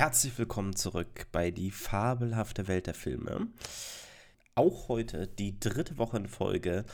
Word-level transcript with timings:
herzlich 0.00 0.38
willkommen 0.38 0.74
zurück 0.74 1.26
bei 1.30 1.50
die 1.50 1.70
fabelhafte 1.70 2.68
Welt 2.68 2.86
der 2.86 2.94
Filme. 2.94 3.48
Auch 4.54 4.88
heute, 4.88 5.28
die 5.28 5.60
dritte 5.60 5.98
Woche 5.98 6.16
in 6.16 6.26
Folge, 6.26 6.86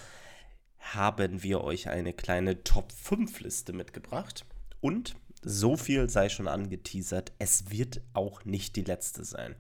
haben 0.80 1.45
wir 1.45 1.61
euch 1.61 1.88
eine 1.88 2.12
kleine 2.12 2.64
Top 2.64 2.90
5 2.90 3.38
Liste 3.42 3.72
mitgebracht. 3.72 4.45
Und 4.80 5.14
so 5.40 5.77
viel 5.77 6.11
sei 6.11 6.29
schon 6.29 6.48
angeteasert, 6.48 7.30
es 7.38 7.71
wird 7.71 8.01
auch 8.13 8.45
nicht 8.45 8.74
die 8.74 8.83
letzte 8.83 9.25
sein. 9.25 9.54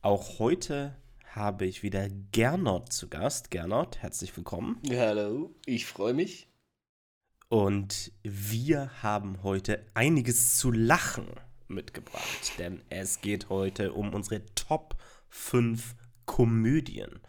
Auch 0.00 0.38
heute 0.38 0.96
habe 1.26 1.66
ich 1.66 1.82
wieder 1.82 2.08
Gernot 2.08 2.90
zu 2.90 3.10
Gast. 3.10 3.50
Gernot, 3.50 3.98
herzlich 3.98 4.34
willkommen. 4.34 4.80
Hallo, 4.88 5.54
ich 5.66 5.84
freue 5.84 6.14
mich. 6.14 6.48
Und 7.50 8.12
wir 8.22 9.02
haben 9.02 9.42
heute 9.42 9.84
einiges 9.92 10.56
zu 10.56 10.70
lachen 10.70 11.26
mitgebracht, 11.72 12.58
denn 12.58 12.82
es 12.90 13.20
geht 13.20 13.48
heute 13.48 13.92
um 13.92 14.14
unsere 14.14 14.42
Top 14.54 14.96
5 15.28 15.94
Komödien. 16.26 17.20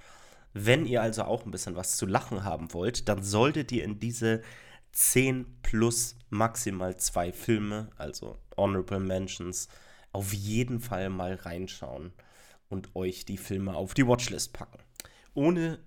Wenn 0.54 0.86
ihr 0.86 1.02
also 1.02 1.24
auch 1.24 1.46
ein 1.46 1.52
bisschen 1.52 1.76
was 1.76 1.98
zu 1.98 2.06
lachen 2.06 2.44
haben 2.44 2.74
wollt, 2.74 3.10
dann 3.10 3.24
solltet 3.24 3.72
ihr 3.72 3.84
in 3.84 4.00
diese 4.00 4.44
10 4.92 5.62
plus 5.64 6.16
maximal 6.30 6.96
zwei 6.98 7.32
Filme, 7.32 7.90
also 7.98 8.38
Honorable 8.56 9.00
Mentions, 9.00 9.68
auf 10.12 10.32
jeden 10.34 10.80
Fall 10.80 11.10
mal 11.10 11.34
reinschauen 11.34 12.14
und 12.70 12.96
euch 12.96 13.26
die 13.26 13.38
Filme 13.38 13.76
auf 13.76 13.94
die 13.94 14.08
Watchlist 14.08 14.54
packen. 14.54 14.80
Ohne 15.34 15.80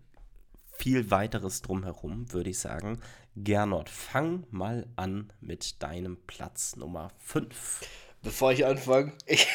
viel 0.73 1.11
weiteres 1.11 1.63
drumherum 1.63 2.33
würde 2.33 2.51
ich 2.51 2.59
sagen, 2.59 3.01
Gernot, 3.37 3.89
fang 3.89 4.47
mal 4.51 4.87
an 4.97 5.33
mit 5.41 5.83
deinem 5.83 6.17
Platz 6.27 6.77
Nummer 6.77 7.13
5 7.19 7.81
bevor 8.23 8.53
ich 8.53 8.67
anfange, 8.67 9.13
ich, 9.27 9.47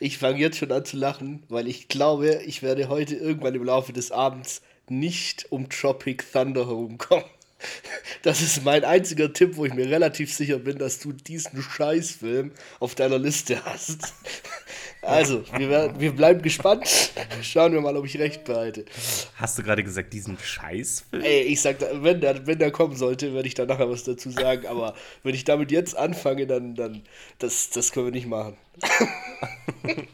ich 0.00 0.18
fange 0.18 0.38
jetzt 0.38 0.58
schon 0.58 0.72
an 0.72 0.84
zu 0.84 0.96
lachen, 0.96 1.42
weil 1.48 1.68
ich 1.68 1.88
glaube, 1.88 2.42
ich 2.46 2.62
werde 2.62 2.88
heute 2.88 3.14
irgendwann 3.14 3.54
im 3.54 3.64
Laufe 3.64 3.92
des 3.92 4.10
Abends 4.10 4.62
nicht 4.88 5.50
um 5.50 5.68
Tropic 5.68 6.24
Thunder 6.32 6.66
herumkommen. 6.66 7.24
Das 8.22 8.42
ist 8.42 8.64
mein 8.64 8.84
einziger 8.84 9.32
Tipp, 9.32 9.56
wo 9.56 9.64
ich 9.64 9.72
mir 9.72 9.88
relativ 9.88 10.34
sicher 10.34 10.58
bin, 10.58 10.78
dass 10.78 10.98
du 10.98 11.12
diesen 11.12 11.62
Scheißfilm 11.62 12.52
auf 12.80 12.94
deiner 12.94 13.18
Liste 13.18 13.64
hast. 13.64 14.12
Also, 15.06 15.44
wir, 15.56 15.94
wir 15.98 16.12
bleiben 16.12 16.42
gespannt. 16.42 17.12
Schauen 17.42 17.72
wir 17.72 17.80
mal, 17.80 17.96
ob 17.96 18.04
ich 18.06 18.18
recht 18.18 18.44
behalte. 18.44 18.84
Hast 19.36 19.58
du 19.58 19.62
gerade 19.62 19.84
gesagt, 19.84 20.12
diesen 20.12 20.38
Scheißfilm? 20.38 21.22
Ey, 21.22 21.42
ich 21.42 21.60
sag, 21.60 21.76
wenn 22.02 22.20
der, 22.20 22.46
wenn 22.46 22.58
der 22.58 22.70
kommen 22.70 22.96
sollte, 22.96 23.34
werde 23.34 23.48
ich 23.48 23.54
da 23.54 23.66
nachher 23.66 23.88
was 23.90 24.04
dazu 24.04 24.30
sagen. 24.30 24.66
Aber 24.66 24.94
wenn 25.22 25.34
ich 25.34 25.44
damit 25.44 25.70
jetzt 25.70 25.96
anfange, 25.96 26.46
dann, 26.46 26.74
dann 26.74 27.02
das, 27.38 27.70
das 27.70 27.92
können 27.92 28.06
wir 28.06 28.12
nicht 28.12 28.26
machen. 28.26 28.56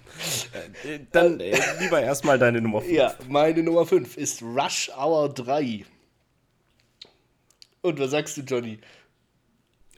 dann 1.13 1.41
äh, 1.41 1.59
lieber 1.81 2.01
erstmal 2.03 2.39
deine 2.39 2.61
Nummer 2.61 2.81
5. 2.81 2.93
Ja, 2.93 3.15
meine 3.29 3.63
Nummer 3.63 3.87
5 3.87 4.17
ist 4.17 4.43
Rush 4.43 4.91
Hour 4.97 5.33
3. 5.33 5.85
Und 7.83 7.99
was 7.99 8.11
sagst 8.11 8.37
du, 8.37 8.43
Johnny? 8.43 8.79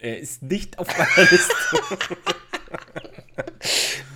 Er 0.00 0.18
ist 0.18 0.42
nicht 0.42 0.78
auf 0.78 0.88
meiner 0.96 1.30
Liste. 1.30 1.54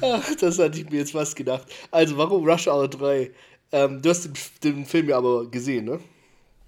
Ach, 0.01 0.35
das 0.41 0.59
hatte 0.59 0.79
ich 0.79 0.91
mir 0.91 0.99
jetzt 0.99 1.13
fast 1.13 1.37
gedacht. 1.37 1.67
Also, 1.91 2.17
warum 2.17 2.49
Rush 2.49 2.69
Hour 2.69 2.89
3? 2.89 3.31
Ähm, 3.73 4.03
du 4.03 4.11
hast 4.11 4.25
den, 4.25 4.35
den, 4.63 4.87
Film 4.87 5.09
ja 5.09 5.19
aber 5.19 5.51
gesehen, 5.51 5.87
ne? 5.87 6.01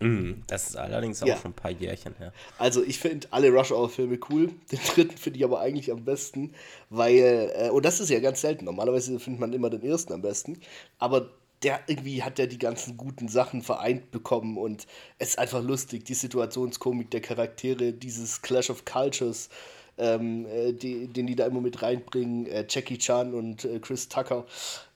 Mm, 0.01 0.43
das 0.47 0.71
ist 0.71 0.77
allerdings 0.77 1.23
auch 1.23 1.27
ja. 1.27 1.37
schon 1.37 1.51
ein 1.51 1.55
paar 1.55 1.71
Jährchen 1.71 2.15
her. 2.19 2.33
Also, 2.59 2.83
ich 2.83 2.99
finde 2.99 3.27
alle 3.31 3.51
Rush 3.51 3.73
Hour-Filme 3.73 4.19
cool. 4.31 4.51
Den 4.73 4.81
dritten 4.95 5.17
finde 5.17 5.39
ich 5.39 5.45
aber 5.45 5.61
eigentlich 5.61 5.91
am 5.91 6.05
besten, 6.05 6.53
weil, 6.91 7.53
äh, 7.55 7.71
und 7.71 7.85
das 7.85 8.01
ist 8.01 8.11
ja 8.11 8.21
ganz 8.21 8.41
selten. 8.41 8.65
Normalerweise 8.65 9.19
findet 9.19 9.41
man 9.41 9.53
immer 9.53 9.71
den 9.71 9.83
ersten 9.83 10.12
am 10.12 10.23
besten. 10.23 10.61
Aber 10.99 11.31
der 11.62 11.81
irgendwie 11.87 12.23
hat 12.23 12.39
ja 12.39 12.47
die 12.47 12.59
ganzen 12.59 12.97
guten 12.97 13.29
Sachen 13.29 13.62
vereint 13.62 14.11
bekommen 14.11 14.57
und 14.57 14.87
es 15.19 15.31
ist 15.31 15.39
einfach 15.39 15.62
lustig, 15.62 16.05
die 16.05 16.15
Situationskomik 16.15 17.11
der 17.11 17.21
Charaktere, 17.21 17.93
dieses 17.93 18.43
Clash 18.43 18.71
of 18.71 18.84
Cultures, 18.84 19.49
ähm, 19.98 20.47
äh, 20.47 20.72
die, 20.72 21.06
den 21.09 21.26
die 21.26 21.36
da 21.36 21.47
immer 21.47 21.60
mit 21.60 21.82
reinbringen, 21.82 22.47
äh, 22.47 22.64
Jackie 22.69 22.98
Chan 22.98 23.34
und 23.34 23.64
äh, 23.64 23.78
Chris 23.81 24.09
Tucker. 24.09 24.47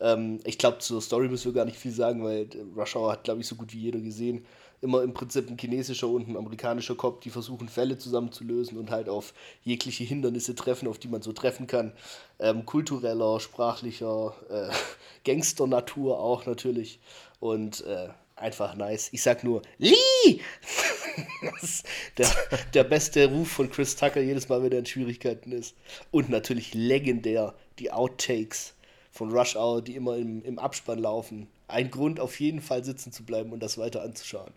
Ähm, 0.00 0.40
ich 0.44 0.58
glaube, 0.58 0.78
zur 0.78 1.00
Story 1.02 1.28
müssen 1.28 1.46
wir 1.46 1.52
gar 1.52 1.64
nicht 1.64 1.78
viel 1.78 1.92
sagen, 1.92 2.22
weil 2.24 2.42
äh, 2.42 2.64
Rush 2.76 2.96
Hour 2.96 3.12
hat, 3.12 3.24
glaube 3.24 3.40
ich, 3.40 3.46
so 3.46 3.56
gut 3.56 3.72
wie 3.72 3.80
jeder 3.80 4.00
gesehen. 4.00 4.44
Immer 4.80 5.02
im 5.02 5.14
Prinzip 5.14 5.48
ein 5.48 5.58
chinesischer 5.58 6.08
und 6.08 6.28
ein 6.28 6.36
amerikanischer 6.36 6.96
Cop, 6.96 7.20
die 7.20 7.30
versuchen 7.30 7.68
Fälle 7.68 7.98
zusammenzulösen 7.98 8.78
und 8.78 8.90
halt 8.90 9.08
auf 9.08 9.32
jegliche 9.62 10.02
Hindernisse 10.02 10.56
treffen, 10.56 10.88
auf 10.88 10.98
die 10.98 11.06
man 11.06 11.22
so 11.22 11.32
treffen 11.32 11.68
kann. 11.68 11.92
Ähm, 12.40 12.66
kultureller, 12.66 13.38
sprachlicher, 13.38 14.34
äh, 14.50 14.72
Gangster-Natur 15.24 16.18
auch 16.18 16.46
natürlich. 16.46 16.98
Und 17.38 17.84
äh, 17.86 18.08
einfach 18.42 18.74
nice. 18.76 19.08
Ich 19.12 19.22
sag 19.22 19.44
nur, 19.44 19.62
Lee! 19.78 19.94
der, 22.18 22.28
der 22.74 22.84
beste 22.84 23.26
Ruf 23.26 23.52
von 23.52 23.70
Chris 23.70 23.96
Tucker 23.96 24.20
jedes 24.20 24.48
Mal, 24.48 24.62
wenn 24.62 24.72
er 24.72 24.80
in 24.80 24.86
Schwierigkeiten 24.86 25.52
ist. 25.52 25.74
Und 26.10 26.28
natürlich 26.28 26.74
legendär 26.74 27.54
die 27.78 27.90
Outtakes 27.90 28.74
von 29.10 29.30
Rush 29.30 29.56
Hour, 29.56 29.82
die 29.82 29.94
immer 29.94 30.16
im, 30.16 30.42
im 30.42 30.58
Abspann 30.58 30.98
laufen. 30.98 31.48
Ein 31.68 31.90
Grund, 31.90 32.20
auf 32.20 32.40
jeden 32.40 32.60
Fall 32.60 32.84
sitzen 32.84 33.12
zu 33.12 33.24
bleiben 33.24 33.52
und 33.52 33.62
das 33.62 33.78
weiter 33.78 34.02
anzuschauen. 34.02 34.52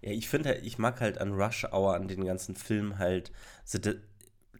Ja, 0.00 0.12
ich 0.12 0.28
finde, 0.28 0.54
ich 0.58 0.78
mag 0.78 1.00
halt 1.00 1.18
an 1.18 1.32
Rush 1.32 1.64
Hour, 1.64 1.94
an 1.94 2.08
den 2.08 2.24
ganzen 2.24 2.54
Film 2.54 2.98
halt, 2.98 3.32
sie, 3.64 3.80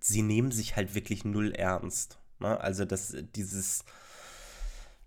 sie 0.01 0.23
nehmen 0.23 0.51
sich 0.51 0.77
halt 0.77 0.95
wirklich 0.95 1.25
null 1.25 1.53
ernst. 1.53 2.19
Ne? 2.41 2.59
Also, 2.61 2.85
das, 2.85 3.15
dieses 3.37 3.85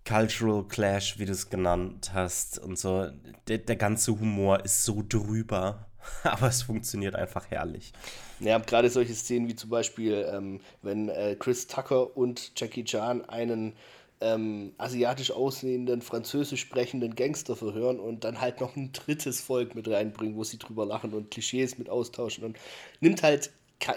Cultural 0.06 0.64
Clash, 0.64 1.18
wie 1.18 1.26
du 1.26 1.32
es 1.32 1.48
genannt 1.48 2.12
hast 2.12 2.58
und 2.58 2.78
so. 2.78 3.08
Der, 3.48 3.58
der 3.58 3.76
ganze 3.76 4.12
Humor 4.12 4.64
ist 4.64 4.84
so 4.84 5.02
drüber, 5.08 5.86
aber 6.24 6.48
es 6.48 6.62
funktioniert 6.62 7.14
einfach 7.14 7.50
herrlich. 7.50 7.92
Ja, 8.40 8.58
gerade 8.58 8.90
solche 8.90 9.14
Szenen 9.14 9.48
wie 9.48 9.54
zum 9.54 9.70
Beispiel, 9.70 10.28
ähm, 10.32 10.60
wenn 10.82 11.08
äh, 11.08 11.36
Chris 11.38 11.66
Tucker 11.66 12.16
und 12.16 12.52
Jackie 12.56 12.84
Chan 12.84 13.24
einen 13.28 13.74
ähm, 14.20 14.72
asiatisch 14.78 15.30
aussehenden, 15.30 16.00
französisch 16.00 16.60
sprechenden 16.60 17.14
Gangster 17.14 17.56
verhören 17.56 17.98
und 17.98 18.24
dann 18.24 18.40
halt 18.40 18.60
noch 18.60 18.76
ein 18.76 18.92
drittes 18.92 19.40
Volk 19.40 19.74
mit 19.74 19.88
reinbringen, 19.88 20.36
wo 20.36 20.44
sie 20.44 20.58
drüber 20.58 20.86
lachen 20.86 21.12
und 21.12 21.30
Klischees 21.30 21.78
mit 21.78 21.88
austauschen 21.88 22.44
und 22.44 22.56
nimmt 23.00 23.22
halt, 23.22 23.50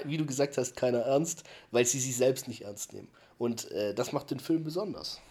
wie 0.05 0.17
du 0.17 0.25
gesagt 0.25 0.57
hast, 0.57 0.75
keiner 0.75 0.99
ernst, 0.99 1.43
weil 1.71 1.85
sie 1.85 1.99
sich 1.99 2.17
selbst 2.17 2.47
nicht 2.47 2.63
ernst 2.63 2.93
nehmen. 2.93 3.07
Und 3.37 3.71
äh, 3.71 3.93
das 3.93 4.13
macht 4.13 4.31
den 4.31 4.39
Film 4.39 4.63
besonders. 4.63 5.21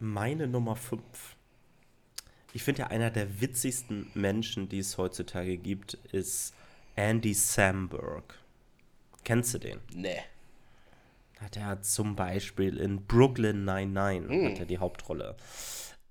Meine 0.00 0.46
Nummer 0.46 0.76
5. 0.76 1.02
Ich 2.52 2.62
finde 2.62 2.82
ja 2.82 2.86
einer 2.88 3.10
der 3.10 3.40
witzigsten 3.40 4.10
Menschen, 4.14 4.68
die 4.68 4.78
es 4.78 4.96
heutzutage 4.96 5.56
gibt, 5.56 5.94
ist 6.12 6.54
Andy 6.94 7.34
Samberg. 7.34 8.38
Kennst 9.24 9.54
du 9.54 9.58
den? 9.58 9.80
Nee. 9.92 10.20
Hat 11.40 11.56
er 11.56 11.82
zum 11.82 12.16
Beispiel 12.16 12.78
in 12.78 13.06
Brooklyn 13.06 13.64
99 13.64 14.30
mm. 14.30 14.46
hat 14.46 14.58
er 14.60 14.66
die 14.66 14.78
Hauptrolle 14.78 15.36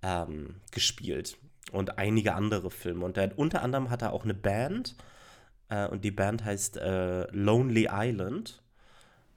ähm, 0.03 0.55
gespielt 0.71 1.37
und 1.71 1.97
einige 1.97 2.35
andere 2.35 2.71
Filme. 2.71 3.05
Und 3.05 3.17
er, 3.17 3.37
unter 3.37 3.61
anderem 3.61 3.89
hat 3.89 4.01
er 4.01 4.13
auch 4.13 4.23
eine 4.23 4.33
Band 4.33 4.95
äh, 5.69 5.87
und 5.87 6.03
die 6.03 6.11
Band 6.11 6.43
heißt 6.45 6.77
äh, 6.77 7.23
Lonely 7.31 7.87
Island. 7.91 8.61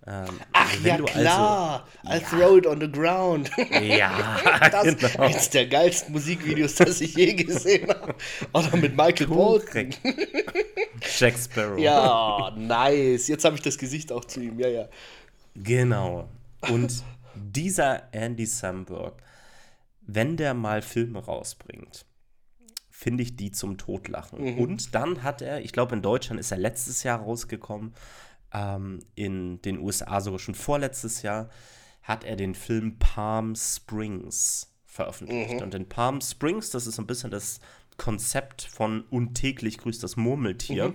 Ähm, 0.07 0.41
Ach 0.53 0.81
ja, 0.83 0.97
klar. 0.97 1.87
Also, 2.05 2.19
I 2.19 2.23
ja. 2.23 2.29
throw 2.29 2.57
it 2.57 2.67
on 2.67 2.81
the 2.81 2.91
ground. 2.91 3.51
Ja, 3.83 4.41
das 4.71 4.97
genau. 4.97 5.25
eines 5.25 5.51
der 5.51 5.67
geilsten 5.67 6.13
Musikvideos, 6.13 6.77
das 6.77 7.01
ich 7.01 7.15
je 7.15 7.35
gesehen 7.35 7.89
habe. 7.89 8.15
Oder 8.53 8.77
mit 8.77 8.97
Michael 8.97 9.27
Bolton. 9.27 9.91
Jack 11.19 11.35
Sparrow. 11.37 11.79
Ja, 11.79 12.53
nice. 12.57 13.29
Jetzt 13.29 13.45
habe 13.45 13.57
ich 13.57 13.63
das 13.63 13.77
Gesicht 13.77 14.11
auch 14.11 14.25
zu 14.25 14.41
ihm. 14.41 14.59
Ja, 14.59 14.69
ja. 14.69 14.89
Genau. 15.55 16.29
Und 16.69 17.05
dieser 17.35 18.13
Andy 18.13 18.47
Samberg, 18.47 19.15
wenn 20.03 20.37
der 20.37 20.55
mal 20.55 20.83
Filme 20.83 21.25
rausbringt, 21.25 22.05
finde 22.89 23.23
ich 23.23 23.37
die 23.37 23.51
zum 23.51 23.79
Totlachen. 23.79 24.43
Mhm. 24.43 24.59
Und 24.59 24.95
dann 24.95 25.23
hat 25.23 25.41
er, 25.43 25.63
ich 25.63 25.73
glaube, 25.73 25.95
in 25.95 26.03
Deutschland 26.03 26.41
ist 26.41 26.51
er 26.51 26.59
letztes 26.59 27.03
Jahr 27.03 27.21
rausgekommen, 27.21 27.95
ähm, 28.53 29.01
in 29.15 29.61
den 29.63 29.79
USA 29.79 30.21
sogar 30.21 30.39
schon 30.39 30.55
vorletztes 30.55 31.23
Jahr, 31.23 31.49
hat 32.03 32.25
er 32.25 32.37
den 32.37 32.55
Film 32.55 32.99
Palm 32.99 33.55
Springs 33.55 34.75
veröffentlicht. 34.85 35.57
Mhm. 35.57 35.63
Und 35.63 35.75
in 35.75 35.89
Palm 35.89 36.21
Springs, 36.21 36.71
das 36.71 36.87
ist 36.87 36.99
ein 36.99 37.07
bisschen 37.07 37.31
das 37.31 37.61
Konzept 37.97 38.63
von 38.63 39.03
Untäglich 39.03 39.79
grüßt 39.79 40.03
das 40.03 40.17
Murmeltier, 40.17 40.89
mhm. 40.89 40.95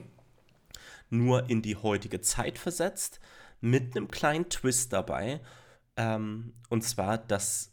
nur 1.09 1.49
in 1.49 1.61
die 1.61 1.75
heutige 1.75 2.21
Zeit 2.21 2.57
versetzt, 2.57 3.19
mit 3.61 3.95
einem 3.95 4.09
kleinen 4.09 4.49
Twist 4.49 4.91
dabei. 4.91 5.39
Ähm, 5.97 6.53
und 6.69 6.83
zwar, 6.83 7.17
dass 7.17 7.71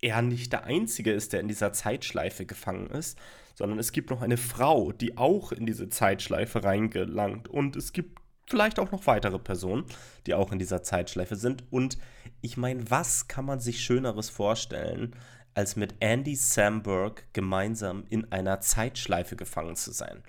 er 0.00 0.22
nicht 0.22 0.52
der 0.52 0.64
Einzige 0.64 1.12
ist, 1.12 1.32
der 1.32 1.40
in 1.40 1.48
dieser 1.48 1.72
Zeitschleife 1.72 2.46
gefangen 2.46 2.90
ist, 2.90 3.18
sondern 3.54 3.78
es 3.78 3.92
gibt 3.92 4.10
noch 4.10 4.20
eine 4.20 4.36
Frau, 4.36 4.92
die 4.92 5.16
auch 5.16 5.50
in 5.50 5.64
diese 5.64 5.88
Zeitschleife 5.88 6.62
reingelangt. 6.62 7.48
Und 7.48 7.74
es 7.76 7.92
gibt 7.92 8.20
vielleicht 8.48 8.78
auch 8.78 8.90
noch 8.90 9.06
weitere 9.06 9.38
Personen, 9.38 9.84
die 10.26 10.34
auch 10.34 10.52
in 10.52 10.58
dieser 10.58 10.82
Zeitschleife 10.82 11.36
sind. 11.36 11.64
Und 11.70 11.98
ich 12.40 12.56
meine, 12.56 12.90
was 12.90 13.28
kann 13.28 13.44
man 13.44 13.60
sich 13.60 13.82
Schöneres 13.82 14.30
vorstellen, 14.30 15.14
als 15.54 15.76
mit 15.76 15.94
Andy 16.00 16.36
Samberg 16.36 17.32
gemeinsam 17.32 18.04
in 18.10 18.30
einer 18.30 18.60
Zeitschleife 18.60 19.36
gefangen 19.36 19.76
zu 19.76 19.92
sein? 19.92 20.22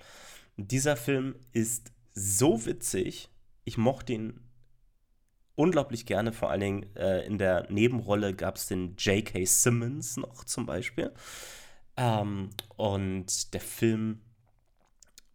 dieser 0.58 0.96
Film 0.96 1.36
ist 1.52 1.92
so 2.12 2.66
witzig. 2.66 3.30
Ich 3.64 3.78
mochte 3.78 4.12
ihn 4.12 4.40
unglaublich 5.54 6.04
gerne. 6.04 6.32
Vor 6.32 6.50
allen 6.50 6.60
Dingen 6.60 6.96
äh, 6.96 7.24
in 7.24 7.38
der 7.38 7.70
Nebenrolle 7.70 8.34
gab 8.34 8.56
es 8.56 8.66
den 8.66 8.96
J.K. 8.96 9.44
Simmons 9.44 10.16
noch 10.16 10.44
zum 10.44 10.66
Beispiel. 10.66 11.12
Ähm, 11.96 12.50
und 12.76 13.54
der 13.54 13.60
Film 13.60 14.20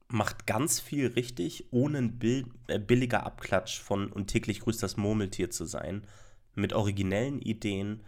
macht 0.07 0.45
ganz 0.45 0.79
viel 0.79 1.07
richtig, 1.07 1.65
ohne 1.71 1.97
ein 1.97 2.19
Bild, 2.19 2.47
äh, 2.67 2.79
billiger 2.79 3.25
Abklatsch 3.25 3.79
von 3.79 4.11
Und 4.11 4.27
täglich 4.27 4.59
grüßt 4.59 4.83
das 4.83 4.97
Murmeltier 4.97 5.49
zu 5.49 5.65
sein. 5.65 6.05
Mit 6.55 6.73
originellen 6.73 7.41
Ideen, 7.41 8.03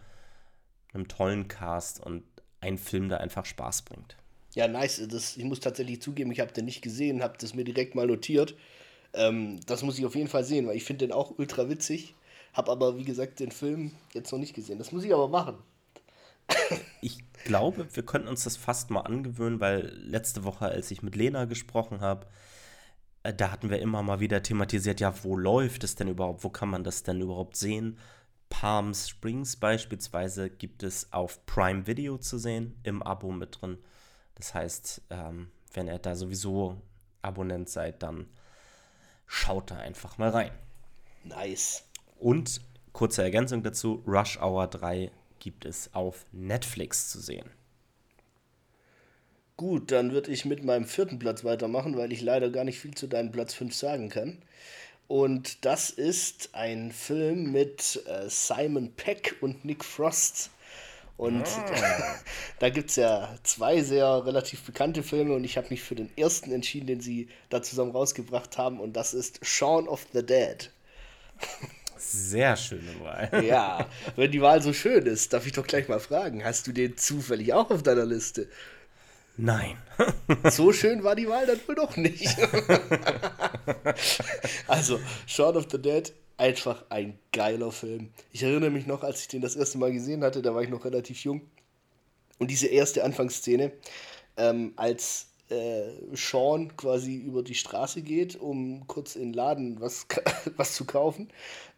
einem 0.92 1.08
tollen 1.08 1.48
Cast 1.48 2.00
und 2.00 2.22
ein 2.60 2.78
Film, 2.78 3.08
der 3.08 3.20
einfach 3.20 3.44
Spaß 3.44 3.82
bringt. 3.82 4.16
Ja, 4.54 4.68
nice. 4.68 5.06
Das, 5.08 5.36
ich 5.36 5.44
muss 5.44 5.60
tatsächlich 5.60 6.00
zugeben, 6.00 6.32
ich 6.32 6.40
habe 6.40 6.52
den 6.52 6.64
nicht 6.64 6.82
gesehen, 6.82 7.22
habe 7.22 7.36
das 7.38 7.54
mir 7.54 7.64
direkt 7.64 7.94
mal 7.94 8.06
notiert. 8.06 8.56
Ähm, 9.12 9.60
das 9.66 9.82
muss 9.82 9.98
ich 9.98 10.06
auf 10.06 10.14
jeden 10.14 10.28
Fall 10.28 10.44
sehen, 10.44 10.66
weil 10.66 10.76
ich 10.76 10.84
finde 10.84 11.06
den 11.06 11.12
auch 11.12 11.38
ultra 11.38 11.68
witzig. 11.68 12.14
Habe 12.52 12.70
aber, 12.70 12.96
wie 12.96 13.04
gesagt, 13.04 13.40
den 13.40 13.50
Film 13.50 13.92
jetzt 14.14 14.32
noch 14.32 14.38
nicht 14.38 14.54
gesehen. 14.54 14.78
Das 14.78 14.92
muss 14.92 15.04
ich 15.04 15.12
aber 15.12 15.28
machen. 15.28 15.58
Ich 17.00 17.24
glaube, 17.44 17.88
wir 17.94 18.04
könnten 18.04 18.28
uns 18.28 18.44
das 18.44 18.56
fast 18.56 18.90
mal 18.90 19.00
angewöhnen, 19.00 19.60
weil 19.60 19.92
letzte 19.96 20.44
Woche, 20.44 20.66
als 20.66 20.90
ich 20.90 21.02
mit 21.02 21.16
Lena 21.16 21.44
gesprochen 21.44 22.00
habe, 22.00 22.26
äh, 23.22 23.34
da 23.34 23.50
hatten 23.50 23.70
wir 23.70 23.80
immer 23.80 24.02
mal 24.02 24.20
wieder 24.20 24.42
thematisiert, 24.42 25.00
ja, 25.00 25.12
wo 25.24 25.36
läuft 25.36 25.84
es 25.84 25.94
denn 25.94 26.08
überhaupt? 26.08 26.44
Wo 26.44 26.50
kann 26.50 26.68
man 26.68 26.84
das 26.84 27.02
denn 27.02 27.20
überhaupt 27.20 27.56
sehen? 27.56 27.98
Palm 28.48 28.94
Springs 28.94 29.56
beispielsweise 29.56 30.50
gibt 30.50 30.82
es 30.82 31.12
auf 31.12 31.44
Prime 31.46 31.86
Video 31.86 32.16
zu 32.18 32.38
sehen, 32.38 32.78
im 32.84 33.02
Abo 33.02 33.32
mit 33.32 33.60
drin. 33.60 33.78
Das 34.36 34.54
heißt, 34.54 35.02
ähm, 35.10 35.50
wenn 35.72 35.88
ihr 35.88 35.98
da 35.98 36.14
sowieso 36.14 36.80
Abonnent 37.22 37.68
seid, 37.68 38.02
dann 38.02 38.26
schaut 39.26 39.72
da 39.72 39.76
einfach 39.76 40.18
mal 40.18 40.30
rein. 40.30 40.52
Nice. 41.24 41.84
Und 42.18 42.60
kurze 42.92 43.22
Ergänzung 43.22 43.62
dazu: 43.62 44.04
Rush 44.06 44.38
Hour 44.40 44.68
3 44.68 45.10
gibt 45.46 45.64
es 45.64 45.94
auf 45.94 46.26
Netflix 46.32 47.08
zu 47.08 47.20
sehen. 47.20 47.48
Gut, 49.56 49.92
dann 49.92 50.10
würde 50.10 50.32
ich 50.32 50.44
mit 50.44 50.64
meinem 50.64 50.86
vierten 50.86 51.20
Platz 51.20 51.44
weitermachen, 51.44 51.96
weil 51.96 52.12
ich 52.12 52.20
leider 52.20 52.50
gar 52.50 52.64
nicht 52.64 52.80
viel 52.80 52.94
zu 52.94 53.06
deinem 53.06 53.30
Platz 53.30 53.54
5 53.54 53.72
sagen 53.72 54.08
kann. 54.08 54.42
Und 55.06 55.64
das 55.64 55.90
ist 55.90 56.50
ein 56.56 56.90
Film 56.90 57.52
mit 57.52 58.02
äh, 58.06 58.28
Simon 58.28 58.90
Peck 58.96 59.36
und 59.40 59.64
Nick 59.64 59.84
Frost. 59.84 60.50
Und 61.16 61.46
ah. 61.46 62.16
da 62.58 62.68
gibt 62.68 62.90
es 62.90 62.96
ja 62.96 63.32
zwei 63.44 63.82
sehr 63.82 64.26
relativ 64.26 64.64
bekannte 64.64 65.04
Filme 65.04 65.32
und 65.32 65.44
ich 65.44 65.56
habe 65.56 65.68
mich 65.70 65.84
für 65.84 65.94
den 65.94 66.10
ersten 66.18 66.50
entschieden, 66.50 66.88
den 66.88 67.00
sie 67.00 67.28
da 67.50 67.62
zusammen 67.62 67.92
rausgebracht 67.92 68.58
haben 68.58 68.80
und 68.80 68.94
das 68.94 69.14
ist 69.14 69.46
Shaun 69.46 69.86
of 69.86 70.08
the 70.12 70.26
Dead. 70.26 70.72
Sehr 71.98 72.56
schöne 72.56 73.00
Wahl. 73.00 73.30
Ja, 73.44 73.88
wenn 74.16 74.30
die 74.30 74.40
Wahl 74.40 74.62
so 74.62 74.72
schön 74.72 75.06
ist, 75.06 75.32
darf 75.32 75.46
ich 75.46 75.52
doch 75.52 75.66
gleich 75.66 75.88
mal 75.88 76.00
fragen, 76.00 76.44
hast 76.44 76.66
du 76.66 76.72
den 76.72 76.96
zufällig 76.96 77.52
auch 77.52 77.70
auf 77.70 77.82
deiner 77.82 78.04
Liste? 78.04 78.48
Nein. 79.36 79.76
so 80.50 80.72
schön 80.72 81.04
war 81.04 81.14
die 81.14 81.28
Wahl 81.28 81.46
dann 81.46 81.60
wohl 81.66 81.74
doch 81.74 81.96
nicht. 81.96 82.26
also, 84.66 84.98
Shaun 85.26 85.56
of 85.56 85.66
the 85.70 85.80
Dead 85.80 86.12
einfach 86.38 86.84
ein 86.88 87.18
geiler 87.32 87.72
Film. 87.72 88.10
Ich 88.32 88.42
erinnere 88.42 88.70
mich 88.70 88.86
noch, 88.86 89.02
als 89.02 89.20
ich 89.20 89.28
den 89.28 89.42
das 89.42 89.56
erste 89.56 89.78
Mal 89.78 89.92
gesehen 89.92 90.22
hatte, 90.24 90.42
da 90.42 90.54
war 90.54 90.62
ich 90.62 90.68
noch 90.68 90.84
relativ 90.84 91.22
jung. 91.24 91.42
Und 92.38 92.50
diese 92.50 92.66
erste 92.66 93.04
Anfangsszene, 93.04 93.72
ähm, 94.36 94.72
als 94.76 95.28
äh, 95.50 95.90
Sean 96.12 96.76
quasi 96.76 97.16
über 97.16 97.42
die 97.42 97.54
Straße 97.54 98.02
geht, 98.02 98.36
um 98.36 98.86
kurz 98.86 99.16
in 99.16 99.28
den 99.28 99.32
Laden 99.32 99.80
was, 99.80 100.06
was 100.56 100.74
zu 100.74 100.84
kaufen 100.84 101.28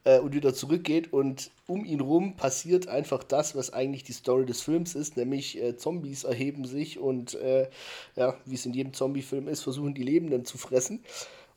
äh, 0.05 0.19
und 0.19 0.35
wieder 0.35 0.55
zurückgeht. 0.55 1.13
Und 1.13 1.51
um 1.67 1.85
ihn 1.85 2.01
rum 2.01 2.37
passiert 2.37 2.89
einfach 2.89 3.23
das, 3.23 3.55
was 3.55 3.73
eigentlich 3.73 4.05
die 4.05 4.13
Story 4.13 4.47
des 4.47 4.63
Films 4.63 4.95
ist, 4.95 5.17
nämlich 5.17 5.61
äh, 5.61 5.77
Zombies 5.77 6.25
erheben 6.25 6.65
sich 6.65 6.99
und 6.99 7.35
äh, 7.35 7.69
ja, 8.17 8.37
wie 8.47 8.55
es 8.55 8.67
in 8.67 8.75
jedem 8.75 8.95
Zombie-Film 8.95 9.49
ist, 9.49 9.63
versuchen 9.63 9.95
die 9.95 10.03
Lebenden 10.03 10.45
zu 10.45 10.59
fressen. 10.59 11.05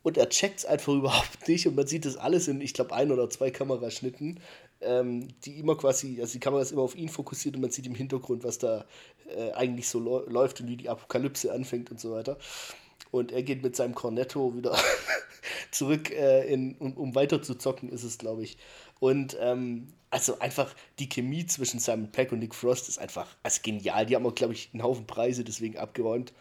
Und 0.04 0.18
er 0.18 0.30
checkt 0.30 0.60
es 0.60 0.66
einfach 0.66 0.94
überhaupt 0.94 1.48
nicht 1.48 1.68
und 1.68 1.76
man 1.76 1.88
sieht 1.88 2.06
das 2.06 2.18
alles 2.18 2.48
in, 2.48 2.62
ich 2.62 2.74
glaube, 2.74 2.94
ein 2.94 3.12
oder 3.12 3.30
zwei 3.30 3.52
Kameraschnitten, 3.52 4.40
ähm, 4.82 5.28
die 5.46 5.60
immer 5.60 5.76
quasi, 5.78 6.20
also 6.20 6.34
die 6.34 6.40
Kamera 6.40 6.62
ist 6.62 6.72
immer 6.72 6.82
auf 6.82 6.96
ihn 6.96 7.10
fokussiert 7.10 7.56
und 7.56 7.62
man 7.62 7.72
sieht 7.72 7.86
im 7.86 7.96
Hintergrund, 7.96 8.44
was 8.44 8.58
da 8.58 8.86
äh, 9.36 9.52
eigentlich 9.54 9.88
so 9.88 10.00
läuft 10.00 10.62
und 10.62 10.68
wie 10.68 10.78
die 10.78 10.90
Apokalypse 10.90 11.52
anfängt 11.52 11.92
und 11.92 12.00
so 12.00 12.12
weiter. 12.12 12.38
Und 13.12 13.32
er 13.32 13.44
geht 13.44 13.62
mit 13.62 13.76
seinem 13.76 13.94
Cornetto 13.94 14.56
wieder 14.56 14.78
zurück, 15.72 16.12
äh, 16.12 16.52
in, 16.52 16.76
um, 16.78 16.94
um 16.94 17.16
weiter 17.16 17.42
zu 17.42 17.56
zocken, 17.56 17.90
ist 17.90 18.04
es, 18.04 18.18
glaube 18.18 18.44
ich. 18.44 18.58
Und 19.00 19.38
ähm, 19.40 19.88
also 20.10 20.40
einfach 20.40 20.76
die 21.00 21.10
Chemie 21.10 21.46
zwischen 21.46 21.80
Simon 21.80 22.12
Peck 22.12 22.32
und 22.32 22.40
Nick 22.40 22.54
Frost 22.54 22.90
ist 22.90 23.00
einfach 23.00 23.36
also 23.44 23.60
genial. 23.64 24.06
Die 24.06 24.16
haben 24.16 24.26
auch, 24.26 24.36
glaube 24.36 24.54
ich, 24.54 24.70
einen 24.74 24.84
Haufen 24.84 25.08
Preise 25.08 25.44
deswegen 25.44 25.78
abgeräumt. 25.78 26.34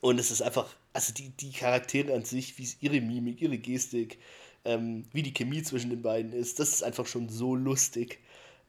Und 0.00 0.18
es 0.18 0.30
ist 0.30 0.42
einfach, 0.42 0.74
also 0.92 1.12
die, 1.12 1.30
die 1.30 1.52
Charaktere 1.52 2.14
an 2.14 2.24
sich, 2.24 2.58
wie 2.58 2.68
ihre 2.80 3.00
Mimik, 3.00 3.40
ihre 3.42 3.58
Gestik, 3.58 4.18
ähm, 4.64 5.04
wie 5.12 5.22
die 5.22 5.34
Chemie 5.34 5.62
zwischen 5.62 5.90
den 5.90 6.02
beiden 6.02 6.32
ist, 6.32 6.60
das 6.60 6.70
ist 6.70 6.82
einfach 6.82 7.06
schon 7.06 7.28
so 7.28 7.54
lustig. 7.54 8.20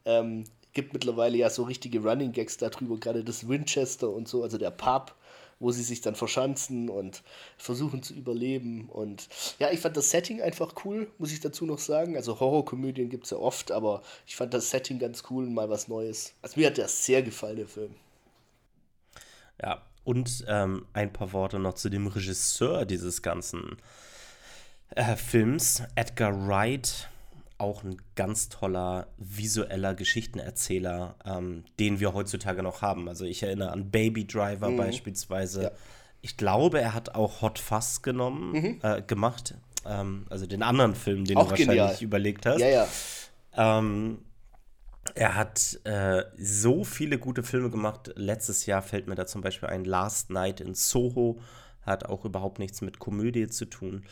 Ähm, 0.04 0.44
gibt 0.72 0.92
mittlerweile 0.92 1.38
ja 1.38 1.50
so 1.50 1.62
richtige 1.62 2.02
Running 2.02 2.32
Gags 2.32 2.56
darüber, 2.56 2.98
gerade 2.98 3.24
das 3.24 3.48
Winchester 3.48 4.10
und 4.10 4.28
so, 4.28 4.42
also 4.42 4.58
der 4.58 4.72
Pub, 4.72 5.14
wo 5.60 5.70
sie 5.70 5.84
sich 5.84 6.00
dann 6.00 6.16
verschanzen 6.16 6.90
und 6.90 7.22
versuchen 7.56 8.02
zu 8.02 8.12
überleben. 8.12 8.88
Und 8.90 9.28
ja, 9.60 9.70
ich 9.70 9.80
fand 9.80 9.96
das 9.96 10.10
Setting 10.10 10.42
einfach 10.42 10.74
cool, 10.84 11.10
muss 11.18 11.32
ich 11.32 11.40
dazu 11.40 11.64
noch 11.64 11.78
sagen. 11.78 12.16
Also 12.16 12.40
Horrorkomödien 12.40 13.08
gibt 13.08 13.24
es 13.24 13.30
ja 13.30 13.38
oft, 13.38 13.70
aber 13.70 14.02
ich 14.26 14.36
fand 14.36 14.52
das 14.52 14.70
Setting 14.70 14.98
ganz 14.98 15.22
cool 15.30 15.44
und 15.44 15.54
mal 15.54 15.70
was 15.70 15.88
Neues. 15.88 16.34
Also 16.42 16.58
mir 16.58 16.66
hat 16.66 16.76
der 16.76 16.88
sehr 16.88 17.22
gefallen, 17.22 17.56
der 17.56 17.68
Film. 17.68 17.94
Ja, 19.62 19.82
und 20.02 20.44
ähm, 20.48 20.86
ein 20.92 21.12
paar 21.12 21.32
Worte 21.32 21.58
noch 21.60 21.74
zu 21.74 21.88
dem 21.88 22.08
Regisseur 22.08 22.84
dieses 22.84 23.22
ganzen 23.22 23.78
äh, 24.90 25.16
Films, 25.16 25.82
Edgar 25.94 26.46
Wright. 26.46 27.08
Auch 27.56 27.84
ein 27.84 27.96
ganz 28.16 28.48
toller 28.48 29.06
visueller 29.16 29.94
Geschichtenerzähler, 29.94 31.14
ähm, 31.24 31.64
den 31.78 32.00
wir 32.00 32.12
heutzutage 32.12 32.62
noch 32.62 32.82
haben. 32.82 33.08
Also 33.08 33.24
ich 33.24 33.42
erinnere 33.42 33.70
an 33.70 33.90
Baby 33.90 34.26
Driver 34.26 34.70
mhm. 34.70 34.76
beispielsweise. 34.76 35.62
Ja. 35.62 35.70
Ich 36.20 36.36
glaube, 36.36 36.80
er 36.80 36.94
hat 36.94 37.14
auch 37.14 37.42
Hot 37.42 37.58
Fuzz 37.58 38.02
genommen, 38.02 38.52
mhm. 38.52 38.80
äh, 38.82 39.02
gemacht. 39.02 39.54
Ähm, 39.86 40.26
also 40.30 40.46
den 40.46 40.62
anderen 40.62 40.94
Film, 40.94 41.24
den 41.24 41.36
auch 41.36 41.44
du 41.44 41.50
wahrscheinlich 41.50 41.76
genial. 41.76 42.02
überlegt 42.02 42.46
hast. 42.46 42.60
Ja, 42.60 42.68
ja. 42.68 42.88
Ähm, 43.56 44.18
er 45.14 45.34
hat 45.34 45.78
äh, 45.84 46.24
so 46.38 46.82
viele 46.82 47.18
gute 47.18 47.42
Filme 47.42 47.70
gemacht. 47.70 48.10
Letztes 48.16 48.66
Jahr 48.66 48.82
fällt 48.82 49.06
mir 49.06 49.14
da 49.14 49.26
zum 49.26 49.42
Beispiel 49.42 49.68
ein 49.68 49.84
Last 49.84 50.30
Night 50.30 50.60
in 50.60 50.74
Soho. 50.74 51.40
Hat 51.82 52.06
auch 52.06 52.24
überhaupt 52.24 52.58
nichts 52.58 52.80
mit 52.80 52.98
Komödie 52.98 53.48
zu 53.48 53.66
tun. 53.66 54.04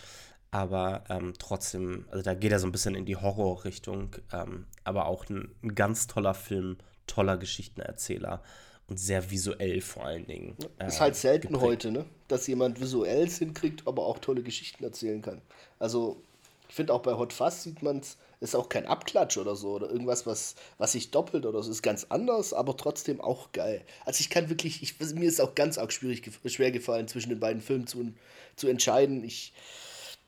Aber 0.53 1.05
ähm, 1.09 1.33
trotzdem, 1.39 2.05
also 2.11 2.23
da 2.23 2.35
geht 2.35 2.53
er 2.53 2.61
so 2.61 2.67
ein 2.67 2.73
bisschen 2.73 2.95
in 2.95 3.07
die 3.07 3.17
Horrorrichtung. 3.17 4.15
Ähm, 4.33 4.67
aber 4.85 5.07
auch 5.07 5.29
ein, 5.29 5.51
ein, 5.63 5.75
ganz 5.75 6.07
toller 6.07 6.35
Film, 6.35 6.77
toller 7.07 7.39
Geschichtenerzähler 7.39 8.43
und 8.87 9.01
sehr 9.01 9.31
visuell 9.31 9.81
vor 9.81 10.05
allen 10.05 10.27
Dingen. 10.27 10.57
Äh, 10.79 10.89
ist 10.89 11.01
halt 11.01 11.17
selten 11.17 11.49
geprägt. 11.49 11.65
heute, 11.65 11.91
ne? 11.91 12.05
Dass 12.29 12.47
jemand 12.47 12.81
visuell 12.81 13.29
hinkriegt, 13.29 13.87
aber 13.87 14.05
auch 14.05 14.19
tolle 14.19 14.43
Geschichten 14.43 14.85
erzählen 14.85 15.23
kann. 15.23 15.41
Also, 15.79 16.23
ich 16.69 16.75
finde 16.75 16.93
auch 16.93 17.03
bei 17.03 17.15
Hot 17.15 17.33
Fuzz 17.33 17.63
sieht 17.63 17.83
man 17.83 18.03
es 18.43 18.49
ist 18.49 18.55
auch 18.57 18.69
kein 18.69 18.87
Abklatsch 18.87 19.37
oder 19.37 19.55
so 19.55 19.71
oder 19.71 19.89
irgendwas, 19.89 20.27
was, 20.27 20.57
was 20.77 20.93
sich 20.93 21.13
doppelt 21.13 21.47
oder 21.47 21.63
so. 21.63 21.71
Ist 21.71 21.83
ganz 21.83 22.07
anders, 22.09 22.53
aber 22.53 22.77
trotzdem 22.77 23.21
auch 23.21 23.53
geil. 23.53 23.83
Also 24.05 24.21
ich 24.21 24.31
kann 24.31 24.49
wirklich, 24.49 24.83
ich, 24.83 24.99
mir 25.15 25.29
ist 25.29 25.41
auch 25.41 25.55
ganz 25.55 25.79
arg 25.79 25.93
schwierig, 25.93 26.29
schwer 26.47 26.73
gefallen, 26.73 27.07
zwischen 27.07 27.29
den 27.29 27.39
beiden 27.39 27.63
Filmen 27.63 27.87
zu, 27.87 28.13
zu 28.57 28.67
entscheiden. 28.67 29.23
Ich 29.23 29.53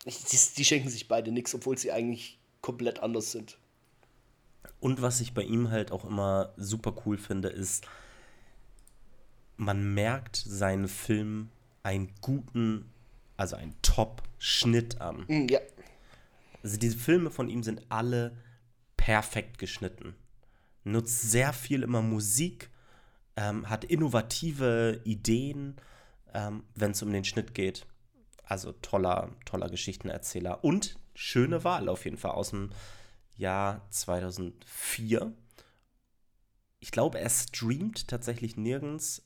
die, 0.04 0.38
die 0.56 0.64
schenken 0.64 0.88
sich 0.88 1.08
beide 1.08 1.32
nichts, 1.32 1.54
obwohl 1.54 1.78
sie 1.78 1.92
eigentlich 1.92 2.38
komplett 2.60 3.00
anders 3.00 3.32
sind. 3.32 3.58
Und 4.80 5.00
was 5.02 5.20
ich 5.20 5.32
bei 5.32 5.42
ihm 5.42 5.70
halt 5.70 5.92
auch 5.92 6.04
immer 6.04 6.52
super 6.56 6.94
cool 7.04 7.16
finde, 7.16 7.48
ist, 7.48 7.86
man 9.56 9.94
merkt 9.94 10.36
seinen 10.36 10.88
Film 10.88 11.50
einen 11.82 12.12
guten, 12.20 12.90
also 13.36 13.56
einen 13.56 13.74
Top-Schnitt 13.82 15.00
an. 15.00 15.24
Mm, 15.28 15.46
ja. 15.48 15.60
Also 16.62 16.78
diese 16.78 16.96
Filme 16.96 17.30
von 17.30 17.48
ihm 17.48 17.62
sind 17.62 17.82
alle 17.88 18.36
perfekt 18.96 19.58
geschnitten. 19.58 20.14
Nutzt 20.82 21.30
sehr 21.30 21.52
viel 21.52 21.82
immer 21.82 22.02
Musik, 22.02 22.70
ähm, 23.36 23.68
hat 23.68 23.84
innovative 23.84 25.00
Ideen, 25.04 25.76
ähm, 26.32 26.64
wenn 26.74 26.92
es 26.92 27.02
um 27.02 27.12
den 27.12 27.24
Schnitt 27.24 27.54
geht. 27.54 27.86
Also 28.44 28.72
toller, 28.72 29.30
toller 29.44 29.70
Geschichtenerzähler 29.70 30.62
und 30.64 30.98
schöne 31.14 31.64
Wahl 31.64 31.88
auf 31.88 32.04
jeden 32.04 32.18
Fall 32.18 32.32
aus 32.32 32.50
dem 32.50 32.70
Jahr 33.36 33.86
2004. 33.90 35.32
Ich 36.80 36.90
glaube, 36.90 37.18
er 37.18 37.30
streamt 37.30 38.08
tatsächlich 38.08 38.56
nirgends, 38.56 39.22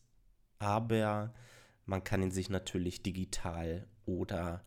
aber 0.58 1.34
man 1.84 2.04
kann 2.04 2.22
ihn 2.22 2.30
sich 2.30 2.50
natürlich 2.50 3.02
digital 3.02 3.86
oder 4.06 4.62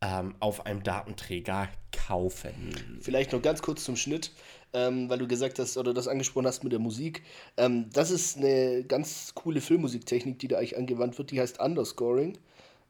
ähm, 0.00 0.34
auf 0.40 0.66
einem 0.66 0.82
Datenträger 0.82 1.68
kaufen. 1.92 2.98
Vielleicht 3.00 3.32
noch 3.32 3.42
ganz 3.42 3.62
kurz 3.62 3.84
zum 3.84 3.96
Schnitt, 3.96 4.32
ähm, 4.72 5.10
weil 5.10 5.18
du 5.18 5.28
gesagt 5.28 5.58
hast 5.58 5.76
oder 5.76 5.92
das 5.92 6.08
angesprochen 6.08 6.46
hast 6.46 6.64
mit 6.64 6.72
der 6.72 6.78
Musik. 6.78 7.22
Ähm, 7.56 7.90
das 7.92 8.10
ist 8.10 8.38
eine 8.38 8.84
ganz 8.84 9.34
coole 9.34 9.60
Filmmusiktechnik, 9.60 10.38
die 10.38 10.48
da 10.48 10.58
eigentlich 10.58 10.78
angewandt 10.78 11.18
wird, 11.18 11.30
die 11.30 11.40
heißt 11.40 11.60
Underscoring. 11.60 12.38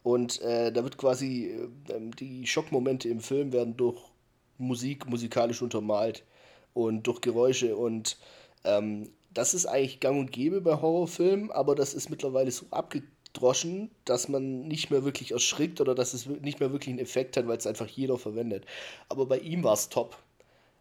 Und 0.02 0.40
äh, 0.40 0.72
da 0.72 0.82
wird 0.82 0.96
quasi 0.96 1.68
äh, 1.88 2.00
die 2.18 2.46
Schockmomente 2.46 3.08
im 3.08 3.20
Film 3.20 3.52
werden 3.52 3.76
durch 3.76 4.00
Musik 4.58 5.08
musikalisch 5.08 5.62
untermalt 5.62 6.24
und 6.74 7.06
durch 7.06 7.20
Geräusche 7.20 7.76
und 7.76 8.18
ähm, 8.64 9.10
das 9.32 9.54
ist 9.54 9.66
eigentlich 9.66 10.00
gang 10.00 10.18
und 10.18 10.32
gäbe 10.32 10.60
bei 10.60 10.80
Horrorfilmen, 10.80 11.50
aber 11.50 11.74
das 11.74 11.94
ist 11.94 12.10
mittlerweile 12.10 12.50
so 12.50 12.66
abgedroschen, 12.70 13.90
dass 14.04 14.28
man 14.28 14.66
nicht 14.66 14.90
mehr 14.90 15.04
wirklich 15.04 15.32
erschrickt 15.32 15.80
oder 15.80 15.94
dass 15.94 16.14
es 16.14 16.26
nicht 16.26 16.60
mehr 16.60 16.72
wirklich 16.72 16.90
einen 16.90 16.98
Effekt 16.98 17.36
hat, 17.36 17.46
weil 17.46 17.58
es 17.58 17.66
einfach 17.66 17.86
jeder 17.86 18.18
verwendet. 18.18 18.66
Aber 19.08 19.26
bei 19.26 19.38
ihm 19.38 19.62
war 19.62 19.74
es 19.74 19.88
top. 19.88 20.16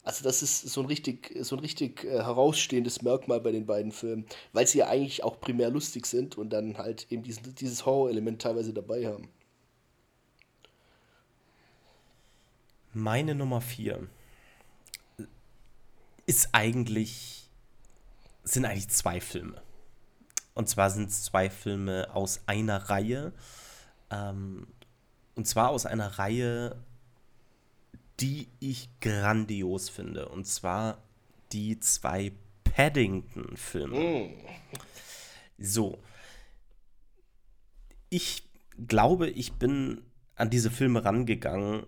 Also 0.09 0.23
das 0.23 0.41
ist 0.41 0.61
so 0.61 0.81
ein 0.81 0.87
richtig, 0.87 1.37
so 1.41 1.55
ein 1.55 1.59
richtig 1.59 2.03
äh, 2.03 2.23
herausstehendes 2.23 3.03
Merkmal 3.03 3.39
bei 3.41 3.51
den 3.51 3.67
beiden 3.67 3.91
Filmen, 3.91 4.25
weil 4.53 4.65
sie 4.65 4.79
ja 4.79 4.87
eigentlich 4.87 5.23
auch 5.23 5.39
primär 5.39 5.69
lustig 5.69 6.07
sind 6.07 6.35
und 6.35 6.49
dann 6.49 6.79
halt 6.79 7.05
eben 7.11 7.21
diesen, 7.21 7.53
dieses 7.53 7.85
Horrorelement 7.85 8.41
teilweise 8.41 8.73
dabei 8.73 9.05
haben. 9.05 9.29
Meine 12.91 13.35
Nummer 13.35 13.61
vier 13.61 14.07
ist 16.25 16.49
eigentlich, 16.53 17.47
sind 18.43 18.65
eigentlich 18.65 18.89
zwei 18.89 19.21
Filme. 19.21 19.61
Und 20.55 20.67
zwar 20.67 20.89
sind 20.89 21.11
es 21.11 21.21
zwei 21.21 21.51
Filme 21.51 22.09
aus 22.15 22.41
einer 22.47 22.89
Reihe. 22.89 23.31
Ähm, 24.09 24.65
und 25.35 25.47
zwar 25.47 25.69
aus 25.69 25.85
einer 25.85 26.17
Reihe, 26.17 26.83
die 28.19 28.47
ich 28.59 28.89
grandios 28.99 29.89
finde. 29.89 30.29
Und 30.29 30.45
zwar 30.45 31.03
die 31.51 31.79
zwei 31.79 32.31
Paddington-Filme. 32.63 33.97
Mm. 33.97 34.33
So. 35.57 35.97
Ich 38.09 38.43
glaube, 38.87 39.29
ich 39.29 39.53
bin 39.53 40.01
an 40.35 40.49
diese 40.49 40.71
Filme 40.71 41.03
rangegangen 41.03 41.85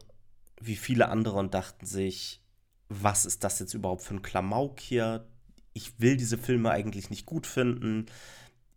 wie 0.62 0.76
viele 0.76 1.10
andere 1.10 1.40
und 1.40 1.54
dachten 1.54 1.86
sich, 1.86 2.42
was 2.88 3.26
ist 3.26 3.44
das 3.44 3.60
jetzt 3.60 3.74
überhaupt 3.74 4.04
für 4.04 4.14
ein 4.14 4.22
Klamauk 4.22 4.80
hier? 4.80 5.28
Ich 5.74 6.00
will 6.00 6.18
diese 6.18 6.38
Filme 6.38 6.70
eigentlich 6.70 7.10
nicht 7.10 7.26
gut 7.26 7.48
finden. 7.48 8.06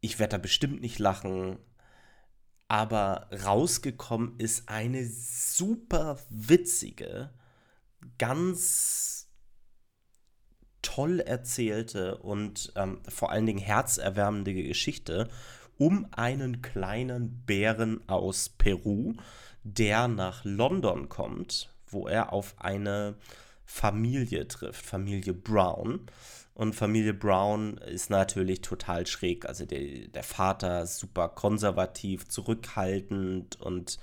Ich 0.00 0.18
werde 0.18 0.32
da 0.32 0.38
bestimmt 0.38 0.80
nicht 0.80 0.99
lachen. 0.99 1.58
Aber 2.68 3.28
rausgekommen 3.44 4.38
ist 4.38 4.68
eine 4.68 5.06
super 5.06 6.18
witzige, 6.30 7.30
ganz 8.18 9.28
toll 10.82 11.20
erzählte 11.20 12.18
und 12.18 12.73
ähm, 12.76 13.00
vor 13.08 13.30
allen 13.30 13.46
Dingen 13.46 13.58
herzerwärmende 13.58 14.54
Geschichte 14.54 15.28
um 15.76 16.06
einen 16.12 16.62
kleinen 16.62 17.42
Bären 17.46 18.08
aus 18.08 18.49
Peru, 18.49 19.14
der 19.64 20.08
nach 20.08 20.44
London 20.44 21.08
kommt 21.08 21.75
wo 21.94 22.06
er 22.06 22.34
auf 22.34 22.54
eine 22.58 23.14
Familie 23.64 24.46
trifft, 24.46 24.84
Familie 24.84 25.32
Brown. 25.32 26.00
Und 26.52 26.75
Familie 26.75 27.14
Brown 27.14 27.78
ist 27.78 28.11
natürlich 28.11 28.61
total 28.61 29.06
schräg. 29.06 29.46
Also 29.46 29.64
der, 29.64 30.08
der 30.08 30.23
Vater 30.23 30.87
super 30.87 31.30
konservativ, 31.30 32.28
zurückhaltend 32.28 33.61
und 33.61 33.99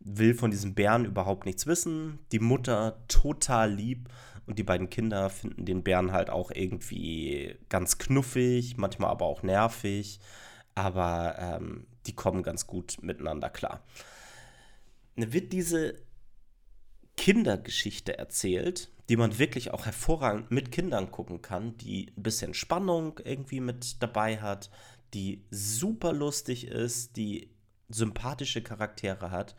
will 0.00 0.34
von 0.34 0.50
diesem 0.50 0.74
Bären 0.74 1.04
überhaupt 1.04 1.46
nichts 1.46 1.66
wissen. 1.66 2.18
Die 2.32 2.38
Mutter 2.38 3.04
total 3.08 3.72
lieb 3.72 4.08
und 4.46 4.58
die 4.58 4.62
beiden 4.62 4.90
Kinder 4.90 5.30
finden 5.30 5.64
den 5.64 5.82
Bären 5.82 6.12
halt 6.12 6.30
auch 6.30 6.50
irgendwie 6.50 7.56
ganz 7.68 7.98
knuffig, 7.98 8.76
manchmal 8.76 9.10
aber 9.10 9.24
auch 9.26 9.42
nervig. 9.42 10.20
Aber 10.74 11.36
ähm, 11.38 11.86
die 12.06 12.14
kommen 12.14 12.42
ganz 12.42 12.66
gut 12.66 12.98
miteinander 13.00 13.48
klar. 13.48 13.82
Wird 15.16 15.52
diese 15.52 15.94
Kindergeschichte 17.16 18.18
erzählt, 18.18 18.90
die 19.08 19.16
man 19.16 19.38
wirklich 19.38 19.70
auch 19.70 19.86
hervorragend 19.86 20.50
mit 20.50 20.72
Kindern 20.72 21.10
gucken 21.10 21.42
kann, 21.42 21.76
die 21.78 22.12
ein 22.16 22.22
bisschen 22.22 22.54
Spannung 22.54 23.20
irgendwie 23.24 23.60
mit 23.60 24.02
dabei 24.02 24.38
hat, 24.38 24.70
die 25.12 25.44
super 25.50 26.12
lustig 26.12 26.66
ist, 26.66 27.16
die 27.16 27.50
sympathische 27.88 28.62
Charaktere 28.62 29.30
hat, 29.30 29.54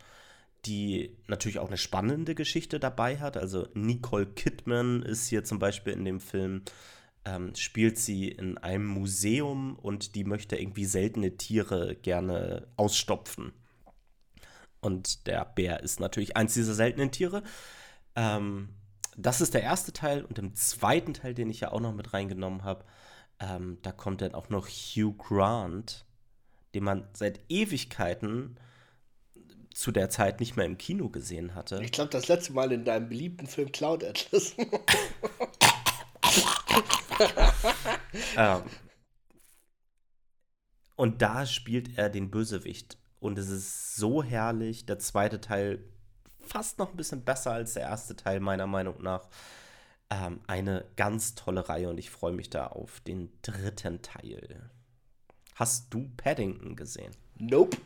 die 0.64 1.16
natürlich 1.28 1.58
auch 1.58 1.68
eine 1.68 1.76
spannende 1.76 2.34
Geschichte 2.34 2.80
dabei 2.80 3.18
hat. 3.18 3.36
Also 3.36 3.68
Nicole 3.74 4.26
Kidman 4.26 5.02
ist 5.02 5.28
hier 5.28 5.44
zum 5.44 5.58
Beispiel 5.58 5.92
in 5.92 6.04
dem 6.04 6.20
Film, 6.20 6.62
ähm, 7.24 7.54
spielt 7.54 7.98
sie 7.98 8.28
in 8.28 8.58
einem 8.58 8.86
Museum 8.86 9.76
und 9.76 10.14
die 10.14 10.24
möchte 10.24 10.56
irgendwie 10.56 10.84
seltene 10.84 11.36
Tiere 11.36 11.96
gerne 11.96 12.66
ausstopfen. 12.76 13.52
Und 14.80 15.26
der 15.26 15.44
Bär 15.44 15.82
ist 15.82 16.00
natürlich 16.00 16.36
eins 16.36 16.54
dieser 16.54 16.74
seltenen 16.74 17.10
Tiere. 17.10 17.42
Ähm, 18.14 18.68
das 19.16 19.40
ist 19.40 19.54
der 19.54 19.62
erste 19.62 19.92
Teil. 19.92 20.24
Und 20.24 20.38
im 20.38 20.54
zweiten 20.54 21.14
Teil, 21.14 21.34
den 21.34 21.50
ich 21.50 21.60
ja 21.60 21.72
auch 21.72 21.80
noch 21.80 21.94
mit 21.94 22.12
reingenommen 22.12 22.62
habe, 22.62 22.84
ähm, 23.40 23.78
da 23.82 23.92
kommt 23.92 24.20
dann 24.22 24.34
auch 24.34 24.48
noch 24.48 24.68
Hugh 24.68 25.14
Grant, 25.16 26.06
den 26.74 26.84
man 26.84 27.08
seit 27.12 27.40
Ewigkeiten 27.48 28.58
zu 29.76 29.92
der 29.92 30.08
Zeit 30.08 30.40
nicht 30.40 30.56
mehr 30.56 30.64
im 30.64 30.78
Kino 30.78 31.10
gesehen 31.10 31.54
hatte. 31.54 31.82
Ich 31.82 31.92
glaube, 31.92 32.08
das 32.08 32.28
letzte 32.28 32.54
Mal 32.54 32.72
in 32.72 32.86
deinem 32.86 33.10
beliebten 33.10 33.46
Film 33.46 33.70
Cloud 33.72 34.02
Atlas. 34.02 34.54
ähm, 38.38 38.62
und 40.94 41.20
da 41.20 41.44
spielt 41.44 41.98
er 41.98 42.08
den 42.08 42.30
Bösewicht 42.30 42.96
und 43.20 43.36
es 43.38 43.50
ist 43.50 43.96
so 43.96 44.22
herrlich. 44.22 44.86
Der 44.86 44.98
zweite 44.98 45.42
Teil 45.42 45.84
fast 46.40 46.78
noch 46.78 46.92
ein 46.92 46.96
bisschen 46.96 47.22
besser 47.22 47.52
als 47.52 47.74
der 47.74 47.82
erste 47.82 48.16
Teil, 48.16 48.40
meiner 48.40 48.66
Meinung 48.66 49.02
nach. 49.02 49.28
Ähm, 50.08 50.40
eine 50.46 50.86
ganz 50.96 51.34
tolle 51.34 51.68
Reihe 51.68 51.90
und 51.90 51.98
ich 51.98 52.08
freue 52.08 52.32
mich 52.32 52.48
da 52.48 52.68
auf 52.68 53.00
den 53.00 53.30
dritten 53.42 54.00
Teil. 54.00 54.70
Hast 55.54 55.92
du 55.92 56.08
Paddington 56.16 56.76
gesehen? 56.76 57.12
Nope. 57.34 57.76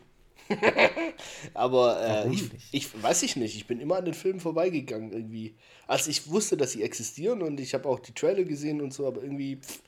aber 1.55 2.25
äh, 2.27 2.33
ich, 2.33 2.51
ich, 2.73 3.03
weiß 3.03 3.23
ich 3.23 3.37
nicht, 3.37 3.57
ich 3.57 3.67
bin 3.67 3.81
immer 3.81 3.97
an 3.97 4.05
den 4.05 4.15
Filmen 4.15 4.41
vorbeigegangen 4.41 5.13
irgendwie. 5.13 5.55
Also 5.87 6.11
ich 6.11 6.29
wusste, 6.29 6.57
dass 6.57 6.73
sie 6.73 6.83
existieren 6.83 7.43
und 7.43 7.61
ich 7.61 7.75
habe 7.75 7.89
auch 7.89 8.01
die 8.01 8.13
Trailer 8.15 8.45
gesehen 8.45 8.81
und 8.81 8.93
so, 8.93 9.07
aber 9.07 9.23
irgendwie, 9.23 9.57
pff, 9.57 9.81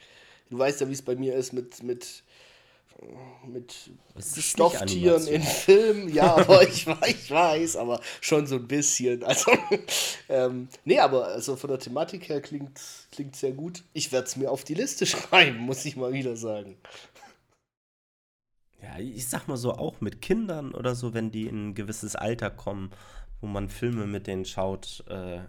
du 0.51 0.59
weißt 0.59 0.81
ja, 0.81 0.89
wie 0.89 0.93
es 0.93 1.03
bei 1.03 1.17
mir 1.17 1.35
ist 1.35 1.53
mit, 1.53 1.83
mit 1.83 2.23
mit 3.47 3.75
Stofftieren 4.39 5.27
in 5.27 5.43
Filmen. 5.43 6.13
Ja, 6.13 6.37
aber 6.37 6.63
ich, 6.63 6.87
ich 7.07 7.31
weiß, 7.31 7.77
aber 7.77 8.01
schon 8.21 8.47
so 8.47 8.57
ein 8.57 8.69
bisschen. 8.69 9.25
Also, 9.33 9.51
ähm, 10.29 10.69
nee, 10.85 10.99
aber 10.99 11.29
also 11.29 11.57
von 11.57 11.71
der 11.71 11.79
Thematik 11.79 12.29
her 12.29 12.41
klingt, 12.43 12.79
klingt 13.11 13.35
sehr 13.35 13.53
gut. 13.53 13.83
Ich 13.95 14.13
werde 14.13 14.27
es 14.27 14.37
mir 14.37 14.51
auf 14.51 14.63
die 14.65 14.75
Liste 14.75 15.07
schreiben, 15.07 15.59
muss 15.59 15.85
ich 15.85 15.97
mal 15.97 16.13
wieder 16.13 16.37
sagen. 16.37 16.77
Ja, 18.83 18.99
ich 18.99 19.29
sag 19.29 19.47
mal 19.47 19.57
so, 19.57 19.73
auch 19.73 20.01
mit 20.01 20.21
Kindern 20.21 20.75
oder 20.75 20.95
so, 20.95 21.15
wenn 21.15 21.31
die 21.31 21.47
in 21.47 21.69
ein 21.69 21.75
gewisses 21.75 22.17
Alter 22.17 22.51
kommen, 22.51 22.91
wo 23.41 23.47
man 23.47 23.69
Filme 23.69 24.07
mit 24.07 24.27
denen 24.27 24.45
schaut, 24.45 25.05
äh, 25.09 25.41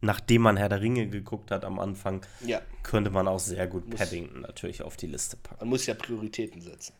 nachdem 0.00 0.42
man 0.42 0.56
Herr 0.56 0.68
der 0.68 0.80
Ringe 0.80 1.08
geguckt 1.08 1.50
hat 1.50 1.64
am 1.64 1.78
Anfang, 1.78 2.24
ja. 2.44 2.60
könnte 2.82 3.10
man 3.10 3.26
auch 3.26 3.40
sehr 3.40 3.66
gut 3.66 3.88
muss, 3.88 3.98
Paddington 3.98 4.42
natürlich 4.42 4.82
auf 4.82 4.96
die 4.96 5.06
Liste 5.08 5.36
packen. 5.36 5.60
Man 5.60 5.70
muss 5.70 5.86
ja 5.86 5.94
Prioritäten 5.94 6.60
setzen. 6.60 6.94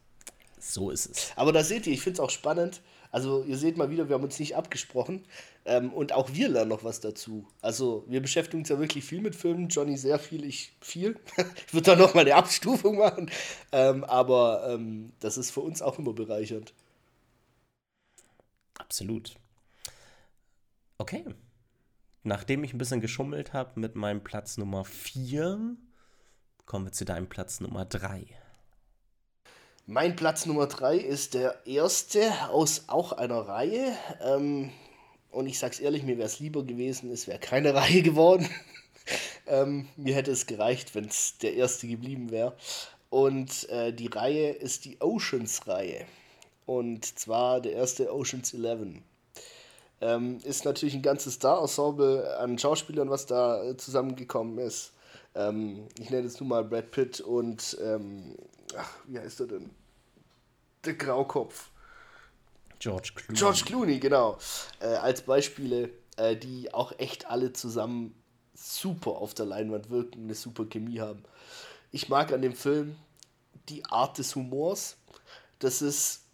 So 0.58 0.90
ist 0.90 1.06
es. 1.06 1.32
Aber 1.36 1.52
da 1.52 1.62
seht 1.62 1.86
ihr, 1.86 1.92
ich 1.92 2.00
finde 2.00 2.14
es 2.14 2.20
auch 2.20 2.30
spannend. 2.30 2.82
Also 3.16 3.44
ihr 3.44 3.56
seht 3.56 3.78
mal 3.78 3.88
wieder, 3.88 4.10
wir 4.10 4.14
haben 4.14 4.24
uns 4.24 4.38
nicht 4.38 4.56
abgesprochen. 4.56 5.24
Ähm, 5.64 5.90
und 5.90 6.12
auch 6.12 6.34
wir 6.34 6.50
lernen 6.50 6.68
noch 6.68 6.84
was 6.84 7.00
dazu. 7.00 7.48
Also 7.62 8.04
wir 8.08 8.20
beschäftigen 8.20 8.60
uns 8.60 8.68
ja 8.68 8.78
wirklich 8.78 9.06
viel 9.06 9.22
mit 9.22 9.34
Filmen. 9.34 9.68
Johnny 9.68 9.96
sehr 9.96 10.18
viel, 10.18 10.44
ich 10.44 10.76
viel. 10.82 11.18
ich 11.66 11.72
würde 11.72 11.92
da 11.92 11.96
nochmal 11.96 12.26
eine 12.26 12.34
Abstufung 12.34 12.98
machen. 12.98 13.30
Ähm, 13.72 14.04
aber 14.04 14.68
ähm, 14.68 15.14
das 15.20 15.38
ist 15.38 15.50
für 15.50 15.62
uns 15.62 15.80
auch 15.80 15.98
immer 15.98 16.12
bereichernd. 16.12 16.74
Absolut. 18.74 19.36
Okay. 20.98 21.24
Nachdem 22.22 22.64
ich 22.64 22.74
ein 22.74 22.78
bisschen 22.78 23.00
geschummelt 23.00 23.54
habe 23.54 23.80
mit 23.80 23.94
meinem 23.94 24.22
Platz 24.22 24.58
Nummer 24.58 24.84
4, 24.84 25.74
kommen 26.66 26.84
wir 26.84 26.92
zu 26.92 27.06
deinem 27.06 27.30
Platz 27.30 27.60
Nummer 27.60 27.86
3. 27.86 28.26
Mein 29.88 30.16
Platz 30.16 30.46
Nummer 30.46 30.66
3 30.66 30.96
ist 30.96 31.34
der 31.34 31.64
erste 31.64 32.48
aus 32.48 32.86
auch 32.88 33.12
einer 33.12 33.42
Reihe. 33.42 33.96
Ähm, 34.20 34.72
und 35.30 35.46
ich 35.46 35.60
sag's 35.60 35.78
ehrlich, 35.78 36.02
mir 36.02 36.18
wäre 36.18 36.26
es 36.26 36.40
lieber 36.40 36.64
gewesen, 36.64 37.08
es 37.12 37.28
wäre 37.28 37.38
keine 37.38 37.72
Reihe 37.76 38.02
geworden. 38.02 38.48
ähm, 39.46 39.86
mir 39.96 40.16
hätte 40.16 40.32
es 40.32 40.46
gereicht, 40.46 40.96
wenn 40.96 41.04
es 41.04 41.38
der 41.38 41.54
erste 41.54 41.86
geblieben 41.86 42.32
wäre. 42.32 42.56
Und 43.10 43.68
äh, 43.68 43.92
die 43.92 44.08
Reihe 44.08 44.50
ist 44.50 44.86
die 44.86 45.00
Oceans-Reihe. 45.00 46.04
Und 46.66 47.04
zwar 47.04 47.60
der 47.60 47.74
erste 47.74 48.12
Oceans 48.12 48.54
11. 48.54 49.02
Ähm, 50.00 50.38
ist 50.42 50.64
natürlich 50.64 50.96
ein 50.96 51.02
ganzes 51.02 51.34
Star-Ensemble 51.34 52.36
an 52.38 52.58
Schauspielern, 52.58 53.08
was 53.08 53.26
da 53.26 53.62
äh, 53.62 53.76
zusammengekommen 53.76 54.58
ist. 54.58 54.94
Ähm, 55.36 55.86
ich 56.00 56.10
nenne 56.10 56.24
jetzt 56.24 56.40
nur 56.40 56.48
mal 56.48 56.64
Brad 56.64 56.90
Pitt 56.90 57.20
und 57.20 57.78
ähm, 57.80 58.34
ach, 58.76 58.90
wie 59.06 59.18
heißt 59.18 59.40
er 59.40 59.46
denn? 59.46 59.70
Der 60.84 60.94
Graukopf. 60.94 61.70
George 62.78 63.12
Clooney. 63.14 63.38
George 63.38 63.62
Clooney, 63.64 63.98
genau. 63.98 64.38
Äh, 64.80 64.86
als 64.86 65.22
Beispiele, 65.22 65.90
äh, 66.16 66.36
die 66.36 66.72
auch 66.74 66.92
echt 66.98 67.26
alle 67.26 67.52
zusammen 67.52 68.14
super 68.54 69.12
auf 69.12 69.34
der 69.34 69.46
Leinwand 69.46 69.90
wirken, 69.90 70.24
eine 70.24 70.34
super 70.34 70.64
Chemie 70.66 71.00
haben. 71.00 71.22
Ich 71.92 72.08
mag 72.08 72.32
an 72.32 72.42
dem 72.42 72.54
Film 72.54 72.96
die 73.68 73.84
Art 73.86 74.18
des 74.18 74.34
Humors. 74.34 74.96
Das 75.58 75.82
ist 75.82 76.24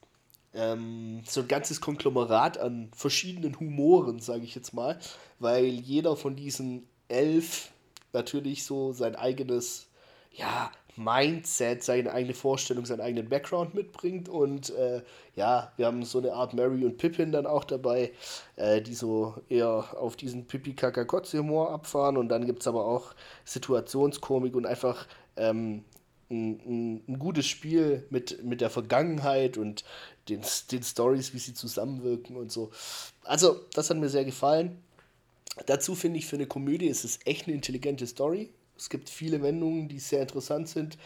ähm, 0.54 1.22
so 1.28 1.40
ein 1.40 1.48
ganzes 1.48 1.80
Konglomerat 1.80 2.58
an 2.58 2.90
verschiedenen 2.94 3.58
Humoren, 3.58 4.20
sage 4.20 4.44
ich 4.44 4.54
jetzt 4.54 4.74
mal, 4.74 4.98
weil 5.38 5.64
jeder 5.64 6.16
von 6.16 6.36
diesen 6.36 6.86
elf 7.08 7.70
natürlich 8.12 8.64
so 8.64 8.92
sein 8.92 9.16
eigenes, 9.16 9.86
ja, 10.34 10.70
Mindset, 10.96 11.82
seine 11.82 12.12
eigene 12.12 12.34
Vorstellung, 12.34 12.84
seinen 12.84 13.00
eigenen 13.00 13.28
Background 13.28 13.74
mitbringt. 13.74 14.28
Und 14.28 14.70
äh, 14.70 15.02
ja, 15.36 15.72
wir 15.76 15.86
haben 15.86 16.04
so 16.04 16.18
eine 16.18 16.34
Art 16.34 16.54
Mary 16.54 16.84
und 16.84 16.98
Pippin 16.98 17.32
dann 17.32 17.46
auch 17.46 17.64
dabei, 17.64 18.12
äh, 18.56 18.82
die 18.82 18.94
so 18.94 19.34
eher 19.48 19.96
auf 19.98 20.16
diesen 20.16 20.46
pipi 20.46 20.74
kaka 20.74 21.06
humor 21.32 21.70
abfahren. 21.70 22.16
Und 22.16 22.28
dann 22.28 22.46
gibt 22.46 22.60
es 22.60 22.66
aber 22.66 22.84
auch 22.84 23.14
Situationskomik 23.44 24.54
und 24.54 24.66
einfach 24.66 25.06
ähm, 25.36 25.84
ein, 26.30 26.60
ein, 26.66 27.04
ein, 27.08 27.18
gutes 27.18 27.46
Spiel 27.46 28.06
mit, 28.10 28.44
mit 28.44 28.60
der 28.60 28.70
Vergangenheit 28.70 29.56
und 29.56 29.84
den, 30.28 30.42
den 30.70 30.82
Stories, 30.82 31.32
wie 31.32 31.38
sie 31.38 31.54
zusammenwirken 31.54 32.36
und 32.36 32.52
so. 32.52 32.70
Also, 33.24 33.60
das 33.74 33.88
hat 33.88 33.96
mir 33.96 34.08
sehr 34.08 34.24
gefallen. 34.24 34.82
Dazu 35.66 35.94
finde 35.94 36.18
ich, 36.18 36.26
für 36.26 36.36
eine 36.36 36.46
Komödie 36.46 36.86
ist 36.86 37.04
es 37.04 37.18
echt 37.24 37.46
eine 37.46 37.54
intelligente 37.54 38.06
Story. 38.06 38.50
Es 38.82 38.90
gibt 38.90 39.08
viele 39.08 39.42
Wendungen, 39.42 39.88
die 39.88 40.00
sehr 40.00 40.22
interessant 40.22 40.68
sind. 40.68 40.98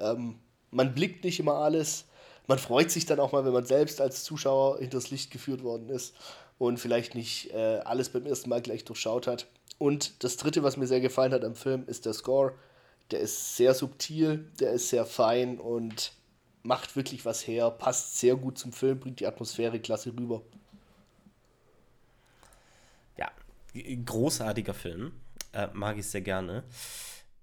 Ähm, 0.00 0.40
man 0.72 0.94
blickt 0.94 1.22
nicht 1.22 1.38
immer 1.38 1.54
alles. 1.54 2.06
Man 2.48 2.58
freut 2.58 2.90
sich 2.90 3.06
dann 3.06 3.20
auch 3.20 3.30
mal, 3.30 3.44
wenn 3.44 3.52
man 3.52 3.64
selbst 3.64 4.00
als 4.00 4.24
Zuschauer 4.24 4.80
hinters 4.80 5.12
Licht 5.12 5.30
geführt 5.30 5.62
worden 5.62 5.90
ist 5.90 6.16
und 6.58 6.78
vielleicht 6.78 7.14
nicht 7.14 7.52
äh, 7.52 7.78
alles 7.84 8.08
beim 8.08 8.26
ersten 8.26 8.50
Mal 8.50 8.62
gleich 8.62 8.84
durchschaut 8.84 9.28
hat. 9.28 9.46
Und 9.78 10.24
das 10.24 10.38
dritte, 10.38 10.64
was 10.64 10.76
mir 10.76 10.88
sehr 10.88 11.00
gefallen 11.00 11.32
hat 11.32 11.44
am 11.44 11.54
Film, 11.54 11.84
ist 11.86 12.04
der 12.04 12.14
Score. 12.14 12.54
Der 13.12 13.20
ist 13.20 13.56
sehr 13.56 13.74
subtil, 13.74 14.50
der 14.58 14.72
ist 14.72 14.88
sehr 14.88 15.06
fein 15.06 15.60
und 15.60 16.12
macht 16.64 16.96
wirklich 16.96 17.24
was 17.24 17.46
her, 17.46 17.70
passt 17.70 18.18
sehr 18.18 18.34
gut 18.34 18.58
zum 18.58 18.72
Film, 18.72 18.98
bringt 18.98 19.20
die 19.20 19.26
Atmosphäre 19.28 19.78
klasse 19.78 20.12
rüber. 20.18 20.42
Ja, 23.16 23.30
großartiger 24.04 24.74
Film. 24.74 25.12
Äh, 25.52 25.68
mag 25.72 25.96
ich 25.96 26.06
sehr 26.06 26.20
gerne. 26.20 26.64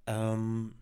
Ähm, 0.07 0.73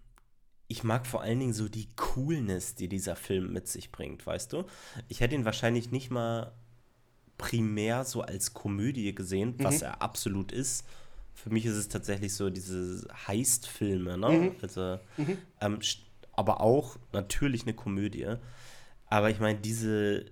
ich 0.68 0.84
mag 0.84 1.06
vor 1.06 1.22
allen 1.22 1.40
Dingen 1.40 1.54
so 1.54 1.68
die 1.68 1.90
Coolness, 1.96 2.76
die 2.76 2.88
dieser 2.88 3.16
Film 3.16 3.54
mit 3.54 3.68
sich 3.68 3.92
bringt, 3.92 4.26
weißt 4.26 4.54
du? 4.54 4.66
Ich 5.10 5.20
hätte 5.20 5.36
ihn 5.36 5.46
wahrscheinlich 5.46 5.92
nicht 5.92 6.10
mal 6.10 6.54
primär 7.38 8.06
so 8.06 8.22
als 8.22 8.54
Komödie 8.54 9.14
gesehen, 9.14 9.56
was 9.60 9.78
mhm. 9.78 9.84
er 9.84 10.02
absolut 10.02 10.52
ist. 10.52 10.86
Für 11.34 11.50
mich 11.50 11.66
ist 11.66 11.76
es 11.76 11.90
tatsächlich 11.90 12.34
so 12.34 12.50
diese 12.50 13.08
Heist-Filme, 13.28 14.18
ne? 14.18 14.30
Mhm. 14.30 14.52
Also, 14.62 15.00
mhm. 15.18 15.38
Ähm, 15.62 15.80
aber 16.32 16.62
auch 16.62 16.98
natürlich 17.12 17.64
eine 17.64 17.74
Komödie. 17.74 18.36
Aber 19.08 19.30
ich 19.30 19.40
meine, 19.40 19.60
diese, 19.60 20.26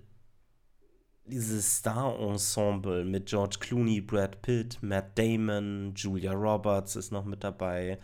dieses 1.26 1.78
Star-Ensemble 1.78 3.06
mit 3.06 3.28
George 3.28 3.58
Clooney, 3.60 4.02
Brad 4.02 4.42
Pitt, 4.42 4.82
Matt 4.82 5.18
Damon, 5.18 5.94
Julia 5.96 6.34
Roberts 6.34 6.96
ist 6.96 7.12
noch 7.12 7.26
mit 7.26 7.44
dabei 7.44 8.00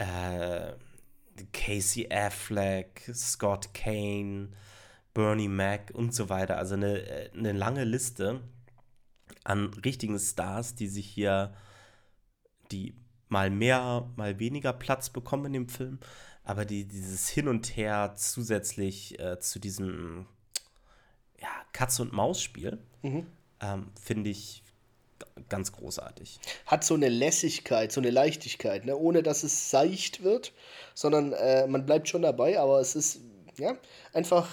äh, 0.00 0.72
Casey 1.52 2.08
Affleck, 2.10 3.10
Scott 3.14 3.72
Kane, 3.74 4.48
Bernie 5.14 5.48
Mac 5.48 5.92
und 5.94 6.14
so 6.14 6.28
weiter. 6.28 6.56
Also 6.56 6.74
eine, 6.74 7.30
eine 7.36 7.52
lange 7.52 7.84
Liste 7.84 8.40
an 9.44 9.72
richtigen 9.84 10.18
Stars, 10.18 10.74
die 10.74 10.88
sich 10.88 11.06
hier, 11.06 11.54
die 12.70 12.94
mal 13.28 13.50
mehr, 13.50 14.10
mal 14.16 14.38
weniger 14.38 14.72
Platz 14.72 15.10
bekommen 15.10 15.46
in 15.46 15.52
dem 15.52 15.68
Film, 15.68 15.98
aber 16.44 16.64
die 16.64 16.86
dieses 16.86 17.28
Hin 17.28 17.48
und 17.48 17.76
Her 17.76 18.14
zusätzlich 18.16 19.18
äh, 19.20 19.38
zu 19.38 19.58
diesem 19.58 20.26
ja, 21.40 21.48
Katz-und-Maus-Spiel, 21.72 22.78
mhm. 23.02 23.26
ähm, 23.60 23.90
finde 24.00 24.30
ich, 24.30 24.62
ganz 25.48 25.72
großartig. 25.72 26.40
Hat 26.66 26.84
so 26.84 26.94
eine 26.94 27.08
Lässigkeit, 27.08 27.92
so 27.92 28.00
eine 28.00 28.10
Leichtigkeit, 28.10 28.84
ne? 28.84 28.96
ohne 28.96 29.22
dass 29.22 29.42
es 29.42 29.70
seicht 29.70 30.22
wird, 30.22 30.52
sondern 30.94 31.32
äh, 31.32 31.66
man 31.66 31.86
bleibt 31.86 32.08
schon 32.08 32.22
dabei, 32.22 32.58
aber 32.58 32.80
es 32.80 32.94
ist 32.96 33.20
ja 33.58 33.76
einfach 34.12 34.48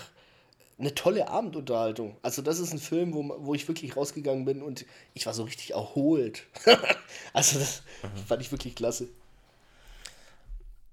eine 0.79 0.93
tolle 0.93 1.27
Abendunterhaltung. 1.27 2.17
Also 2.21 2.41
das 2.41 2.59
ist 2.59 2.71
ein 2.71 2.79
Film, 2.79 3.13
wo, 3.13 3.35
wo 3.39 3.55
ich 3.55 3.67
wirklich 3.67 3.95
rausgegangen 3.95 4.45
bin 4.45 4.61
und 4.61 4.85
ich 5.13 5.25
war 5.25 5.33
so 5.33 5.43
richtig 5.43 5.71
erholt. 5.71 6.45
also 7.33 7.59
das 7.59 7.81
mhm. 8.03 8.17
fand 8.27 8.41
ich 8.41 8.51
wirklich 8.51 8.75
klasse. 8.75 9.07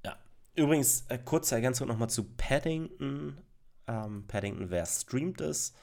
Ja, 0.05 0.17
übrigens, 0.55 1.05
äh, 1.09 1.19
kurze 1.19 1.55
Ergänzung 1.57 1.89
nochmal 1.89 2.09
zu 2.09 2.25
Paddington. 2.25 3.39
Ähm, 3.87 4.25
Paddington, 4.27 4.71
wer 4.71 4.87
streamt 4.87 5.43
es? 5.43 5.75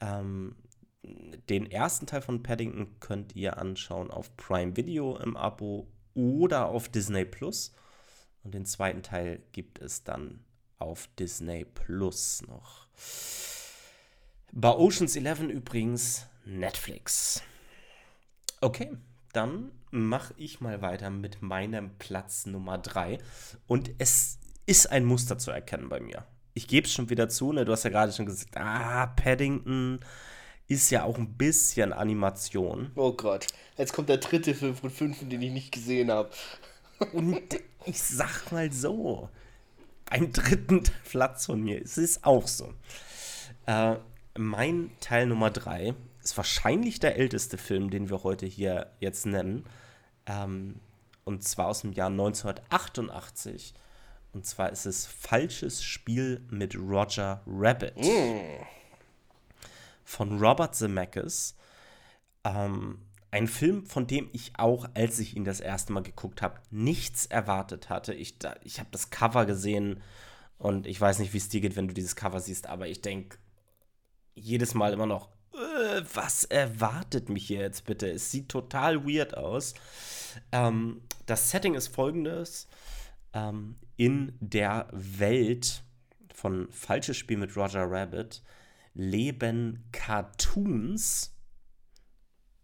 Ähm, 0.00 0.56
den 1.02 1.70
ersten 1.70 2.06
Teil 2.06 2.22
von 2.22 2.42
Paddington 2.42 3.00
könnt 3.00 3.34
ihr 3.34 3.58
anschauen 3.58 4.10
auf 4.10 4.36
Prime 4.36 4.76
Video 4.76 5.16
im 5.18 5.36
Abo 5.36 5.88
oder 6.14 6.66
auf 6.66 6.88
Disney 6.88 7.24
Plus. 7.24 7.74
Und 8.44 8.54
den 8.54 8.64
zweiten 8.64 9.02
Teil 9.02 9.42
gibt 9.52 9.80
es 9.80 10.04
dann 10.04 10.44
auf 10.78 11.08
Disney 11.18 11.64
Plus 11.64 12.42
noch. 12.46 12.86
Bei 14.52 14.70
Oceans 14.70 15.16
11 15.16 15.40
übrigens 15.42 16.26
Netflix. 16.44 17.42
Okay, 18.60 18.96
dann 19.32 19.72
mache 19.90 20.34
ich 20.36 20.60
mal 20.60 20.82
weiter 20.82 21.10
mit 21.10 21.42
meinem 21.42 21.96
Platz 21.98 22.46
Nummer 22.46 22.78
3. 22.78 23.18
Und 23.66 23.90
es 23.98 24.38
ist 24.66 24.90
ein 24.90 25.04
Muster 25.04 25.38
zu 25.38 25.50
erkennen 25.50 25.88
bei 25.88 26.00
mir. 26.00 26.26
Ich 26.54 26.68
gebe 26.68 26.86
es 26.86 26.92
schon 26.92 27.10
wieder 27.10 27.28
zu, 27.28 27.52
ne? 27.52 27.64
du 27.64 27.72
hast 27.72 27.84
ja 27.84 27.90
gerade 27.90 28.12
schon 28.12 28.26
gesagt, 28.26 28.56
ah, 28.56 29.06
Paddington 29.06 30.00
ist 30.68 30.90
ja 30.90 31.04
auch 31.04 31.18
ein 31.18 31.34
bisschen 31.34 31.92
Animation. 31.92 32.90
Oh 32.94 33.12
Gott, 33.12 33.46
jetzt 33.76 33.92
kommt 33.92 34.08
der 34.08 34.18
dritte 34.18 34.54
Film 34.54 34.74
von 34.74 34.90
fünf, 34.90 35.18
den 35.20 35.42
ich 35.42 35.50
nicht 35.50 35.72
gesehen 35.72 36.10
habe. 36.10 36.30
Und 37.12 37.60
ich 37.84 38.00
sag 38.00 38.52
mal 38.52 38.72
so, 38.72 39.28
beim 40.06 40.32
dritten 40.32 40.82
Platz 41.04 41.46
von 41.46 41.62
mir, 41.62 41.82
es 41.82 41.98
ist 41.98 42.24
auch 42.24 42.46
so. 42.46 42.72
Äh, 43.66 43.96
mein 44.36 44.90
Teil 45.00 45.26
Nummer 45.26 45.50
drei 45.50 45.94
ist 46.22 46.36
wahrscheinlich 46.36 47.00
der 47.00 47.16
älteste 47.16 47.58
Film, 47.58 47.90
den 47.90 48.08
wir 48.08 48.22
heute 48.22 48.46
hier 48.46 48.90
jetzt 49.00 49.26
nennen. 49.26 49.64
Ähm, 50.26 50.76
und 51.24 51.44
zwar 51.44 51.68
aus 51.68 51.82
dem 51.82 51.92
Jahr 51.92 52.10
1988. 52.10 53.74
Und 54.32 54.46
zwar 54.46 54.70
ist 54.70 54.86
es 54.86 55.06
Falsches 55.06 55.82
Spiel 55.84 56.40
mit 56.48 56.76
Roger 56.76 57.42
Rabbit. 57.46 57.96
Mm 57.98 58.64
von 60.12 60.38
Robert 60.38 60.74
Zemeckis. 60.74 61.56
Ähm, 62.44 62.98
ein 63.30 63.48
Film, 63.48 63.86
von 63.86 64.06
dem 64.06 64.28
ich 64.32 64.52
auch, 64.58 64.86
als 64.92 65.18
ich 65.18 65.36
ihn 65.36 65.44
das 65.44 65.60
erste 65.60 65.92
Mal 65.94 66.02
geguckt 66.02 66.42
habe, 66.42 66.60
nichts 66.70 67.24
erwartet 67.24 67.88
hatte. 67.88 68.12
Ich, 68.12 68.36
ich 68.62 68.78
habe 68.78 68.90
das 68.92 69.08
Cover 69.08 69.46
gesehen 69.46 70.02
und 70.58 70.86
ich 70.86 71.00
weiß 71.00 71.18
nicht, 71.18 71.32
wie 71.32 71.38
es 71.38 71.48
dir 71.48 71.62
geht, 71.62 71.76
wenn 71.76 71.88
du 71.88 71.94
dieses 71.94 72.14
Cover 72.14 72.40
siehst, 72.40 72.66
aber 72.66 72.88
ich 72.88 73.00
denke 73.00 73.38
jedes 74.34 74.74
Mal 74.74 74.92
immer 74.92 75.06
noch, 75.06 75.30
äh, 75.54 76.02
was 76.12 76.44
erwartet 76.44 77.30
mich 77.30 77.46
hier 77.46 77.60
jetzt 77.60 77.86
bitte? 77.86 78.10
Es 78.10 78.30
sieht 78.30 78.50
total 78.50 79.06
weird 79.06 79.34
aus. 79.34 79.72
Ähm, 80.52 81.00
das 81.24 81.50
Setting 81.50 81.74
ist 81.74 81.88
folgendes. 81.88 82.68
Ähm, 83.32 83.76
in 83.96 84.36
der 84.40 84.88
Welt 84.92 85.82
von 86.34 86.70
Falsches 86.70 87.16
Spiel 87.16 87.38
mit 87.38 87.56
Roger 87.56 87.90
Rabbit 87.90 88.42
leben 88.94 89.84
Cartoons 89.92 91.34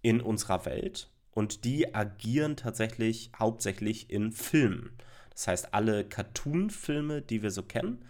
in 0.03 0.21
unserer 0.21 0.65
Welt 0.67 1.11
und 1.31 1.65
die 1.65 1.95
agieren 1.95 2.57
tatsächlich 2.57 3.31
hauptsächlich 3.39 4.11
in 4.11 4.33
Filmen. 4.33 4.97
Das 5.31 5.47
heißt, 5.47 5.75
alle 5.75 6.05
Cartoon-Filme, 6.05 7.23
die 7.23 7.43
wir 7.43 7.51
so 7.51 7.63
kennen, 7.63 8.05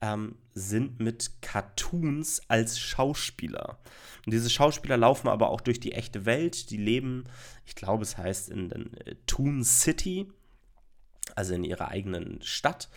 ähm, 0.00 0.36
sind 0.52 1.00
mit 1.00 1.40
Cartoons 1.40 2.42
als 2.48 2.78
Schauspieler. 2.78 3.78
Und 4.26 4.34
diese 4.34 4.50
Schauspieler 4.50 4.96
laufen 4.96 5.28
aber 5.28 5.50
auch 5.50 5.60
durch 5.60 5.80
die 5.80 5.92
echte 5.92 6.26
Welt. 6.26 6.70
Die 6.70 6.76
leben, 6.76 7.24
ich 7.64 7.74
glaube, 7.74 8.02
es 8.02 8.18
heißt 8.18 8.50
in, 8.50 8.70
in 8.70 8.96
äh, 8.98 9.14
Toon 9.26 9.62
City, 9.62 10.30
also 11.36 11.54
in 11.54 11.64
ihrer 11.64 11.88
eigenen 11.88 12.42
Stadt. 12.42 12.90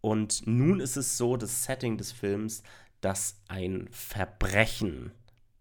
Und 0.00 0.46
nun 0.46 0.80
ist 0.80 0.96
es 0.96 1.18
so, 1.18 1.36
das 1.36 1.64
Setting 1.64 1.98
des 1.98 2.12
Films, 2.12 2.62
dass 3.00 3.40
ein 3.48 3.88
Verbrechen 3.90 5.12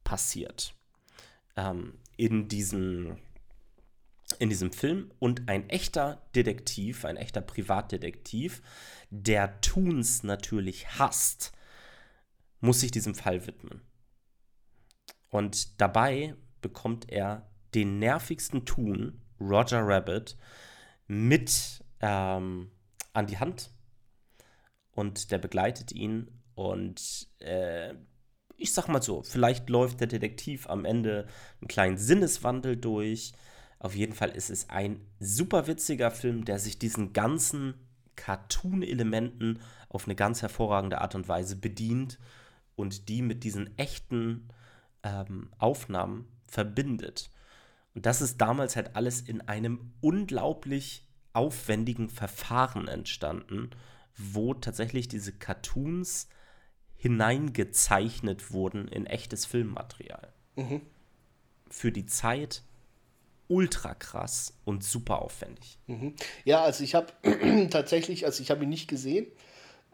passiert 0.04 0.74
ähm, 1.56 2.00
in, 2.16 2.48
diesem, 2.48 3.18
in 4.40 4.50
diesem 4.50 4.72
Film 4.72 5.12
und 5.20 5.50
ein 5.50 5.70
echter 5.70 6.22
Detektiv, 6.36 7.06
ein 7.06 7.18
echter 7.18 7.42
Privatdetektiv, 7.42 8.62
der 9.10 9.60
Toons 9.62 10.24
natürlich 10.24 11.00
hasst, 11.00 11.52
muss 12.60 12.80
sich 12.80 12.92
diesem 12.92 13.16
Fall 13.16 13.46
widmen. 13.46 13.82
Und 15.30 15.80
dabei 15.82 16.36
bekommt 16.62 17.12
er 17.12 17.50
den 17.76 18.00
nervigsten 18.00 18.66
Toon, 18.66 19.22
Roger 19.40 19.82
Rabbit, 19.86 20.38
mit 21.08 21.84
ähm, 22.00 22.72
an 23.14 23.28
die 23.28 23.38
Hand 23.38 23.72
und 24.92 25.32
der 25.32 25.38
begleitet 25.38 25.92
ihn 25.92 26.37
und 26.58 27.28
äh, 27.38 27.94
ich 28.56 28.74
sag 28.74 28.88
mal 28.88 29.04
so, 29.04 29.22
vielleicht 29.22 29.70
läuft 29.70 30.00
der 30.00 30.08
Detektiv 30.08 30.68
am 30.68 30.86
Ende 30.86 31.28
einen 31.62 31.68
kleinen 31.68 31.98
Sinneswandel 31.98 32.76
durch. 32.76 33.34
Auf 33.78 33.96
jeden 33.96 34.14
Fall 34.16 34.32
ist 34.32 34.50
es 34.50 34.68
ein 34.68 35.00
super 35.20 35.68
witziger 35.68 36.10
Film, 36.10 36.46
der 36.46 36.58
sich 36.58 36.80
diesen 36.80 37.14
ganzen 37.14 37.76
Cartoon-Elementen 38.16 39.60
auf 39.88 40.06
eine 40.06 40.16
ganz 40.16 40.42
hervorragende 40.42 41.00
Art 41.00 41.14
und 41.14 41.28
Weise 41.28 41.58
bedient 41.58 42.18
und 42.76 43.08
die 43.08 43.22
mit 43.22 43.44
diesen 43.44 43.78
echten 43.78 44.48
ähm, 45.04 45.52
Aufnahmen 45.60 46.28
verbindet. 46.48 47.30
Und 47.94 48.08
das 48.08 48.20
ist 48.20 48.42
damals 48.42 48.76
halt 48.76 48.96
alles 48.96 49.22
in 49.22 49.42
einem 49.42 49.94
unglaublich 50.02 51.08
aufwendigen 51.34 52.10
Verfahren 52.10 52.88
entstanden, 52.88 53.70
wo 54.16 54.56
tatsächlich 54.56 55.08
diese 55.08 55.34
Cartoons 55.34 56.30
hineingezeichnet 56.98 58.52
wurden 58.52 58.88
in 58.88 59.06
echtes 59.06 59.46
Filmmaterial. 59.46 60.34
Mhm. 60.56 60.82
Für 61.70 61.92
die 61.92 62.06
Zeit 62.06 62.64
ultra 63.48 63.94
krass 63.94 64.54
und 64.66 64.84
super 64.84 65.22
aufwendig. 65.22 65.78
Mhm. 65.88 66.16
Ja, 66.44 66.64
also 66.64 66.84
ich 66.84 66.96
habe 66.96 67.08
tatsächlich, 67.70 68.26
also 68.26 68.42
ich 68.42 68.52
habe 68.52 68.64
ihn 68.64 68.70
nicht 68.70 68.88
gesehen, 68.88 69.28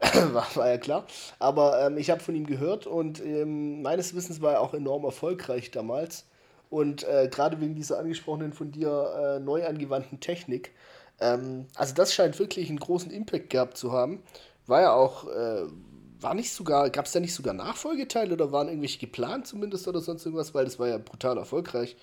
war, 0.00 0.46
war, 0.56 0.68
ja 0.68 0.78
klar, 0.78 1.06
aber 1.38 1.86
ähm, 1.86 1.98
ich 1.98 2.10
habe 2.10 2.20
von 2.20 2.34
ihm 2.34 2.46
gehört 2.46 2.86
und 2.86 3.20
ähm, 3.20 3.82
meines 3.82 4.14
Wissens 4.14 4.40
war 4.40 4.54
er 4.54 4.60
auch 4.60 4.74
enorm 4.74 5.04
erfolgreich 5.04 5.70
damals. 5.70 6.26
Und 6.70 7.04
äh, 7.04 7.28
gerade 7.30 7.60
wegen 7.60 7.76
dieser 7.76 8.00
angesprochenen 8.00 8.52
von 8.52 8.72
dir 8.72 9.36
äh, 9.36 9.40
neu 9.40 9.64
angewandten 9.64 10.18
Technik, 10.18 10.72
ähm, 11.20 11.66
also 11.76 11.94
das 11.94 12.12
scheint 12.12 12.38
wirklich 12.40 12.68
einen 12.68 12.80
großen 12.80 13.12
Impact 13.12 13.50
gehabt 13.50 13.76
zu 13.76 13.92
haben. 13.92 14.22
War 14.66 14.80
ja 14.80 14.92
auch, 14.92 15.28
äh, 15.28 15.66
war 16.20 16.34
nicht 16.34 16.52
sogar, 16.52 16.90
gab 16.90 17.06
es 17.06 17.12
da 17.12 17.20
nicht 17.20 17.34
sogar 17.34 17.54
Nachfolgeteile 17.54 18.32
oder 18.32 18.52
waren 18.52 18.68
irgendwelche 18.68 18.98
geplant 18.98 19.46
zumindest 19.46 19.86
oder 19.88 20.00
sonst 20.00 20.24
irgendwas, 20.24 20.54
weil 20.54 20.64
das 20.64 20.78
war 20.78 20.88
ja 20.88 20.98
brutal 20.98 21.38
erfolgreich. 21.38 21.96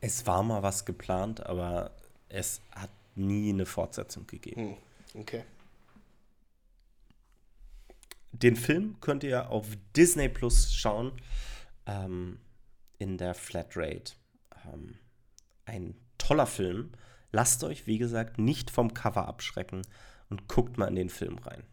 Es 0.00 0.26
war 0.26 0.42
mal 0.42 0.62
was 0.62 0.84
geplant, 0.84 1.44
aber 1.44 1.90
es 2.28 2.60
hat 2.72 2.90
nie 3.14 3.50
eine 3.50 3.66
Fortsetzung 3.66 4.26
gegeben. 4.26 4.76
Hm, 5.14 5.20
okay. 5.20 5.44
Den 8.32 8.56
Film 8.56 8.96
könnt 9.00 9.24
ihr 9.24 9.50
auf 9.50 9.66
Disney 9.96 10.28
Plus 10.28 10.72
schauen, 10.72 11.12
ähm, 11.86 12.38
in 12.98 13.16
der 13.16 13.34
Flatrate. 13.34 14.12
Ähm, 14.72 14.96
ein 15.64 15.94
toller 16.18 16.46
Film. 16.46 16.92
Lasst 17.32 17.64
euch, 17.64 17.86
wie 17.86 17.98
gesagt, 17.98 18.38
nicht 18.38 18.70
vom 18.70 18.94
Cover 18.94 19.26
abschrecken 19.26 19.82
und 20.30 20.46
guckt 20.48 20.78
mal 20.78 20.88
in 20.88 20.96
den 20.96 21.10
Film 21.10 21.38
rein 21.38 21.64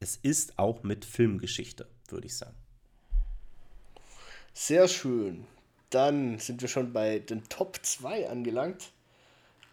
es 0.00 0.16
ist 0.16 0.58
auch 0.58 0.82
mit 0.82 1.04
Filmgeschichte, 1.04 1.86
würde 2.08 2.26
ich 2.26 2.36
sagen. 2.36 2.56
Sehr 4.52 4.88
schön. 4.88 5.46
Dann 5.90 6.38
sind 6.38 6.60
wir 6.62 6.68
schon 6.68 6.92
bei 6.92 7.18
den 7.18 7.48
Top 7.48 7.78
2 7.82 8.28
angelangt. 8.28 8.90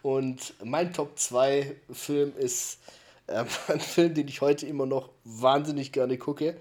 Und 0.01 0.53
mein 0.63 0.93
Top 0.93 1.17
2 1.17 1.75
Film 1.91 2.33
ist 2.37 2.79
ähm, 3.27 3.47
ein 3.67 3.79
Film, 3.79 4.13
den 4.13 4.27
ich 4.27 4.41
heute 4.41 4.65
immer 4.65 4.85
noch 4.85 5.09
wahnsinnig 5.23 5.91
gerne 5.91 6.17
gucke. 6.17 6.57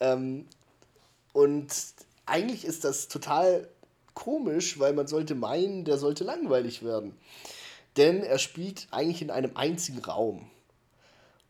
Ähm, 0.00 0.46
und 1.32 1.72
eigentlich 2.26 2.64
ist 2.64 2.84
das 2.84 3.08
total 3.08 3.68
komisch, 4.14 4.78
weil 4.78 4.92
man 4.92 5.06
sollte 5.06 5.34
meinen, 5.34 5.84
der 5.84 5.96
sollte 5.96 6.24
langweilig 6.24 6.82
werden. 6.82 7.16
Denn 7.96 8.22
er 8.22 8.38
spielt 8.38 8.88
eigentlich 8.90 9.22
in 9.22 9.30
einem 9.30 9.56
einzigen 9.56 10.04
Raum. 10.04 10.50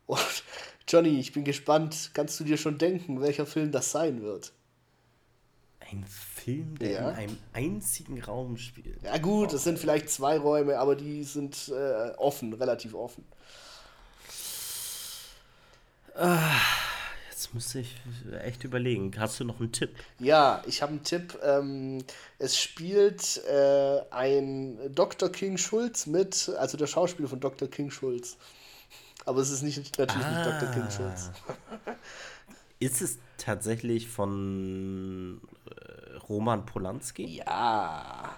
Und 0.06 0.44
Johnny, 0.88 1.20
ich 1.20 1.32
bin 1.32 1.44
gespannt. 1.44 2.10
Kannst 2.14 2.40
du 2.40 2.44
dir 2.44 2.56
schon 2.56 2.78
denken, 2.78 3.20
welcher 3.20 3.46
Film 3.46 3.70
das 3.70 3.92
sein 3.92 4.22
wird? 4.22 4.52
Ein 5.80 6.04
Film, 6.06 6.78
der 6.78 6.90
ja. 6.90 7.10
in 7.10 7.16
einem 7.16 7.38
einzigen 7.52 8.22
Raum 8.22 8.56
spielt. 8.56 9.02
Ja 9.02 9.18
gut, 9.18 9.52
es 9.52 9.64
sind 9.64 9.78
vielleicht 9.78 10.10
zwei 10.10 10.38
Räume, 10.38 10.78
aber 10.78 10.96
die 10.96 11.24
sind 11.24 11.68
äh, 11.68 12.10
offen, 12.16 12.52
relativ 12.52 12.94
offen. 12.94 13.24
Jetzt 17.30 17.54
müsste 17.54 17.78
ich 17.78 17.94
echt 18.42 18.64
überlegen. 18.64 19.12
Hast 19.18 19.38
du 19.38 19.44
noch 19.44 19.60
einen 19.60 19.70
Tipp? 19.70 19.94
Ja, 20.18 20.62
ich 20.66 20.82
habe 20.82 20.90
einen 20.90 21.04
Tipp. 21.04 21.38
Ähm, 21.44 21.98
es 22.38 22.58
spielt 22.58 23.40
äh, 23.46 24.00
ein 24.10 24.92
Dr. 24.92 25.30
King 25.30 25.56
Schulz 25.56 26.06
mit, 26.06 26.50
also 26.58 26.76
der 26.76 26.88
Schauspieler 26.88 27.28
von 27.28 27.38
Dr. 27.38 27.68
King 27.68 27.90
Schulz. 27.90 28.36
Aber 29.28 29.42
es 29.42 29.50
ist 29.50 29.62
nicht, 29.62 29.76
natürlich 29.98 30.24
ah. 30.24 30.30
nicht 30.30 30.46
Dr. 30.46 30.72
King 30.72 30.90
Schulz. 30.90 31.30
ist 32.80 33.02
es 33.02 33.18
tatsächlich 33.36 34.08
von 34.08 35.38
äh, 35.66 36.16
Roman 36.30 36.64
Polanski? 36.64 37.36
Ja. 37.36 38.36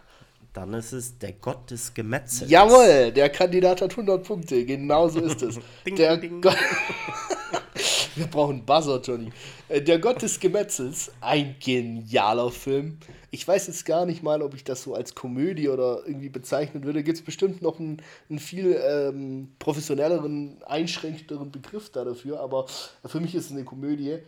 Dann 0.53 0.75
ist 0.75 0.91
es 0.91 1.17
der 1.17 1.35
Gott 1.35 1.71
des 1.71 1.95
Gemetzels. 1.95 2.51
Jawohl, 2.51 3.13
der 3.13 3.31
Kandidat 3.31 3.83
hat 3.83 3.93
100 3.93 4.25
Punkte. 4.25 4.67
Genau 4.67 5.09
so 5.09 5.21
ist 5.21 5.41
es. 5.43 5.61
ding, 5.87 5.95
der 5.95 6.17
ding. 6.17 6.41
Gott 6.41 6.57
Wir 8.17 8.27
brauchen 8.27 8.67
Buzzer, 8.67 9.01
Johnny. 9.01 9.31
Äh, 9.69 9.83
der 9.83 10.01
Gott 10.01 10.23
des 10.23 10.41
Gemetzels, 10.41 11.13
ein 11.21 11.55
genialer 11.65 12.51
Film. 12.51 12.99
Ich 13.33 13.47
weiß 13.47 13.69
jetzt 13.69 13.85
gar 13.87 14.07
nicht 14.07 14.23
mal, 14.23 14.43
ob 14.43 14.55
ich 14.55 14.65
das 14.65 14.83
so 14.83 14.95
als 14.95 15.15
Komödie 15.15 15.69
oder 15.69 16.03
irgendwie 16.05 16.29
bezeichnen 16.29 16.83
würde. 16.83 17.05
Gibt 17.05 17.19
es 17.19 17.25
bestimmt 17.25 17.63
noch 17.63 17.79
einen, 17.79 18.03
einen 18.29 18.41
viel 18.41 18.81
ähm, 18.85 19.53
professionelleren, 19.61 20.63
einschränkteren 20.65 21.53
Begriff 21.53 21.91
da 21.91 22.05
dafür, 22.05 22.41
aber 22.41 22.67
für 23.07 23.21
mich 23.21 23.35
ist 23.35 23.47
es 23.47 23.53
eine 23.53 23.65
Komödie. 23.65 24.19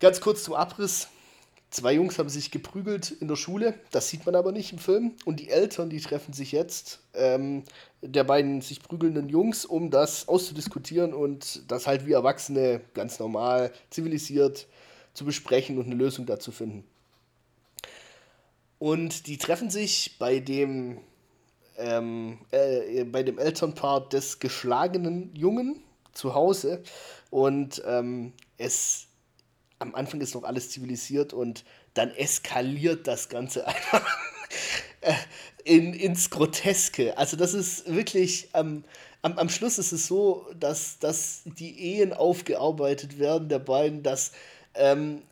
Ganz 0.00 0.20
kurz 0.20 0.44
zum 0.44 0.54
Abriss. 0.54 1.08
Zwei 1.68 1.94
Jungs 1.94 2.18
haben 2.18 2.28
sich 2.28 2.50
geprügelt 2.50 3.10
in 3.10 3.28
der 3.28 3.36
Schule, 3.36 3.74
das 3.90 4.08
sieht 4.08 4.24
man 4.24 4.34
aber 4.34 4.52
nicht 4.52 4.72
im 4.72 4.78
Film. 4.78 5.12
Und 5.24 5.40
die 5.40 5.50
Eltern, 5.50 5.90
die 5.90 6.00
treffen 6.00 6.32
sich 6.32 6.52
jetzt, 6.52 7.00
ähm, 7.12 7.64
der 8.00 8.24
beiden 8.24 8.62
sich 8.62 8.82
prügelnden 8.82 9.28
Jungs, 9.28 9.66
um 9.66 9.90
das 9.90 10.28
auszudiskutieren 10.28 11.12
und 11.12 11.70
das 11.70 11.86
halt 11.86 12.06
wie 12.06 12.12
Erwachsene 12.12 12.80
ganz 12.94 13.18
normal, 13.18 13.72
zivilisiert 13.90 14.68
zu 15.12 15.24
besprechen 15.24 15.76
und 15.76 15.86
eine 15.86 15.96
Lösung 15.96 16.24
dazu 16.24 16.52
finden. 16.52 16.84
Und 18.78 19.26
die 19.26 19.38
treffen 19.38 19.70
sich 19.70 20.16
bei 20.18 20.38
dem, 20.38 21.00
ähm, 21.78 22.38
äh, 22.50 23.04
bei 23.04 23.22
dem 23.22 23.38
Elternpaar 23.38 24.08
des 24.08 24.38
geschlagenen 24.38 25.34
Jungen 25.34 25.82
zu 26.12 26.34
Hause 26.34 26.82
und 27.30 27.82
ähm, 27.86 28.32
es 28.58 29.06
am 29.78 29.94
Anfang 29.94 30.20
ist 30.20 30.34
noch 30.34 30.44
alles 30.44 30.70
zivilisiert 30.70 31.32
und 31.34 31.64
dann 31.94 32.10
eskaliert 32.10 33.06
das 33.06 33.28
Ganze 33.28 33.66
einfach 33.66 34.06
äh, 35.02 35.12
in, 35.64 35.92
ins 35.92 36.30
Groteske. 36.30 37.16
Also 37.18 37.36
das 37.36 37.52
ist 37.52 37.92
wirklich, 37.92 38.48
ähm, 38.54 38.84
am, 39.22 39.38
am 39.38 39.48
Schluss 39.48 39.78
ist 39.78 39.92
es 39.92 40.06
so, 40.06 40.46
dass, 40.58 40.98
dass 40.98 41.42
die 41.44 41.78
Ehen 41.96 42.12
aufgearbeitet 42.12 43.18
werden 43.18 43.48
der 43.48 43.58
beiden, 43.58 44.02
dass 44.02 44.32
ähm, 44.74 45.22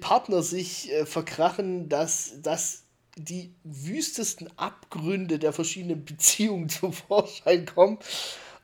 Partner 0.00 0.42
sich 0.42 0.90
äh, 0.92 1.06
verkrachen, 1.06 1.88
dass, 1.88 2.40
dass 2.42 2.84
die 3.16 3.54
wüstesten 3.64 4.48
Abgründe 4.56 5.38
der 5.38 5.52
verschiedenen 5.52 6.04
Beziehungen 6.06 6.68
zum 6.68 6.92
Vorschein 6.92 7.66
kommen 7.66 7.98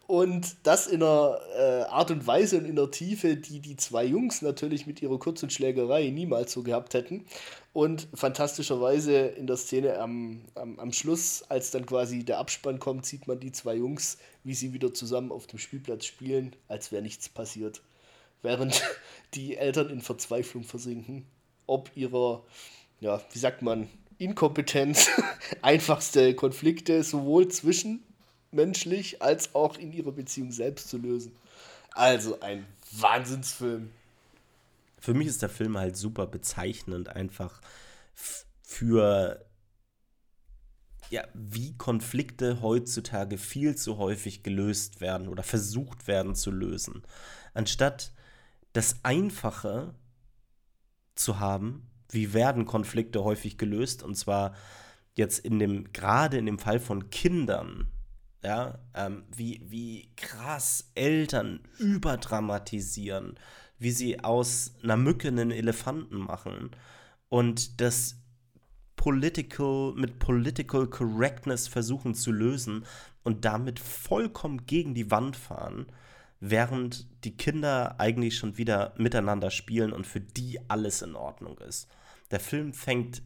und 0.08 0.56
das 0.62 0.86
in 0.86 1.02
einer 1.02 1.38
äh, 1.54 1.82
Art 1.82 2.10
und 2.10 2.26
Weise 2.26 2.56
und 2.56 2.64
in 2.64 2.78
einer 2.78 2.90
Tiefe, 2.90 3.36
die 3.36 3.60
die 3.60 3.76
zwei 3.76 4.06
Jungs 4.06 4.40
natürlich 4.40 4.86
mit 4.86 5.02
ihrer 5.02 5.18
kurzen 5.18 5.50
Schlägerei 5.50 6.08
niemals 6.08 6.50
so 6.52 6.62
gehabt 6.62 6.94
hätten. 6.94 7.26
Und 7.74 8.08
fantastischerweise 8.14 9.18
in 9.18 9.46
der 9.46 9.58
Szene 9.58 9.98
am, 9.98 10.46
am, 10.54 10.78
am 10.78 10.92
Schluss, 10.94 11.44
als 11.50 11.72
dann 11.72 11.84
quasi 11.84 12.24
der 12.24 12.38
Abspann 12.38 12.78
kommt, 12.78 13.04
sieht 13.04 13.28
man 13.28 13.38
die 13.38 13.52
zwei 13.52 13.74
Jungs, 13.74 14.16
wie 14.44 14.54
sie 14.54 14.72
wieder 14.72 14.94
zusammen 14.94 15.30
auf 15.30 15.46
dem 15.46 15.58
Spielplatz 15.58 16.06
spielen, 16.06 16.56
als 16.68 16.90
wäre 16.90 17.02
nichts 17.02 17.28
passiert. 17.28 17.82
Während 18.42 18.82
die 19.34 19.56
Eltern 19.56 19.90
in 19.90 20.00
Verzweiflung 20.00 20.64
versinken, 20.64 21.26
ob 21.66 21.90
ihrer, 21.94 22.44
ja, 23.00 23.20
wie 23.32 23.38
sagt 23.38 23.62
man, 23.62 23.88
Inkompetenz, 24.18 25.08
einfachste 25.62 26.34
Konflikte 26.34 27.02
sowohl 27.04 27.48
zwischenmenschlich 27.48 29.22
als 29.22 29.54
auch 29.54 29.76
in 29.76 29.92
ihrer 29.92 30.12
Beziehung 30.12 30.50
selbst 30.50 30.88
zu 30.88 30.98
lösen. 30.98 31.32
Also 31.92 32.40
ein 32.40 32.66
Wahnsinnsfilm. 32.92 33.90
Für 35.00 35.14
mich 35.14 35.28
ist 35.28 35.42
der 35.42 35.48
Film 35.48 35.78
halt 35.78 35.96
super 35.96 36.26
bezeichnend, 36.26 37.08
einfach 37.08 37.60
für 38.62 39.44
ja, 41.10 41.26
wie 41.32 41.74
Konflikte 41.76 42.60
heutzutage 42.60 43.38
viel 43.38 43.76
zu 43.76 43.96
häufig 43.98 44.42
gelöst 44.42 45.00
werden 45.00 45.28
oder 45.28 45.42
versucht 45.42 46.06
werden 46.06 46.34
zu 46.34 46.50
lösen. 46.50 47.02
Anstatt 47.54 48.12
das 48.78 49.00
Einfache 49.02 49.92
zu 51.16 51.40
haben, 51.40 51.90
wie 52.10 52.32
werden 52.32 52.64
Konflikte 52.64 53.24
häufig 53.24 53.58
gelöst, 53.58 54.04
und 54.04 54.14
zwar 54.14 54.54
jetzt 55.16 55.40
in 55.40 55.58
dem, 55.58 55.92
gerade 55.92 56.38
in 56.38 56.46
dem 56.46 56.60
Fall 56.60 56.78
von 56.78 57.10
Kindern, 57.10 57.88
ja, 58.44 58.78
ähm, 58.94 59.24
wie, 59.34 59.60
wie 59.64 60.12
krass 60.14 60.92
Eltern 60.94 61.58
überdramatisieren, 61.78 63.36
wie 63.80 63.90
sie 63.90 64.20
aus 64.22 64.74
einer 64.80 64.96
Mücke 64.96 65.26
einen 65.26 65.50
Elefanten 65.50 66.16
machen. 66.16 66.70
Und 67.28 67.80
das 67.80 68.22
political, 68.94 69.92
mit 69.96 70.20
Political 70.20 70.86
Correctness 70.86 71.66
versuchen 71.66 72.14
zu 72.14 72.30
lösen 72.30 72.86
und 73.24 73.44
damit 73.44 73.80
vollkommen 73.80 74.66
gegen 74.66 74.94
die 74.94 75.10
Wand 75.10 75.34
fahren, 75.34 75.86
während 76.40 77.06
die 77.24 77.36
Kinder 77.36 77.98
eigentlich 77.98 78.36
schon 78.36 78.56
wieder 78.56 78.94
miteinander 78.96 79.50
spielen 79.50 79.92
und 79.92 80.06
für 80.06 80.20
die 80.20 80.60
alles 80.68 81.02
in 81.02 81.16
Ordnung 81.16 81.58
ist. 81.58 81.88
Der 82.30 82.40
Film 82.40 82.72
fängt 82.72 83.22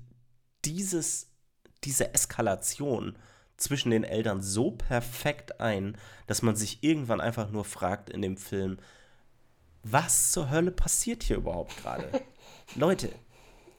dieses, 0.65 1.31
diese 1.85 2.15
Eskalation 2.15 3.19
zwischen 3.57 3.91
den 3.91 4.05
Eltern 4.05 4.43
so 4.43 4.73
perfekt 4.73 5.61
ein, 5.61 5.97
dass 6.27 6.43
man 6.43 6.57
sich 6.57 6.83
irgendwann 6.83 7.21
einfach 7.21 7.51
nur 7.51 7.65
fragt 7.65 8.11
in 8.11 8.23
dem 8.23 8.37
Film, 8.37 8.79
was 9.83 10.33
zur 10.33 10.51
Hölle 10.51 10.71
passiert 10.71 11.23
hier 11.23 11.37
überhaupt 11.37 11.77
gerade? 11.79 12.09
Leute, 12.77 13.11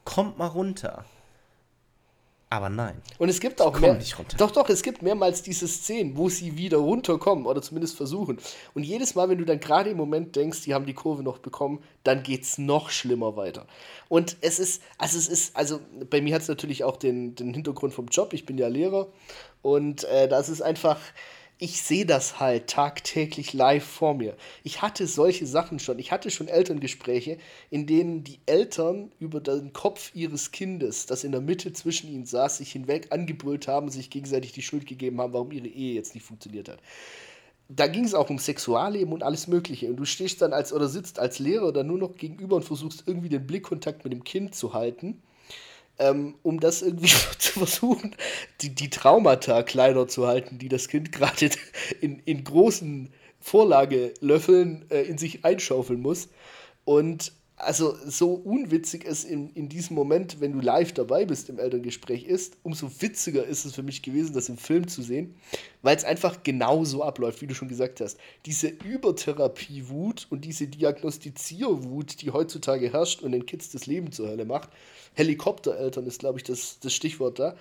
kommt 0.04 0.38
mal 0.38 0.48
runter. 0.48 1.06
Aber 2.54 2.70
nein. 2.70 3.02
Und 3.18 3.30
es 3.30 3.39
gibt 3.39 3.60
auch 3.62 3.80
mehr. 3.80 3.98
Doch, 4.38 4.52
doch, 4.52 4.70
es 4.70 4.84
gibt 4.84 5.02
mehrmals 5.02 5.42
diese 5.42 5.68
Szenen, 5.68 6.16
wo 6.16 6.30
sie 6.30 6.56
wieder 6.56 6.78
runterkommen 6.78 7.48
oder 7.48 7.63
zumindest 7.63 7.98
versuchen. 7.98 8.38
Und 8.76 8.84
jedes 8.84 9.16
Mal, 9.16 9.28
wenn 9.28 9.39
du 9.39 9.44
dann 9.44 9.60
gerade 9.60 9.89
im 9.89 9.98
Moment 9.98 10.36
denkst, 10.36 10.62
die 10.62 10.76
haben 10.76 10.86
die 10.86 10.94
Kurve 10.94 11.24
noch 11.24 11.39
bekommen, 11.39 11.82
dann 12.04 12.22
geht 12.22 12.44
es 12.44 12.60
noch 12.60 12.92
schlimmer 12.92 13.36
weiter. 13.36 13.66
Und 14.08 14.38
es 14.42 14.60
ist, 14.60 14.84
also 15.00 15.18
es 15.18 15.30
ist, 15.30 15.56
also 15.56 15.80
bei 16.12 16.22
mir 16.22 16.36
hat 16.36 16.44
es 16.44 16.48
natürlich 16.48 16.84
auch 16.84 16.98
den, 16.98 17.34
den 17.34 17.56
Hintergrund 17.56 17.92
vom 17.92 18.06
Job. 18.06 18.34
Ich 18.34 18.46
bin 18.46 18.60
ja 18.60 18.68
Lehrer. 18.68 19.08
Und 19.63 20.04
äh, 20.04 20.28
das 20.28 20.48
ist 20.48 20.62
einfach 20.62 21.00
ich 21.60 21.82
sehe 21.82 22.06
das 22.06 22.39
halt 22.39 22.68
tagtäglich 22.68 23.54
live 23.54 23.84
vor 23.84 24.16
mir. 24.16 24.36
Ich 24.63 24.82
hatte 24.82 25.08
solche 25.08 25.46
Sachen 25.46 25.80
schon. 25.80 26.00
Ich 26.00 26.12
hatte 26.12 26.32
schon 26.32 26.48
Elterngespräche, 26.48 27.38
in 27.70 27.86
denen 27.86 28.24
die 28.24 28.39
Eltern 28.46 29.12
über 29.20 29.39
den 29.39 29.72
Kopf 29.72 30.12
ihres 30.13 30.52
Kindes, 30.52 31.06
das 31.06 31.24
in 31.24 31.32
der 31.32 31.42
Mitte 31.42 31.72
zwischen 31.74 32.12
ihnen 32.12 32.26
saß, 32.26 32.58
sich 32.58 32.72
hinweg 32.72 33.08
angebrüllt 33.12 33.68
haben, 33.68 33.89
sich 33.89 34.10
gegenseitig 34.10 34.52
die 34.52 34.62
Schuld 34.62 34.88
gegeben 34.88 35.22
haben, 35.22 35.34
warum 35.34 35.52
ihre 35.52 35.68
Ehe 35.68 35.94
jetzt 35.94 36.16
nicht 36.16 36.26
funktioniert 36.26 36.70
hat. 36.70 36.80
Da 37.70 37.88
ging 37.88 38.04
es 38.04 38.13
auch 38.13 38.30
um 38.30 38.39
Sexualleben 38.39 39.13
und 39.13 39.24
alles 39.24 39.48
Mögliche. 39.48 39.88
Und 39.89 39.96
du 39.96 40.06
stehst 40.06 40.42
dann 40.42 40.54
als 40.54 40.74
oder 40.74 40.89
sitzt 40.89 41.20
als 41.20 41.39
Lehrer 41.39 41.72
dann 41.72 41.88
nur 41.88 41.98
noch 41.98 42.16
gegenüber 42.16 42.58
und 42.58 42.66
versuchst 42.66 43.04
irgendwie 43.06 43.30
den 43.30 43.48
Blickkontakt 43.48 44.04
mit 44.04 44.12
dem 44.12 44.24
Kind 44.24 44.54
zu 44.54 44.74
halten 44.74 45.22
ähm, 46.00 46.36
um 46.44 46.60
das 46.60 46.82
irgendwie 46.82 47.08
zu 47.38 47.60
versuchen, 47.60 48.16
die, 48.62 48.74
die 48.74 48.90
Traumata 48.90 49.64
kleiner 49.64 50.08
zu 50.08 50.28
halten, 50.28 50.60
die 50.60 50.70
das 50.70 50.88
Kind 50.88 51.12
gerade 51.12 51.50
in, 52.02 52.20
in 52.26 52.44
großen 52.44 53.12
Vorlagelöffeln 53.40 54.86
äh, 54.90 55.02
in 55.04 55.18
sich 55.18 55.44
einschaufeln 55.46 56.02
muss. 56.02 56.30
Und 56.86 57.34
also 57.56 57.96
so 58.06 58.34
unwitzig 58.34 59.06
es 59.06 59.24
in, 59.24 59.52
in 59.54 59.70
diesem 59.70 59.96
Moment, 59.96 60.42
wenn 60.42 60.54
du 60.54 60.60
live 60.60 60.92
dabei 60.94 61.26
bist 61.26 61.50
im 61.50 61.60
Elterngespräch 61.60 62.26
ist, 62.26 62.58
umso 62.63 62.89
witziger 63.00 63.46
ist 63.46 63.66
es 63.66 63.76
für 63.76 63.84
mich 63.84 64.02
gewesen, 64.02 64.34
das 64.34 64.50
im 64.50 64.58
Film 64.58 64.88
zu 64.88 65.02
sehen, 65.02 65.36
weil 65.82 65.96
es 65.96 66.04
einfach 66.04 66.44
genauso 66.44 67.04
abläuft, 67.04 67.42
wie 67.42 67.48
du 67.48 67.56
schon 67.56 67.68
gesagt 67.68 68.02
hast. 68.02 68.18
Diese 68.46 68.68
Übertherapie-Wut 68.68 70.28
und 70.30 70.46
diese 70.46 70.68
Diagnostizier-Wut, 70.68 72.22
die 72.22 72.32
heutzutage 72.32 72.92
herrscht 72.92 73.22
und 73.22 73.32
den 73.32 73.46
Kids 73.46 73.70
das 73.70 73.86
Leben 73.86 74.12
zur 74.12 74.30
Hölle 74.30 74.46
macht, 74.46 74.70
Helikoptereltern 75.13 76.08
ist, 76.08 76.20
glaube 76.20 76.39
ich, 76.39 76.44
das, 76.44 76.80
das 76.80 76.94
Stichwort 76.94 77.39
da. 77.39 77.56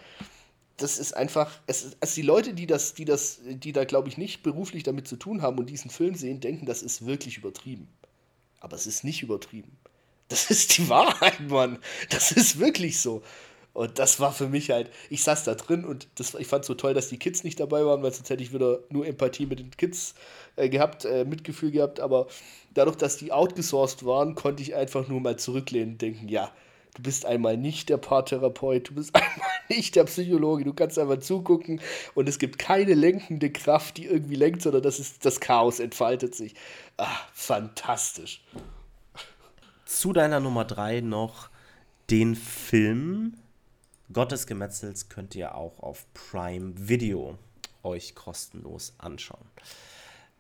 Das 0.78 0.98
ist 0.98 1.14
einfach, 1.14 1.60
es 1.66 1.96
also 2.00 2.14
die 2.14 2.22
Leute, 2.22 2.54
die 2.54 2.66
das, 2.66 2.94
die 2.94 3.04
das, 3.04 3.40
die 3.44 3.72
da, 3.72 3.84
glaube 3.84 4.08
ich, 4.08 4.16
nicht 4.16 4.42
beruflich 4.42 4.82
damit 4.82 5.06
zu 5.06 5.16
tun 5.16 5.42
haben 5.42 5.58
und 5.58 5.68
diesen 5.68 5.90
Film 5.90 6.14
sehen, 6.14 6.40
denken, 6.40 6.64
das 6.64 6.82
ist 6.82 7.04
wirklich 7.04 7.36
übertrieben. 7.36 7.88
Aber 8.58 8.76
es 8.76 8.86
ist 8.86 9.04
nicht 9.04 9.22
übertrieben. 9.22 9.76
Das 10.32 10.50
ist 10.50 10.78
die 10.78 10.88
Wahrheit, 10.88 11.40
Mann. 11.50 11.78
Das 12.08 12.32
ist 12.32 12.58
wirklich 12.58 12.98
so. 12.98 13.20
Und 13.74 13.98
das 13.98 14.18
war 14.18 14.32
für 14.32 14.48
mich 14.48 14.70
halt, 14.70 14.88
ich 15.10 15.22
saß 15.22 15.44
da 15.44 15.54
drin 15.54 15.84
und 15.84 16.08
das, 16.14 16.32
ich 16.32 16.46
fand 16.46 16.62
es 16.62 16.68
so 16.68 16.74
toll, 16.74 16.94
dass 16.94 17.10
die 17.10 17.18
Kids 17.18 17.44
nicht 17.44 17.60
dabei 17.60 17.84
waren, 17.84 18.02
weil 18.02 18.14
sonst 18.14 18.30
hätte 18.30 18.42
ich 18.42 18.54
wieder 18.54 18.78
nur 18.88 19.06
Empathie 19.06 19.44
mit 19.44 19.58
den 19.58 19.70
Kids 19.72 20.14
äh, 20.56 20.70
gehabt, 20.70 21.04
äh, 21.04 21.26
Mitgefühl 21.26 21.70
gehabt. 21.70 22.00
Aber 22.00 22.28
dadurch, 22.72 22.96
dass 22.96 23.18
die 23.18 23.30
outgesourced 23.30 24.06
waren, 24.06 24.34
konnte 24.34 24.62
ich 24.62 24.74
einfach 24.74 25.06
nur 25.06 25.20
mal 25.20 25.38
zurücklehnen 25.38 25.92
und 25.92 26.02
denken, 26.02 26.30
ja, 26.30 26.50
du 26.94 27.02
bist 27.02 27.26
einmal 27.26 27.58
nicht 27.58 27.90
der 27.90 27.98
Paartherapeut, 27.98 28.88
du 28.88 28.94
bist 28.94 29.14
einmal 29.14 29.50
nicht 29.68 29.96
der 29.96 30.04
Psychologe, 30.04 30.64
du 30.64 30.72
kannst 30.72 30.98
einfach 30.98 31.18
zugucken 31.18 31.82
und 32.14 32.26
es 32.26 32.38
gibt 32.38 32.58
keine 32.58 32.94
lenkende 32.94 33.50
Kraft, 33.52 33.98
die 33.98 34.06
irgendwie 34.06 34.36
lenkt, 34.36 34.62
sondern 34.62 34.82
das 34.82 34.98
ist 34.98 35.26
das 35.26 35.40
Chaos 35.40 35.78
entfaltet 35.78 36.34
sich. 36.34 36.54
Ah, 36.96 37.18
fantastisch. 37.34 38.40
Zu 39.94 40.14
deiner 40.14 40.40
Nummer 40.40 40.64
3 40.64 41.02
noch 41.02 41.50
den 42.08 42.34
Film 42.34 43.34
Gottes 44.10 44.46
Gemetzels 44.46 45.10
könnt 45.10 45.34
ihr 45.34 45.54
auch 45.54 45.80
auf 45.80 46.06
Prime 46.14 46.72
Video 46.88 47.36
euch 47.82 48.14
kostenlos 48.14 48.94
anschauen. 48.96 49.44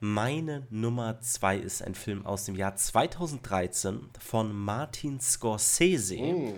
Meine 0.00 0.66
Nummer 0.70 1.20
zwei 1.20 1.58
ist 1.58 1.82
ein 1.82 1.94
Film 1.94 2.24
aus 2.24 2.46
dem 2.46 2.56
Jahr 2.56 2.76
2013 2.76 4.08
von 4.18 4.52
Martin 4.54 5.20
Scorsese. 5.20 6.16
Mm. 6.16 6.54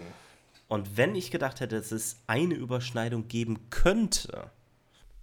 Und 0.68 0.96
wenn 0.96 1.16
ich 1.16 1.32
gedacht 1.32 1.58
hätte, 1.58 1.76
dass 1.76 1.90
es 1.90 2.20
eine 2.28 2.54
Überschneidung 2.54 3.26
geben 3.26 3.70
könnte 3.70 4.52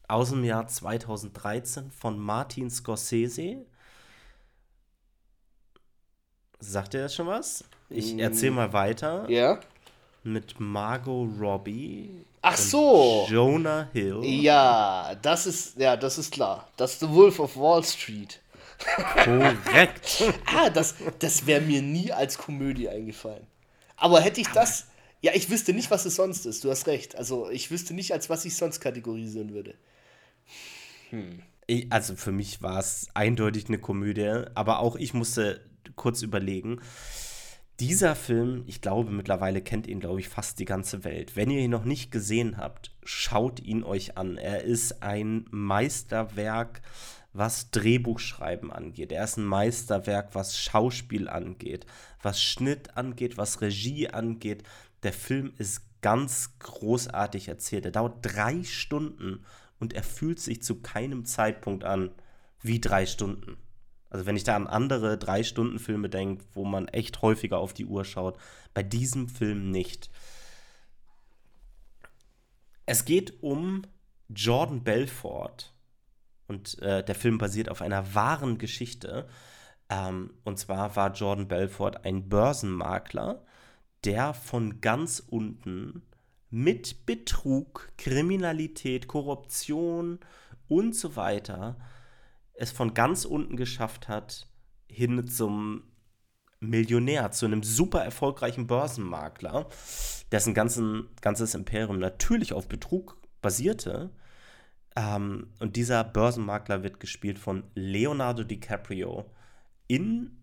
aus 0.10 0.32
dem 0.32 0.44
Jahr 0.44 0.68
2013 0.68 1.90
von 1.90 2.20
Martin 2.20 2.70
Scorsese, 2.70 3.66
sagt 6.62 6.94
ihr 6.94 7.02
das 7.02 7.16
schon 7.16 7.28
was? 7.28 7.64
Ich 7.90 8.16
mm. 8.16 8.20
erzähle 8.20 8.52
mal 8.52 8.74
weiter. 8.74 9.26
Ja. 9.30 9.60
Mit 10.24 10.60
Margot 10.60 11.30
Robbie 11.40 12.26
Ach 12.42 12.58
so. 12.58 13.28
Jonah 13.30 13.88
Hill. 13.94 14.24
Ja, 14.24 15.16
das 15.22 15.46
ist, 15.46 15.78
ja, 15.78 15.96
das 15.96 16.18
ist 16.18 16.32
klar. 16.32 16.68
Das 16.76 16.94
ist 16.94 17.00
The 17.02 17.10
Wolf 17.10 17.40
of 17.40 17.56
Wall 17.56 17.84
Street. 17.84 18.40
Korrekt. 19.24 20.24
ah, 20.48 20.72
das, 20.72 20.96
das 21.20 21.46
wäre 21.46 21.62
mir 21.62 21.84
nie 21.84 22.12
als 22.12 22.38
Komödie 22.40 22.90
eingefallen. 22.90 23.46
Aber 23.96 24.22
hätte 24.22 24.42
ich 24.42 24.48
das. 24.48 24.88
Ja, 25.22 25.34
ich 25.36 25.52
wüsste 25.52 25.72
nicht, 25.74 25.92
was 25.92 26.06
es 26.06 26.16
sonst 26.16 26.48
ist. 26.48 26.64
Du 26.64 26.72
hast 26.72 26.88
recht. 26.88 27.16
Also, 27.16 27.48
ich 27.52 27.70
wüsste 27.70 27.94
nicht, 27.94 28.12
als 28.12 28.28
was 28.32 28.44
ich 28.44 28.56
sonst 28.56 28.80
kategorisieren 28.80 29.54
würde. 29.54 29.76
Hm. 31.12 31.44
Ich, 31.68 31.92
also, 31.92 32.16
für 32.16 32.32
mich 32.32 32.64
war 32.64 32.80
es 32.80 33.08
eindeutig 33.14 33.68
eine 33.68 33.78
Komödie, 33.78 34.46
aber 34.56 34.80
auch 34.80 34.96
ich 34.96 35.14
musste 35.14 35.62
kurz 35.96 36.22
überlegen 36.22 36.80
dieser 37.82 38.16
Film, 38.16 38.64
ich 38.68 38.80
glaube, 38.80 39.10
mittlerweile 39.10 39.60
kennt 39.60 39.88
ihn, 39.88 40.00
glaube 40.00 40.20
ich, 40.20 40.30
fast 40.30 40.60
die 40.60 40.66
ganze 40.66 41.04
Welt. 41.04 41.36
Wenn 41.36 41.50
ihr 41.50 41.62
ihn 41.62 41.72
noch 41.72 41.84
nicht 41.84 42.12
gesehen 42.12 42.58
habt, 42.58 42.92
schaut 43.04 43.60
ihn 43.60 43.84
euch 43.84 44.20
an. 44.20 44.38
Er 44.38 44.64
ist 44.64 45.02
ein 45.02 45.48
Meisterwerk, 45.50 46.84
was 47.34 47.72
Drehbuchschreiben 47.72 48.72
angeht. 48.72 49.12
Er 49.12 49.24
ist 49.24 49.38
ein 49.38 49.46
Meisterwerk, 49.46 50.36
was 50.36 50.60
Schauspiel 50.60 51.28
angeht, 51.28 51.88
was 52.22 52.44
Schnitt 52.44 52.98
angeht, 52.98 53.38
was 53.38 53.62
Regie 53.62 54.10
angeht. 54.10 54.62
Der 55.02 55.14
Film 55.14 55.52
ist 55.58 55.82
ganz 56.04 56.60
großartig 56.60 57.48
erzählt. 57.48 57.86
Er 57.86 57.92
dauert 57.92 58.20
drei 58.22 58.64
Stunden 58.64 59.44
und 59.80 59.94
er 59.94 60.04
fühlt 60.04 60.40
sich 60.40 60.62
zu 60.62 60.82
keinem 60.82 61.26
Zeitpunkt 61.26 61.84
an 61.84 62.12
wie 62.62 62.80
drei 62.80 63.08
Stunden. 63.08 63.58
Also 64.12 64.26
wenn 64.26 64.36
ich 64.36 64.44
da 64.44 64.56
an 64.56 64.68
andere 64.68 65.18
Drei-Stunden-Filme 65.18 66.10
denke, 66.10 66.44
wo 66.54 66.66
man 66.66 66.90
echt 66.90 67.22
häufiger 67.22 67.58
auf 67.58 67.74
die 67.74 67.86
Uhr 67.86 68.06
schaut, 68.06 68.38
bei 68.74 68.84
diesem 68.84 69.30
Film 69.30 69.72
nicht. 69.72 70.12
Es 72.86 73.06
geht 73.06 73.42
um 73.42 73.84
Jordan 74.28 74.84
Belfort 74.84 75.74
und 76.48 76.78
äh, 76.82 77.04
der 77.04 77.16
Film 77.16 77.38
basiert 77.38 77.70
auf 77.70 77.82
einer 77.82 78.14
wahren 78.14 78.58
Geschichte. 78.58 79.30
Ähm, 79.90 80.34
und 80.44 80.60
zwar 80.60 80.98
war 80.98 81.14
Jordan 81.14 81.48
Belfort 81.48 82.04
ein 82.04 82.28
Börsenmakler, 82.28 83.46
der 84.04 84.34
von 84.34 84.82
ganz 84.82 85.24
unten 85.26 86.04
mit 86.50 87.06
Betrug, 87.06 87.94
Kriminalität, 87.98 89.08
Korruption 89.08 90.20
und 90.68 90.98
so 90.98 91.16
weiter 91.16 91.78
es 92.62 92.72
von 92.72 92.94
ganz 92.94 93.26
unten 93.26 93.58
geschafft 93.58 94.08
hat, 94.08 94.48
hin 94.88 95.28
zum 95.28 95.84
Millionär, 96.60 97.32
zu 97.32 97.48
einem 97.48 97.64
super 97.64 98.04
erfolgreichen 98.04 98.68
Börsenmakler, 98.68 99.68
dessen 100.32 100.54
ganzen, 100.54 101.10
ganzes 101.22 101.56
Imperium 101.56 101.98
natürlich 101.98 102.54
auf 102.54 102.68
Betrug 102.68 103.18
basierte. 103.42 104.12
Ähm, 104.96 105.48
und 105.60 105.76
dieser 105.76 106.04
Börsenmakler 106.04 106.84
wird 106.84 107.00
gespielt 107.00 107.40
von 107.40 107.64
Leonardo 107.74 108.44
DiCaprio 108.44 109.26
in, 109.88 110.38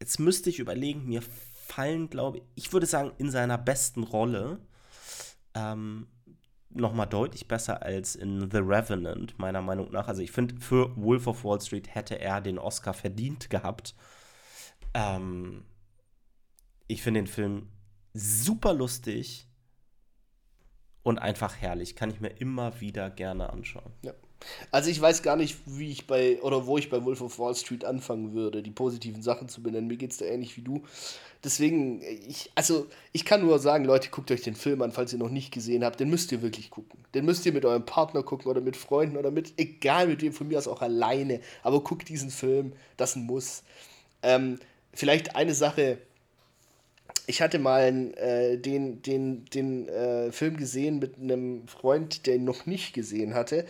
jetzt 0.00 0.18
müsste 0.20 0.48
ich 0.48 0.58
überlegen, 0.58 1.04
mir 1.06 1.20
fallen, 1.66 2.08
glaube 2.08 2.38
ich, 2.38 2.44
ich 2.54 2.72
würde 2.72 2.86
sagen, 2.86 3.12
in 3.18 3.30
seiner 3.30 3.58
besten 3.58 4.04
Rolle. 4.04 4.58
Ähm, 5.54 6.06
nochmal 6.74 7.06
deutlich 7.06 7.48
besser 7.48 7.82
als 7.82 8.14
in 8.14 8.50
The 8.50 8.58
Revenant, 8.58 9.38
meiner 9.38 9.62
Meinung 9.62 9.90
nach. 9.90 10.08
Also 10.08 10.22
ich 10.22 10.32
finde, 10.32 10.60
für 10.60 10.96
Wolf 10.96 11.26
of 11.26 11.44
Wall 11.44 11.60
Street 11.60 11.94
hätte 11.94 12.18
er 12.18 12.40
den 12.40 12.58
Oscar 12.58 12.94
verdient 12.94 13.50
gehabt. 13.50 13.94
Ähm, 14.94 15.64
ich 16.86 17.02
finde 17.02 17.20
den 17.20 17.26
Film 17.26 17.68
super 18.14 18.74
lustig 18.74 19.48
und 21.02 21.18
einfach 21.18 21.56
herrlich. 21.56 21.96
Kann 21.96 22.10
ich 22.10 22.20
mir 22.20 22.30
immer 22.30 22.80
wieder 22.80 23.10
gerne 23.10 23.50
anschauen. 23.50 23.92
Ja. 24.04 24.12
Also 24.70 24.90
ich 24.90 25.00
weiß 25.00 25.22
gar 25.22 25.36
nicht, 25.36 25.58
wie 25.66 25.90
ich 25.90 26.06
bei 26.06 26.40
oder 26.42 26.66
wo 26.66 26.78
ich 26.78 26.90
bei 26.90 27.04
Wolf 27.04 27.20
of 27.20 27.38
Wall 27.38 27.54
Street 27.54 27.84
anfangen 27.84 28.32
würde, 28.34 28.62
die 28.62 28.70
positiven 28.70 29.22
Sachen 29.22 29.48
zu 29.48 29.62
benennen. 29.62 29.88
Mir 29.88 29.96
geht 29.96 30.12
es 30.12 30.18
da 30.18 30.24
ähnlich 30.24 30.56
wie 30.56 30.62
du. 30.62 30.82
Deswegen, 31.44 32.00
ich, 32.02 32.52
also 32.54 32.86
ich 33.12 33.24
kann 33.24 33.40
nur 33.40 33.58
sagen, 33.58 33.84
Leute, 33.84 34.10
guckt 34.10 34.30
euch 34.30 34.42
den 34.42 34.54
Film 34.54 34.80
an, 34.80 34.92
falls 34.92 35.12
ihr 35.12 35.18
noch 35.18 35.28
nicht 35.28 35.52
gesehen 35.52 35.84
habt. 35.84 35.98
Den 35.98 36.08
müsst 36.08 36.30
ihr 36.30 36.40
wirklich 36.40 36.70
gucken. 36.70 37.00
Den 37.14 37.24
müsst 37.24 37.44
ihr 37.44 37.52
mit 37.52 37.64
eurem 37.64 37.84
Partner 37.84 38.22
gucken 38.22 38.48
oder 38.48 38.60
mit 38.60 38.76
Freunden 38.76 39.16
oder 39.16 39.32
mit, 39.32 39.54
egal 39.56 40.06
mit 40.06 40.22
wem, 40.22 40.32
von 40.32 40.46
mir 40.46 40.58
aus 40.58 40.68
auch 40.68 40.82
alleine. 40.82 41.40
Aber 41.64 41.82
guckt 41.82 42.08
diesen 42.08 42.30
Film, 42.30 42.72
das 42.96 43.16
muss. 43.16 43.64
Ähm, 44.22 44.60
vielleicht 44.94 45.34
eine 45.34 45.54
Sache, 45.54 45.98
ich 47.26 47.42
hatte 47.42 47.58
mal 47.58 48.12
äh, 48.16 48.56
den, 48.56 49.02
den, 49.02 49.44
den 49.46 49.88
äh, 49.88 50.30
Film 50.30 50.56
gesehen 50.56 50.98
mit 51.00 51.18
einem 51.18 51.66
Freund, 51.66 52.26
der 52.26 52.36
ihn 52.36 52.44
noch 52.44 52.66
nicht 52.66 52.94
gesehen 52.94 53.34
hatte. 53.34 53.64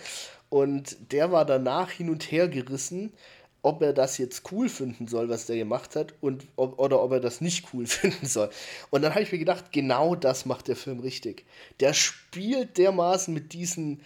Und 0.53 1.13
der 1.13 1.33
war 1.33 1.47
danach 1.47 1.91
hin 1.91 2.11
und 2.11 2.31
her 2.31 2.47
gerissen, 2.47 3.15
ob 3.63 3.81
er 3.81 3.95
das 3.95 4.19
jetzt 4.19 4.53
cool 4.53 4.69
finden 4.69 5.09
soll, 5.09 5.31
was 5.31 5.47
der 5.47 5.57
gemacht 5.57 5.97
hat, 5.97 6.13
und 6.21 6.45
ob, 6.57 6.79
oder 6.79 7.03
ob 7.03 7.13
er 7.13 7.21
das 7.21 7.41
nicht 7.41 7.73
cool 7.73 7.87
finden 7.87 8.27
soll. 8.27 8.51
Und 8.91 9.01
dann 9.01 9.15
habe 9.15 9.23
ich 9.23 9.33
mir 9.33 9.39
gedacht, 9.39 9.73
genau 9.73 10.15
das 10.15 10.45
macht 10.45 10.69
der 10.69 10.77
Film 10.77 11.01
richtig. 11.01 11.47
Der 11.81 11.95
spielt 11.95 12.77
dermaßen 12.77 13.33
mit 13.33 13.55
diesen 13.55 14.03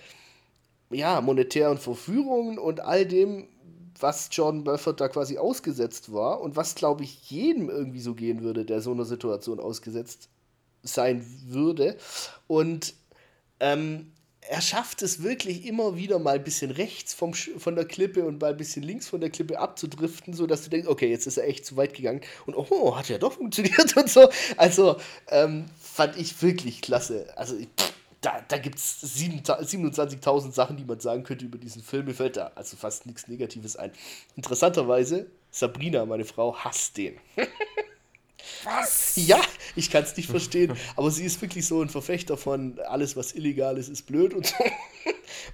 ja, 0.91 1.21
monetären 1.21 1.79
Verführungen 1.79 2.61
und 2.61 2.79
all 2.79 3.07
dem, 3.07 3.49
was 3.99 4.29
Jordan 4.31 4.63
Belfort 4.63 5.01
da 5.01 5.09
quasi 5.09 5.39
ausgesetzt 5.39 6.13
war 6.13 6.41
und 6.43 6.55
was, 6.55 6.77
glaube 6.77 7.03
ich, 7.03 7.29
jedem 7.29 7.71
irgendwie 7.71 7.99
so 7.99 8.15
gehen 8.15 8.43
würde, 8.43 8.65
der 8.65 8.81
so 8.81 8.93
einer 8.93 9.05
Situation 9.05 9.59
ausgesetzt 9.59 10.29
sein 10.85 11.27
würde. 11.49 11.97
Und 12.47 12.95
ähm, 13.59 14.13
er 14.49 14.61
schafft 14.61 15.03
es 15.03 15.23
wirklich 15.23 15.67
immer 15.67 15.97
wieder 15.97 16.19
mal 16.19 16.37
ein 16.37 16.45
bisschen 16.45 16.71
rechts 16.71 17.15
vom, 17.15 17.35
von 17.35 17.75
der 17.75 17.85
Klippe 17.85 18.25
und 18.25 18.41
mal 18.41 18.51
ein 18.51 18.57
bisschen 18.57 18.83
links 18.83 19.09
von 19.09 19.21
der 19.21 19.31
Klippe 19.31 19.59
abzudriften, 19.59 20.35
sodass 20.35 20.63
du 20.63 20.71
denkst, 20.71 20.89
okay, 20.89 21.11
jetzt 21.11 21.27
ist 21.27 21.37
er 21.37 21.49
echt 21.49 21.67
zu 21.67 21.77
weit 21.77 21.95
gegangen 21.95 22.21
und 22.47 22.55
oh, 22.55 22.97
hat 22.97 23.09
ja 23.09 23.19
doch 23.19 23.33
funktioniert 23.33 23.97
und 23.97 24.09
so. 24.09 24.29
Also 24.57 24.97
ähm, 25.29 25.67
fand 25.81 26.17
ich 26.17 26.41
wirklich 26.43 26.83
klasse. 26.83 27.27
Also 27.37 27.57
da, 28.21 28.45
da 28.49 28.59
gibt 28.59 28.79
es 28.79 29.03
27.000 29.19 30.53
Sachen, 30.53 30.77
die 30.77 30.85
man 30.85 31.01
sagen 31.01 31.23
könnte 31.23 31.45
über 31.45 31.59
diesen 31.59 31.83
Film. 31.83 32.07
Mir 32.07 32.15
fällt 32.15 32.37
da 32.37 32.53
also 32.55 32.77
fast 32.77 33.07
nichts 33.07 33.29
Negatives 33.29 33.77
ein. 33.77 33.93
Interessanterweise, 34.37 35.27
Sabrina, 35.51 36.05
meine 36.07 36.25
Frau, 36.25 36.57
hasst 36.57 36.97
den. 36.97 37.17
Was? 38.65 39.15
Ja, 39.17 39.41
ich 39.75 39.91
kann 39.91 40.05
es 40.05 40.17
nicht 40.17 40.29
verstehen. 40.29 40.77
aber 40.97 41.11
sie 41.11 41.25
ist 41.25 41.41
wirklich 41.41 41.67
so 41.67 41.83
ein 41.83 41.89
Verfechter 41.89 42.37
von 42.37 42.79
alles, 42.81 43.17
was 43.17 43.33
illegal 43.33 43.79
ist, 43.79 43.89
ist 43.89 44.03
blöd 44.03 44.35
und 44.35 44.47
so. 44.47 44.55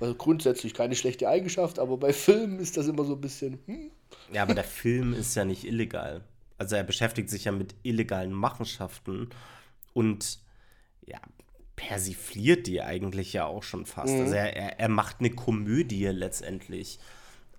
Also 0.01 0.15
grundsätzlich 0.15 0.75
keine 0.75 0.95
schlechte 0.95 1.29
Eigenschaft, 1.29 1.79
aber 1.79 1.97
bei 1.97 2.13
Filmen 2.13 2.59
ist 2.59 2.77
das 2.77 2.89
immer 2.89 3.05
so 3.05 3.15
ein 3.15 3.21
bisschen. 3.21 3.59
Hm. 3.67 3.91
Ja, 4.33 4.43
aber 4.43 4.55
der 4.55 4.65
Film 4.65 5.13
ist 5.13 5.35
ja 5.35 5.45
nicht 5.45 5.65
illegal. 5.65 6.23
Also 6.59 6.77
er 6.77 6.85
beschäftigt 6.85 7.31
sich 7.31 7.45
ja 7.45 7.53
mit 7.53 7.75
illegalen 7.83 8.33
Machenschaften 8.33 9.31
und 9.93 10.39
ja, 11.07 11.19
persifliert 11.77 12.67
die 12.67 12.83
eigentlich 12.83 13.33
ja 13.33 13.47
auch 13.47 13.63
schon 13.63 13.87
fast. 13.87 14.15
Mhm. 14.15 14.21
Also 14.23 14.35
er, 14.35 14.57
er, 14.57 14.81
er 14.81 14.89
macht 14.89 15.17
eine 15.21 15.31
Komödie 15.31 16.07
letztendlich 16.07 16.99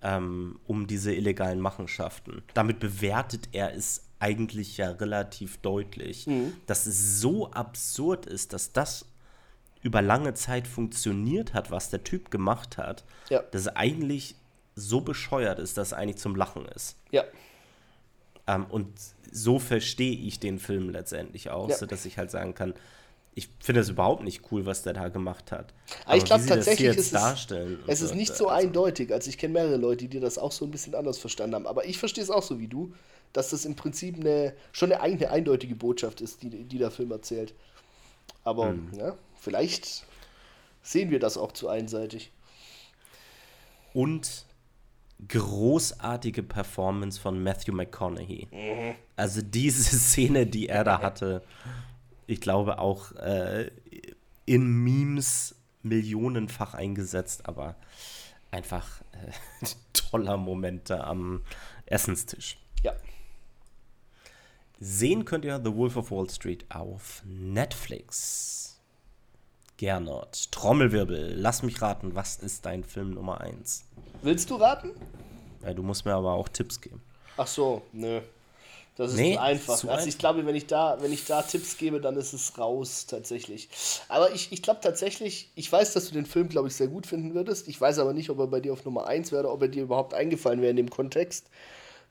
ähm, 0.02 0.58
um 0.66 0.86
diese 0.86 1.14
illegalen 1.14 1.60
Machenschaften. 1.60 2.42
Damit 2.54 2.78
bewertet 2.78 3.48
er 3.52 3.74
es 3.74 4.04
eigentlich 4.24 4.78
ja 4.78 4.90
relativ 4.90 5.58
deutlich, 5.58 6.26
mhm. 6.26 6.54
dass 6.66 6.86
es 6.86 7.20
so 7.20 7.50
absurd 7.50 8.24
ist, 8.24 8.54
dass 8.54 8.72
das 8.72 9.04
über 9.82 10.00
lange 10.00 10.32
Zeit 10.32 10.66
funktioniert 10.66 11.52
hat, 11.52 11.70
was 11.70 11.90
der 11.90 12.04
Typ 12.04 12.30
gemacht 12.30 12.78
hat, 12.78 13.04
ja. 13.28 13.42
dass 13.50 13.62
es 13.62 13.68
eigentlich 13.68 14.34
so 14.74 15.02
bescheuert 15.02 15.58
ist, 15.58 15.76
dass 15.76 15.88
es 15.88 15.92
eigentlich 15.92 16.16
zum 16.16 16.36
Lachen 16.36 16.64
ist. 16.64 16.96
Ja. 17.10 17.24
Ähm, 18.46 18.64
und 18.70 18.88
so 19.30 19.58
verstehe 19.58 20.16
ich 20.16 20.40
den 20.40 20.58
Film 20.58 20.88
letztendlich 20.88 21.50
auch, 21.50 21.68
ja. 21.68 21.76
sodass 21.76 22.06
ich 22.06 22.16
halt 22.16 22.30
sagen 22.30 22.54
kann, 22.54 22.72
ich 23.34 23.50
finde 23.60 23.82
es 23.82 23.90
überhaupt 23.90 24.22
nicht 24.22 24.50
cool, 24.50 24.64
was 24.64 24.84
der 24.84 24.94
da 24.94 25.08
gemacht 25.08 25.52
hat. 25.52 25.74
Aber 26.06 26.16
ich 26.16 26.24
glaube 26.24 26.46
tatsächlich, 26.46 26.96
ist 26.96 27.12
es, 27.12 27.46
es 27.88 28.00
ist 28.00 28.14
nicht 28.14 28.34
so 28.34 28.48
also. 28.48 28.66
eindeutig. 28.68 29.12
Also 29.12 29.28
ich 29.28 29.36
kenne 29.36 29.52
mehrere 29.52 29.76
Leute, 29.76 30.08
die 30.08 30.20
das 30.20 30.38
auch 30.38 30.52
so 30.52 30.64
ein 30.64 30.70
bisschen 30.70 30.94
anders 30.94 31.18
verstanden 31.18 31.56
haben. 31.56 31.66
Aber 31.66 31.84
ich 31.84 31.98
verstehe 31.98 32.24
es 32.24 32.30
auch 32.30 32.44
so 32.44 32.58
wie 32.58 32.68
du, 32.68 32.94
dass 33.34 33.50
das 33.50 33.66
im 33.66 33.76
Prinzip 33.76 34.16
eine, 34.16 34.54
schon 34.72 34.90
eine 34.90 35.02
eigene 35.02 35.30
eindeutige 35.30 35.74
Botschaft 35.74 36.22
ist, 36.22 36.42
die, 36.42 36.48
die 36.48 36.78
der 36.78 36.90
Film 36.90 37.10
erzählt. 37.10 37.52
Aber 38.44 38.68
hm. 38.68 38.88
ja, 38.96 39.18
vielleicht 39.34 40.06
sehen 40.82 41.10
wir 41.10 41.18
das 41.18 41.36
auch 41.36 41.52
zu 41.52 41.68
einseitig. 41.68 42.30
Und 43.92 44.46
großartige 45.28 46.42
Performance 46.42 47.20
von 47.20 47.42
Matthew 47.42 47.72
McConaughey. 47.72 48.48
Mhm. 48.50 48.94
Also 49.16 49.42
diese 49.42 49.82
Szene, 49.98 50.46
die 50.46 50.68
er 50.68 50.84
da 50.84 51.00
hatte, 51.02 51.42
ich 52.26 52.40
glaube 52.40 52.78
auch 52.78 53.12
äh, 53.12 53.70
in 54.46 54.84
Memes 54.84 55.56
millionenfach 55.82 56.74
eingesetzt, 56.74 57.46
aber 57.46 57.76
einfach 58.50 59.00
äh, 59.12 59.66
toller 59.92 60.36
Moment 60.36 60.90
da 60.90 61.04
am 61.04 61.42
Essenstisch. 61.86 62.58
Ja. 62.82 62.94
Sehen 64.80 65.24
könnt 65.24 65.44
ihr 65.44 65.60
The 65.64 65.74
Wolf 65.74 65.96
of 65.96 66.10
Wall 66.10 66.28
Street 66.28 66.66
auf 66.68 67.22
Netflix. 67.24 68.80
Gernot, 69.76 70.50
Trommelwirbel, 70.52 71.34
lass 71.36 71.62
mich 71.62 71.82
raten, 71.82 72.14
was 72.14 72.36
ist 72.36 72.64
dein 72.64 72.84
Film 72.84 73.10
Nummer 73.10 73.40
1? 73.40 73.84
Willst 74.22 74.50
du 74.50 74.56
raten? 74.56 74.90
Ja, 75.64 75.74
du 75.74 75.82
musst 75.82 76.04
mir 76.04 76.14
aber 76.14 76.32
auch 76.32 76.48
Tipps 76.48 76.80
geben. 76.80 77.02
Ach 77.36 77.46
so, 77.46 77.82
nö. 77.92 78.20
Das 78.96 79.10
ist 79.10 79.16
nee, 79.16 79.36
einfach. 79.36 79.76
Zu 79.76 79.90
also 79.90 80.08
ich 80.08 80.18
glaube, 80.18 80.46
wenn 80.46 80.54
ich 80.54 80.68
da, 80.68 80.98
wenn 81.00 81.12
ich 81.12 81.24
da 81.24 81.42
Tipps 81.42 81.76
gebe, 81.76 82.00
dann 82.00 82.16
ist 82.16 82.32
es 82.32 82.56
raus 82.56 83.06
tatsächlich. 83.06 83.68
Aber 84.08 84.32
ich, 84.32 84.52
ich 84.52 84.62
glaube 84.62 84.80
tatsächlich, 84.80 85.50
ich 85.56 85.70
weiß, 85.70 85.94
dass 85.94 86.06
du 86.06 86.14
den 86.14 86.26
Film, 86.26 86.48
glaube 86.48 86.68
ich, 86.68 86.76
sehr 86.76 86.86
gut 86.86 87.06
finden 87.06 87.34
würdest. 87.34 87.66
Ich 87.66 87.80
weiß 87.80 87.98
aber 87.98 88.12
nicht, 88.12 88.30
ob 88.30 88.38
er 88.38 88.46
bei 88.46 88.60
dir 88.60 88.72
auf 88.72 88.84
Nummer 88.84 89.08
1 89.08 89.32
wäre, 89.32 89.50
ob 89.50 89.62
er 89.62 89.68
dir 89.68 89.82
überhaupt 89.82 90.14
eingefallen 90.14 90.60
wäre 90.60 90.70
in 90.70 90.76
dem 90.76 90.90
Kontext. 90.90 91.46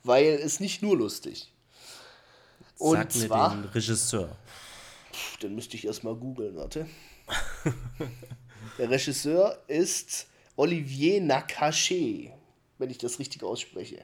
Weil 0.04 0.26
es 0.44 0.60
nicht 0.60 0.82
nur 0.82 0.98
lustig. 0.98 1.53
Und 2.84 2.98
Sag 2.98 3.12
zwar, 3.14 3.56
mir 3.56 3.62
den 3.62 3.70
Regisseur. 3.70 4.36
Pff, 5.14 5.38
den 5.38 5.56
müsste 5.56 5.78
ich 5.78 5.86
erstmal 5.86 6.16
googeln, 6.16 6.58
warte. 6.58 6.86
Der 8.78 8.90
Regisseur 8.90 9.58
ist 9.68 10.28
Olivier 10.58 11.22
Nakache, 11.22 12.34
wenn 12.78 12.90
ich 12.90 12.98
das 12.98 13.20
richtig 13.20 13.42
ausspreche. 13.42 14.04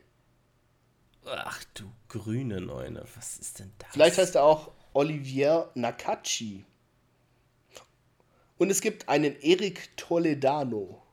Ach 1.26 1.62
du 1.74 1.91
grüne 2.08 2.62
Neune, 2.62 3.03
was 3.16 3.38
ist 3.38 3.60
denn 3.60 3.74
das? 3.80 3.89
Vielleicht 3.91 4.18
heißt 4.18 4.36
er 4.36 4.45
auch 4.45 4.72
Olivier 4.93 5.70
Nakachi. 5.76 6.64
Und 8.58 8.70
es 8.70 8.80
gibt 8.80 9.10
einen 9.10 9.36
Eric 9.41 9.97
Toledano. 9.97 11.03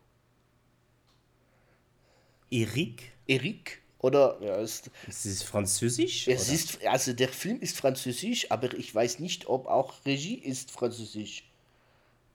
Eric? 2.49 3.11
Eric? 3.27 3.83
Oder 4.07 4.37
ja, 4.41 4.55
ist, 4.59 4.89
ist 5.09 5.27
es 5.27 5.43
französisch? 5.43 6.29
Es 6.29 6.49
ist, 6.49 6.87
also 6.87 7.13
der 7.13 7.29
Film 7.29 7.59
ist 7.61 7.77
französisch, 7.77 8.49
aber 8.53 8.73
ich 8.75 8.95
weiß 8.95 9.19
nicht, 9.19 9.49
ob 9.49 9.67
auch 9.67 9.95
Regie 10.07 10.37
ist 10.37 10.71
französisch. 10.71 11.43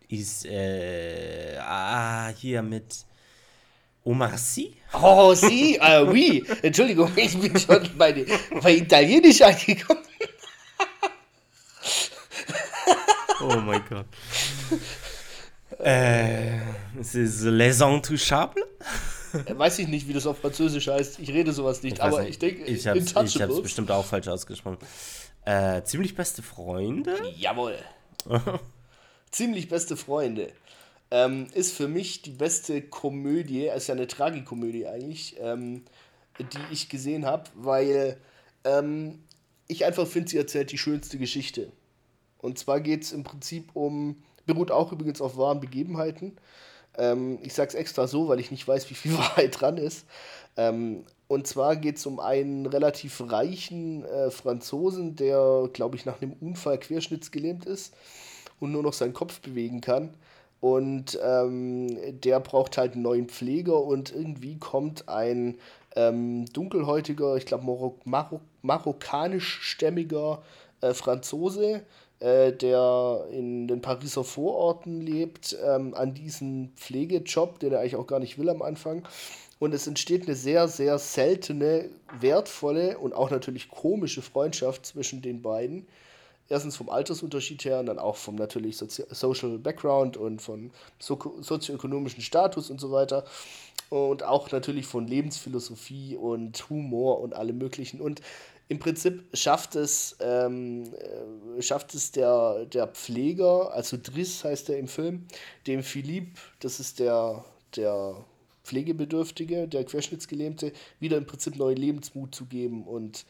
Ist, 0.09 0.45
äh, 0.47 1.57
ah, 1.61 2.27
hier 2.37 2.61
mit 2.61 3.05
Omar 4.03 4.37
Sy? 4.37 4.73
Oh, 4.91 5.33
sie, 5.33 5.77
äh, 5.77 6.05
oui. 6.05 6.43
Entschuldigung, 6.61 7.09
ich 7.15 7.39
bin 7.39 7.57
schon 7.57 7.89
bei, 7.97 8.25
bei 8.61 8.75
Italienisch 8.75 9.41
angekommen. 9.41 10.03
oh 13.39 13.55
mein 13.61 13.81
Gott. 13.87 14.07
Äh, 15.79 16.57
es 16.99 17.15
ist 17.15 17.43
Les 17.43 17.79
Intouchables? 17.79 18.65
Weiß 19.47 19.79
ich 19.79 19.87
nicht, 19.87 20.07
wie 20.07 20.13
das 20.13 20.25
auf 20.25 20.39
Französisch 20.39 20.87
heißt. 20.87 21.19
Ich 21.19 21.29
rede 21.29 21.53
sowas 21.53 21.83
nicht, 21.83 21.97
Ich 21.97 22.03
aber 22.03 22.21
nicht. 22.21 22.31
ich 22.31 22.39
denke, 22.39 22.63
ich 22.65 22.87
habe 22.87 22.99
es 22.99 23.61
bestimmt 23.61 23.91
auch 23.91 24.05
falsch 24.05 24.27
ausgesprochen. 24.27 24.77
Äh, 25.45 25.83
ziemlich 25.83 26.15
beste 26.15 26.41
Freunde? 26.41 27.15
Jawohl. 27.35 27.77
Ziemlich 29.31 29.69
beste 29.69 29.97
Freunde. 29.97 30.51
Ähm, 31.09 31.47
ist 31.53 31.73
für 31.73 31.87
mich 31.87 32.21
die 32.21 32.31
beste 32.31 32.81
Komödie, 32.81 33.65
ist 33.67 33.87
ja 33.87 33.95
eine 33.95 34.07
Tragikomödie 34.07 34.87
eigentlich, 34.87 35.35
ähm, 35.39 35.83
die 36.39 36.59
ich 36.71 36.89
gesehen 36.89 37.25
habe, 37.25 37.45
weil 37.55 38.17
ähm, 38.63 39.23
ich 39.67 39.85
einfach 39.85 40.07
finde, 40.07 40.29
sie 40.29 40.37
erzählt 40.37 40.71
die 40.71 40.77
schönste 40.77 41.17
Geschichte. 41.17 41.71
Und 42.37 42.59
zwar 42.59 42.79
geht 42.81 43.03
es 43.03 43.11
im 43.11 43.23
Prinzip 43.23 43.71
um, 43.73 44.21
beruht 44.45 44.71
auch 44.71 44.91
übrigens 44.91 45.21
auf 45.21 45.37
wahren 45.37 45.59
Begebenheiten. 45.59 46.37
Ähm, 46.97 47.39
ich 47.41 47.57
es 47.57 47.75
extra 47.75 48.07
so, 48.07 48.27
weil 48.27 48.39
ich 48.39 48.51
nicht 48.51 48.67
weiß, 48.67 48.89
wie 48.89 48.95
viel 48.95 49.13
Wahrheit 49.17 49.59
dran 49.59 49.77
ist. 49.77 50.05
Ähm, 50.57 51.05
und 51.27 51.47
zwar 51.47 51.77
geht 51.77 51.97
es 51.97 52.05
um 52.05 52.19
einen 52.19 52.65
relativ 52.65 53.23
reichen 53.31 54.03
äh, 54.03 54.31
Franzosen, 54.31 55.15
der, 55.15 55.69
glaube 55.71 55.95
ich, 55.95 56.05
nach 56.05 56.21
einem 56.21 56.33
Unfall 56.33 56.77
querschnittsgelähmt 56.77 57.65
ist 57.65 57.93
und 58.59 58.71
nur 58.71 58.83
noch 58.83 58.93
seinen 58.93 59.13
Kopf 59.13 59.39
bewegen 59.39 59.81
kann. 59.81 60.13
Und 60.59 61.17
ähm, 61.23 62.21
der 62.21 62.39
braucht 62.39 62.77
halt 62.77 62.93
einen 62.93 63.01
neuen 63.01 63.29
Pfleger 63.29 63.81
und 63.81 64.13
irgendwie 64.13 64.57
kommt 64.57 65.09
ein 65.09 65.57
ähm, 65.95 66.45
dunkelhäutiger, 66.53 67.35
ich 67.35 67.45
glaube 67.45 67.65
Marok 67.65 68.05
Marok 68.05 68.41
marokkanischstämmiger 68.61 70.43
äh, 70.81 70.93
Franzose, 70.93 71.81
äh, 72.21 72.53
der 72.53 73.25
in 73.31 73.67
den 73.67 73.81
Pariser 73.81 74.23
Vororten 74.23 75.01
lebt, 75.01 75.57
ähm, 75.65 75.95
an 75.95 76.13
diesen 76.13 76.71
Pflegejob, 76.75 77.59
den 77.59 77.73
er 77.73 77.79
eigentlich 77.79 77.95
auch 77.95 78.05
gar 78.05 78.19
nicht 78.19 78.37
will 78.37 78.49
am 78.49 78.61
Anfang. 78.61 79.07
Und 79.57 79.73
es 79.73 79.87
entsteht 79.87 80.27
eine 80.27 80.35
sehr, 80.35 80.67
sehr 80.67 80.99
seltene, 80.99 81.89
wertvolle 82.19 82.99
und 82.99 83.13
auch 83.13 83.31
natürlich 83.31 83.69
komische 83.69 84.21
Freundschaft 84.21 84.85
zwischen 84.85 85.21
den 85.21 85.41
beiden. 85.41 85.87
Erstens 86.47 86.75
vom 86.75 86.89
Altersunterschied 86.89 87.65
her 87.65 87.79
und 87.79 87.87
dann 87.87 87.97
auch 87.97 88.17
vom 88.17 88.35
natürlich 88.35 88.77
Sozi 88.77 89.03
Social 89.09 89.57
Background 89.57 90.15
und 90.17 90.41
von 90.41 90.71
so 90.99 91.17
sozioökonomischen 91.39 92.21
Status 92.21 92.69
und 92.69 92.79
so 92.79 92.91
weiter. 92.91 93.23
Und 93.89 94.23
auch 94.23 94.51
natürlich 94.51 94.85
von 94.85 95.07
Lebensphilosophie 95.07 96.17
und 96.17 96.69
Humor 96.69 97.19
und 97.21 97.33
allem 97.33 97.57
Möglichen. 97.57 97.99
Und 97.99 98.21
im 98.71 98.79
Prinzip 98.79 99.25
schafft 99.33 99.75
es, 99.75 100.15
ähm, 100.21 100.93
äh, 101.57 101.61
schafft 101.61 101.93
es 101.93 102.13
der, 102.13 102.65
der 102.67 102.87
Pfleger, 102.87 103.73
also 103.73 103.97
Driss 104.01 104.45
heißt 104.45 104.69
er 104.69 104.77
im 104.77 104.87
Film, 104.87 105.27
dem 105.67 105.83
Philipp, 105.83 106.37
das 106.61 106.79
ist 106.79 106.99
der, 106.99 107.43
der 107.75 108.15
Pflegebedürftige, 108.63 109.67
der 109.67 109.83
Querschnittsgelähmte, 109.83 110.71
wieder 111.01 111.17
im 111.17 111.25
Prinzip 111.25 111.57
neuen 111.57 111.75
Lebensmut 111.75 112.33
zu 112.33 112.45
geben 112.45 112.87
und 112.87 113.25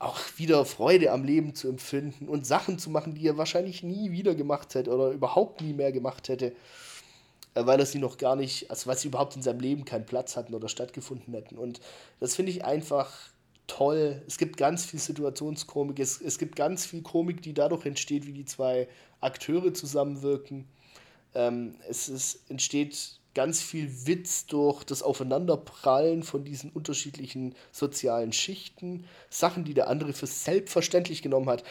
auch 0.00 0.18
wieder 0.36 0.64
Freude 0.64 1.12
am 1.12 1.22
Leben 1.22 1.54
zu 1.54 1.68
empfinden 1.68 2.28
und 2.28 2.44
Sachen 2.44 2.80
zu 2.80 2.90
machen, 2.90 3.14
die 3.14 3.28
er 3.28 3.38
wahrscheinlich 3.38 3.84
nie 3.84 4.10
wieder 4.10 4.34
gemacht 4.34 4.74
hätte 4.74 4.90
oder 4.90 5.10
überhaupt 5.10 5.60
nie 5.60 5.74
mehr 5.74 5.92
gemacht 5.92 6.28
hätte, 6.28 6.46
äh, 7.54 7.66
weil 7.66 7.78
er 7.78 7.86
sie 7.86 8.00
noch 8.00 8.18
gar 8.18 8.34
nicht, 8.34 8.68
also 8.68 8.88
weil 8.88 8.98
sie 8.98 9.06
überhaupt 9.06 9.36
in 9.36 9.42
seinem 9.42 9.60
Leben 9.60 9.84
keinen 9.84 10.06
Platz 10.06 10.36
hatten 10.36 10.54
oder 10.54 10.68
stattgefunden 10.68 11.34
hätten. 11.34 11.56
Und 11.56 11.80
das 12.18 12.34
finde 12.34 12.50
ich 12.50 12.64
einfach 12.64 13.31
toll. 13.76 14.22
Es 14.26 14.38
gibt 14.38 14.56
ganz 14.56 14.84
viel 14.84 15.00
Situationskomik, 15.00 15.98
es, 15.98 16.20
es 16.20 16.38
gibt 16.38 16.56
ganz 16.56 16.84
viel 16.84 17.02
Komik, 17.02 17.42
die 17.42 17.54
dadurch 17.54 17.86
entsteht, 17.86 18.26
wie 18.26 18.32
die 18.32 18.44
zwei 18.44 18.88
Akteure 19.20 19.72
zusammenwirken. 19.72 20.66
Ähm, 21.34 21.76
es 21.88 22.08
ist, 22.08 22.50
entsteht 22.50 23.18
ganz 23.34 23.62
viel 23.62 24.06
Witz 24.06 24.44
durch 24.46 24.84
das 24.84 25.02
Aufeinanderprallen 25.02 26.22
von 26.22 26.44
diesen 26.44 26.70
unterschiedlichen 26.70 27.54
sozialen 27.70 28.32
Schichten. 28.32 29.06
Sachen, 29.30 29.64
die 29.64 29.72
der 29.72 29.88
andere 29.88 30.12
für 30.12 30.26
selbstverständlich 30.26 31.22
genommen 31.22 31.48
hat, 31.48 31.64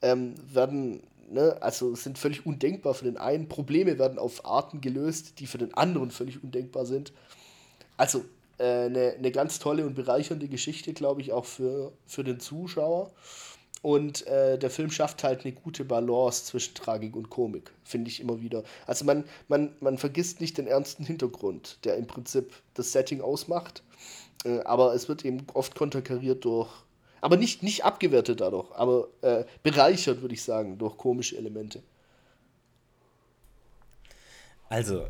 ähm, 0.00 0.34
werden, 0.52 1.02
ne, 1.28 1.58
also 1.60 1.96
sind 1.96 2.18
völlig 2.18 2.46
undenkbar 2.46 2.94
für 2.94 3.04
den 3.04 3.16
einen. 3.16 3.48
Probleme 3.48 3.98
werden 3.98 4.18
auf 4.18 4.44
Arten 4.44 4.80
gelöst, 4.80 5.40
die 5.40 5.48
für 5.48 5.58
den 5.58 5.74
anderen 5.74 6.12
völlig 6.12 6.40
undenkbar 6.44 6.86
sind. 6.86 7.12
Also 7.96 8.24
eine, 8.58 9.14
eine 9.18 9.30
ganz 9.30 9.58
tolle 9.58 9.86
und 9.86 9.94
bereichernde 9.94 10.48
Geschichte, 10.48 10.92
glaube 10.92 11.20
ich, 11.20 11.32
auch 11.32 11.44
für, 11.44 11.92
für 12.06 12.24
den 12.24 12.40
Zuschauer. 12.40 13.12
Und 13.80 14.26
äh, 14.26 14.58
der 14.58 14.70
Film 14.70 14.90
schafft 14.90 15.22
halt 15.22 15.44
eine 15.44 15.52
gute 15.52 15.84
Balance 15.84 16.44
zwischen 16.46 16.74
Tragik 16.74 17.14
und 17.14 17.30
Komik, 17.30 17.70
finde 17.84 18.10
ich 18.10 18.20
immer 18.20 18.40
wieder. 18.40 18.64
Also 18.86 19.04
man, 19.04 19.24
man, 19.46 19.76
man 19.80 19.98
vergisst 19.98 20.40
nicht 20.40 20.58
den 20.58 20.66
ernsten 20.66 21.04
Hintergrund, 21.04 21.78
der 21.84 21.96
im 21.96 22.06
Prinzip 22.06 22.52
das 22.74 22.90
Setting 22.90 23.20
ausmacht. 23.20 23.84
Äh, 24.44 24.60
aber 24.60 24.94
es 24.94 25.08
wird 25.08 25.24
eben 25.24 25.46
oft 25.54 25.74
konterkariert 25.76 26.44
durch, 26.44 26.68
aber 27.20 27.36
nicht, 27.36 27.62
nicht 27.62 27.84
abgewertet 27.84 28.40
dadurch, 28.40 28.70
aber 28.72 29.08
äh, 29.22 29.44
bereichert, 29.62 30.22
würde 30.22 30.34
ich 30.34 30.42
sagen, 30.42 30.78
durch 30.78 30.96
komische 30.96 31.36
Elemente. 31.36 31.82
Also, 34.68 35.06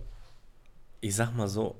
ich 1.00 1.14
sag 1.14 1.34
mal 1.34 1.48
so, 1.48 1.74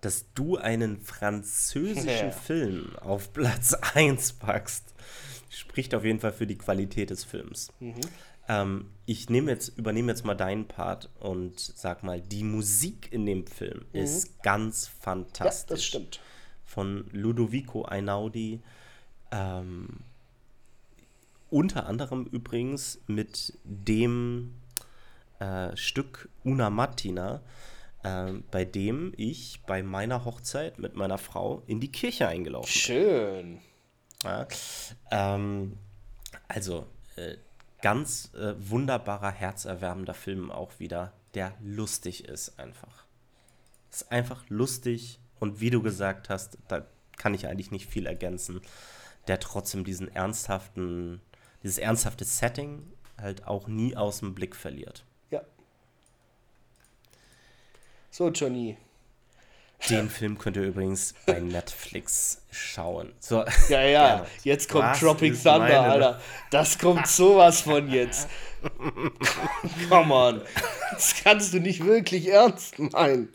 dass 0.00 0.32
du 0.34 0.56
einen 0.56 1.00
französischen 1.00 2.08
ja. 2.08 2.30
Film 2.30 2.96
auf 3.00 3.32
Platz 3.32 3.74
1 3.94 4.34
packst, 4.34 4.94
spricht 5.50 5.94
auf 5.94 6.04
jeden 6.04 6.20
Fall 6.20 6.32
für 6.32 6.46
die 6.46 6.58
Qualität 6.58 7.10
des 7.10 7.24
Films. 7.24 7.72
Mhm. 7.80 8.00
Ähm, 8.48 8.90
ich 9.06 9.28
nehme 9.28 9.50
jetzt, 9.50 9.76
übernehme 9.76 10.10
jetzt 10.12 10.24
mal 10.24 10.34
deinen 10.34 10.66
Part 10.66 11.10
und 11.20 11.58
sag 11.60 12.02
mal, 12.02 12.20
die 12.20 12.44
Musik 12.44 13.12
in 13.12 13.26
dem 13.26 13.46
Film 13.46 13.84
mhm. 13.92 14.00
ist 14.00 14.42
ganz 14.42 14.88
fantastisch. 14.88 15.68
Ja, 15.70 15.74
das 15.74 15.84
stimmt. 15.84 16.20
Von 16.64 17.06
Ludovico 17.12 17.84
Einaudi. 17.84 18.60
Ähm, 19.30 20.00
unter 21.50 21.86
anderem 21.86 22.26
übrigens 22.26 23.00
mit 23.06 23.58
dem 23.64 24.54
äh, 25.38 25.76
Stück 25.76 26.28
Una 26.44 26.70
Mattina, 26.70 27.42
äh, 28.02 28.32
bei 28.50 28.64
dem 28.64 29.12
ich 29.16 29.62
bei 29.66 29.82
meiner 29.82 30.24
Hochzeit 30.24 30.78
mit 30.78 30.94
meiner 30.94 31.18
Frau 31.18 31.62
in 31.66 31.80
die 31.80 31.92
Kirche 31.92 32.28
eingelaufen 32.28 32.72
bin. 32.72 32.80
Schön. 32.80 33.60
Ja, 34.24 34.48
ähm, 35.10 35.78
also, 36.48 36.86
äh, 37.16 37.36
ganz 37.80 38.32
äh, 38.34 38.54
wunderbarer, 38.58 39.30
herzerwärmender 39.30 40.14
Film 40.14 40.50
auch 40.50 40.72
wieder, 40.78 41.12
der 41.34 41.54
lustig 41.62 42.24
ist 42.24 42.58
einfach. 42.58 43.04
Ist 43.90 44.10
einfach 44.10 44.44
lustig 44.48 45.20
und 45.38 45.60
wie 45.60 45.70
du 45.70 45.82
gesagt 45.82 46.28
hast, 46.28 46.58
da 46.68 46.86
kann 47.16 47.34
ich 47.34 47.46
eigentlich 47.46 47.70
nicht 47.70 47.88
viel 47.88 48.06
ergänzen, 48.06 48.60
der 49.26 49.40
trotzdem 49.40 49.84
diesen 49.84 50.08
ernsthaften, 50.14 51.20
dieses 51.62 51.78
ernsthafte 51.78 52.24
Setting 52.24 52.92
halt 53.20 53.46
auch 53.46 53.68
nie 53.68 53.96
aus 53.96 54.20
dem 54.20 54.34
Blick 54.34 54.54
verliert. 54.56 55.04
Ja. 55.30 55.42
So, 58.18 58.30
Johnny, 58.30 58.76
den 59.88 60.10
Film 60.10 60.38
könnt 60.38 60.56
ihr 60.56 60.64
übrigens 60.64 61.14
bei 61.24 61.38
Netflix 61.38 62.42
schauen. 62.50 63.12
So, 63.20 63.44
ja, 63.68 63.82
ja, 63.84 64.06
gerne. 64.16 64.26
jetzt 64.42 64.68
kommt 64.68 64.86
Was 64.86 64.98
Tropic 64.98 65.34
Thunder, 65.34 65.58
meine... 65.60 65.78
Alter. 65.78 66.20
Das 66.50 66.80
kommt 66.80 67.06
sowas 67.06 67.60
von 67.60 67.88
jetzt. 67.88 68.28
Come 69.88 70.12
on. 70.12 70.42
Das 70.90 71.14
kannst 71.22 71.54
du 71.54 71.60
nicht 71.60 71.84
wirklich 71.84 72.26
ernst 72.26 72.80
meinen. 72.80 73.32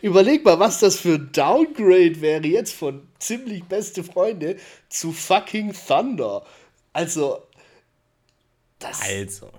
Überleg 0.00 0.42
mal, 0.42 0.58
was 0.58 0.78
das 0.78 0.98
für 0.98 1.16
ein 1.16 1.30
Downgrade 1.30 2.22
wäre 2.22 2.46
jetzt 2.46 2.72
von 2.72 3.06
ziemlich 3.18 3.62
beste 3.64 4.02
Freunde 4.02 4.56
zu 4.88 5.12
fucking 5.12 5.74
Thunder. 5.86 6.46
Also, 6.94 7.46
das. 8.78 9.02
Also. 9.02 9.50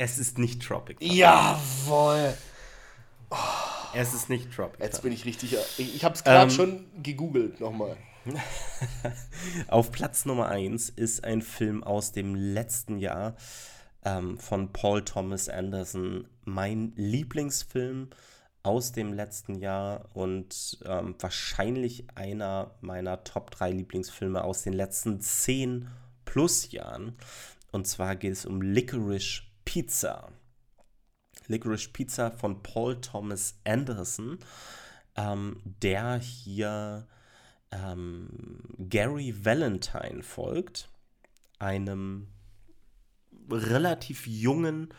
Es 0.00 0.16
ist 0.18 0.38
nicht 0.38 0.62
Tropic 0.62 0.98
Thunder. 0.98 1.14
Jawohl. 1.14 2.32
Oh. 3.28 3.36
Es 3.92 4.14
ist 4.14 4.30
nicht 4.30 4.50
Tropic. 4.50 4.82
Jetzt 4.82 5.02
bin 5.02 5.12
ich 5.12 5.26
richtig. 5.26 5.58
Ich, 5.76 5.94
ich 5.96 6.04
habe 6.04 6.14
es 6.14 6.24
gerade 6.24 6.44
ähm, 6.44 6.50
schon 6.50 6.86
gegoogelt 7.02 7.60
nochmal. 7.60 7.98
Auf 9.68 9.92
Platz 9.92 10.24
Nummer 10.24 10.48
1 10.48 10.88
ist 10.88 11.22
ein 11.22 11.42
Film 11.42 11.84
aus 11.84 12.12
dem 12.12 12.34
letzten 12.34 12.96
Jahr 12.96 13.36
ähm, 14.02 14.38
von 14.38 14.72
Paul 14.72 15.04
Thomas 15.04 15.50
Anderson. 15.50 16.26
Mein 16.46 16.94
Lieblingsfilm 16.96 18.08
aus 18.62 18.92
dem 18.92 19.12
letzten 19.12 19.56
Jahr 19.56 20.06
und 20.14 20.78
ähm, 20.86 21.14
wahrscheinlich 21.18 22.06
einer 22.14 22.70
meiner 22.80 23.22
Top 23.22 23.50
3 23.50 23.72
Lieblingsfilme 23.72 24.44
aus 24.44 24.62
den 24.62 24.72
letzten 24.72 25.20
10 25.20 25.90
plus 26.24 26.72
Jahren. 26.72 27.18
Und 27.70 27.86
zwar 27.86 28.16
geht 28.16 28.32
es 28.32 28.46
um 28.46 28.62
Licorice 28.62 29.42
Pizza. 29.70 30.32
Licorice 31.46 31.90
Pizza 31.92 32.32
von 32.32 32.60
Paul 32.60 33.00
Thomas 33.00 33.54
Anderson. 33.64 34.40
ähm, 35.16 35.60
der 35.64 36.18
hier 36.18 37.06
ähm, 37.70 38.58
Gary 38.78 39.32
Valentine 39.44 40.24
folgt, 40.24 40.88
einem 41.60 42.26
relativ 43.48 44.26
jungen 44.26 44.92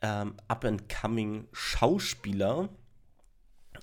ähm, 0.00 0.36
up-and-coming 0.46 1.48
Schauspieler, 1.52 2.68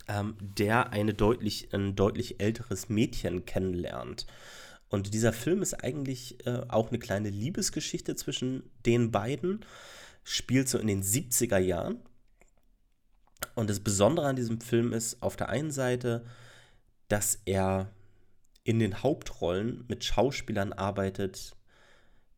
ähm, 0.07 0.37
der 0.39 0.91
eine 0.91 1.13
deutlich, 1.13 1.73
ein 1.73 1.97
deutlich 1.97 2.39
älteres 2.39 2.87
Mädchen 2.87 3.45
kennenlernt. 3.45 4.27
Und 4.87 5.13
dieser 5.13 5.33
Film 5.33 5.61
ist 5.61 5.83
eigentlich 5.83 6.45
äh, 6.45 6.61
auch 6.69 6.87
eine 6.87 6.99
kleine 6.99 7.29
Liebesgeschichte 7.29 8.15
zwischen 8.15 8.69
den 8.85 9.11
beiden, 9.11 9.65
spielt 10.23 10.69
so 10.69 10.77
in 10.77 10.87
den 10.87 11.03
70er 11.03 11.57
Jahren. 11.57 11.99
Und 13.55 13.69
das 13.69 13.79
Besondere 13.79 14.27
an 14.27 14.35
diesem 14.35 14.61
Film 14.61 14.93
ist 14.93 15.21
auf 15.21 15.35
der 15.35 15.49
einen 15.49 15.71
Seite, 15.71 16.25
dass 17.07 17.39
er 17.45 17.91
in 18.63 18.79
den 18.79 19.03
Hauptrollen 19.03 19.85
mit 19.87 20.03
Schauspielern 20.03 20.73
arbeitet, 20.73 21.55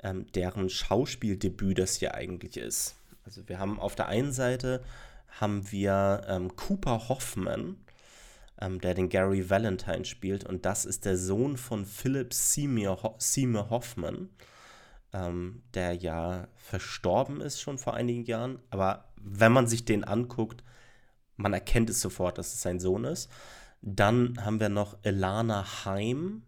ähm, 0.01 0.31
deren 0.33 0.69
Schauspieldebüt 0.69 1.79
das 1.79 1.95
hier 1.95 2.15
eigentlich 2.15 2.57
ist. 2.57 2.95
Also 3.25 3.47
wir 3.47 3.59
haben 3.59 3.79
auf 3.79 3.95
der 3.95 4.07
einen 4.07 4.31
Seite 4.31 4.83
haben 5.39 5.71
wir 5.71 6.21
ähm, 6.27 6.55
Cooper 6.55 7.09
Hoffman, 7.09 7.77
ähm, 8.61 8.79
der 8.79 8.93
den 8.93 9.09
Gary 9.09 9.49
Valentine 9.49 10.05
spielt, 10.05 10.43
und 10.43 10.65
das 10.65 10.85
ist 10.85 11.05
der 11.05 11.17
Sohn 11.17 11.57
von 11.57 11.85
Philip 11.85 12.33
Seymour, 12.33 13.01
Ho 13.03 13.15
Seymour 13.17 13.69
Hoffman, 13.69 14.29
ähm, 15.13 15.63
der 15.73 15.93
ja 15.93 16.47
verstorben 16.55 17.41
ist 17.41 17.61
schon 17.61 17.77
vor 17.77 17.93
einigen 17.93 18.25
Jahren. 18.25 18.59
Aber 18.69 19.11
wenn 19.15 19.51
man 19.51 19.67
sich 19.67 19.85
den 19.85 20.03
anguckt, 20.03 20.63
man 21.35 21.53
erkennt 21.53 21.89
es 21.89 22.01
sofort, 22.01 22.37
dass 22.37 22.53
es 22.53 22.61
sein 22.61 22.79
Sohn 22.79 23.05
ist. 23.05 23.29
Dann 23.81 24.43
haben 24.43 24.59
wir 24.59 24.69
noch 24.69 24.97
Elana 25.03 25.85
Heim, 25.85 26.43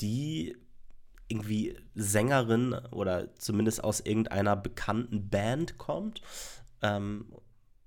die 0.00 0.56
irgendwie 1.28 1.76
Sängerin 1.94 2.72
oder 2.92 3.34
zumindest 3.36 3.82
aus 3.82 4.00
irgendeiner 4.00 4.56
bekannten 4.56 5.28
Band 5.28 5.76
kommt, 5.78 6.22
ähm, 6.82 7.32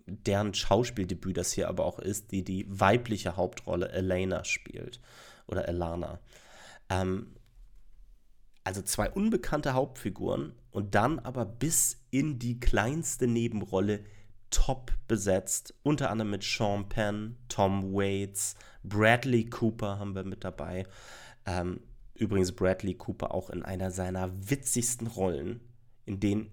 deren 0.05 0.53
Schauspieldebüt 0.53 1.37
das 1.37 1.51
hier 1.51 1.69
aber 1.69 1.85
auch 1.85 1.99
ist, 1.99 2.31
die 2.31 2.43
die 2.43 2.65
weibliche 2.67 3.37
Hauptrolle 3.37 3.89
Elena 3.89 4.43
spielt 4.43 4.99
oder 5.47 5.67
Elana. 5.67 6.19
Ähm, 6.89 7.35
also 8.63 8.81
zwei 8.81 9.09
unbekannte 9.09 9.73
Hauptfiguren 9.73 10.53
und 10.71 10.95
dann 10.95 11.19
aber 11.19 11.45
bis 11.45 12.01
in 12.11 12.39
die 12.39 12.59
kleinste 12.59 13.27
Nebenrolle 13.27 14.03
top 14.49 14.91
besetzt, 15.07 15.73
unter 15.83 16.09
anderem 16.09 16.31
mit 16.31 16.43
Sean 16.43 16.89
Penn, 16.89 17.37
Tom 17.49 17.93
Waits, 17.93 18.55
Bradley 18.83 19.45
Cooper 19.45 19.99
haben 19.99 20.15
wir 20.15 20.23
mit 20.23 20.43
dabei. 20.43 20.85
Ähm, 21.45 21.81
Übrigens 22.19 22.51
Bradley 22.51 22.95
Cooper 22.95 23.33
auch 23.33 23.49
in 23.49 23.63
einer 23.63 23.91
seiner 23.91 24.29
witzigsten 24.49 25.07
Rollen, 25.07 25.61
in 26.05 26.19
denen 26.19 26.51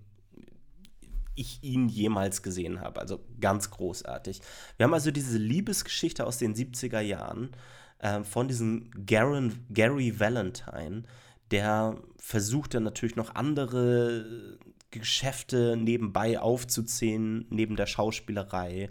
ich 1.34 1.62
ihn 1.62 1.88
jemals 1.88 2.42
gesehen 2.42 2.80
habe. 2.80 3.00
Also 3.00 3.20
ganz 3.40 3.70
großartig. 3.70 4.40
Wir 4.76 4.84
haben 4.84 4.94
also 4.94 5.10
diese 5.10 5.38
Liebesgeschichte 5.38 6.24
aus 6.24 6.38
den 6.38 6.54
70er 6.54 7.00
Jahren 7.00 7.50
äh, 7.98 8.22
von 8.22 8.46
diesem 8.46 8.90
Garen, 9.06 9.66
Gary 9.72 10.18
Valentine, 10.20 11.02
der 11.50 11.96
versucht 12.18 12.74
dann 12.74 12.82
natürlich 12.82 13.16
noch 13.16 13.34
andere 13.34 14.58
Geschäfte 14.90 15.76
nebenbei 15.76 16.38
aufzuzählen, 16.38 17.46
neben 17.50 17.76
der 17.76 17.86
Schauspielerei 17.86 18.90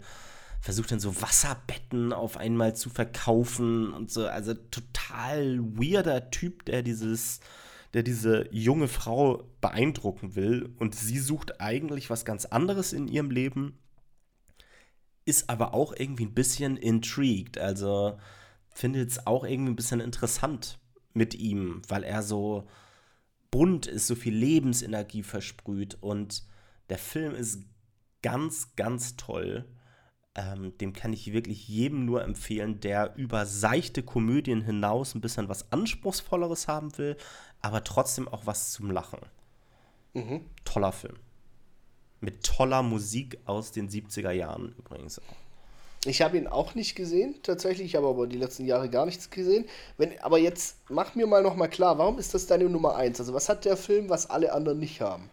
versucht 0.60 0.90
dann 0.90 1.00
so 1.00 1.22
Wasserbetten 1.22 2.12
auf 2.12 2.36
einmal 2.36 2.74
zu 2.74 2.90
verkaufen 2.90 3.92
und 3.92 4.10
so. 4.10 4.26
Also 4.26 4.54
total 4.54 5.60
weirder 5.60 6.30
Typ, 6.30 6.64
der 6.64 6.82
dieses, 6.82 7.38
der 7.94 8.02
diese 8.02 8.48
junge 8.50 8.88
Frau 8.88 9.44
beeindrucken 9.60 10.34
will. 10.34 10.74
Und 10.78 10.94
sie 10.94 11.18
sucht 11.18 11.60
eigentlich 11.60 12.10
was 12.10 12.24
ganz 12.24 12.46
anderes 12.46 12.92
in 12.92 13.06
ihrem 13.06 13.30
Leben, 13.30 13.78
ist 15.24 15.50
aber 15.50 15.72
auch 15.72 15.94
irgendwie 15.96 16.26
ein 16.26 16.34
bisschen 16.34 16.76
intrigued. 16.76 17.58
Also 17.58 18.18
findet 18.70 19.10
es 19.10 19.26
auch 19.26 19.44
irgendwie 19.44 19.72
ein 19.72 19.76
bisschen 19.76 20.00
interessant 20.00 20.80
mit 21.16 21.34
ihm, 21.34 21.82
weil 21.88 22.04
er 22.04 22.22
so 22.22 22.68
bunt 23.50 23.86
ist, 23.86 24.06
so 24.06 24.14
viel 24.14 24.34
Lebensenergie 24.34 25.22
versprüht. 25.22 25.96
Und 26.00 26.44
der 26.90 26.98
Film 26.98 27.34
ist 27.34 27.62
ganz, 28.22 28.76
ganz 28.76 29.16
toll. 29.16 29.64
Ähm, 30.34 30.76
dem 30.78 30.92
kann 30.92 31.14
ich 31.14 31.32
wirklich 31.32 31.66
jedem 31.66 32.04
nur 32.04 32.22
empfehlen, 32.22 32.80
der 32.80 33.16
über 33.16 33.46
seichte 33.46 34.02
Komödien 34.02 34.60
hinaus 34.60 35.14
ein 35.14 35.22
bisschen 35.22 35.48
was 35.48 35.72
Anspruchsvolleres 35.72 36.68
haben 36.68 36.96
will, 36.98 37.16
aber 37.62 37.82
trotzdem 37.82 38.28
auch 38.28 38.44
was 38.44 38.72
zum 38.72 38.90
Lachen. 38.90 39.20
Mhm. 40.12 40.42
Toller 40.64 40.92
Film. 40.92 41.16
Mit 42.20 42.44
toller 42.44 42.82
Musik 42.82 43.38
aus 43.46 43.72
den 43.72 43.88
70er 43.88 44.32
Jahren 44.32 44.74
übrigens 44.78 45.18
auch. 45.18 45.45
Ich 46.06 46.22
habe 46.22 46.36
ihn 46.38 46.46
auch 46.46 46.74
nicht 46.74 46.94
gesehen, 46.94 47.36
tatsächlich. 47.42 47.86
Ich 47.88 47.96
habe 47.96 48.06
aber 48.06 48.26
die 48.26 48.38
letzten 48.38 48.64
Jahre 48.64 48.88
gar 48.88 49.06
nichts 49.06 49.30
gesehen. 49.30 49.64
Wenn, 49.96 50.18
aber 50.20 50.38
jetzt 50.38 50.76
mach 50.88 51.14
mir 51.14 51.26
mal 51.26 51.42
noch 51.42 51.56
mal 51.56 51.68
klar, 51.68 51.98
warum 51.98 52.18
ist 52.18 52.34
das 52.34 52.46
deine 52.46 52.68
Nummer 52.68 52.96
1? 52.96 53.20
Also 53.20 53.34
was 53.34 53.48
hat 53.48 53.64
der 53.64 53.76
Film, 53.76 54.08
was 54.08 54.28
alle 54.28 54.52
anderen 54.52 54.78
nicht 54.78 55.00
haben? 55.00 55.30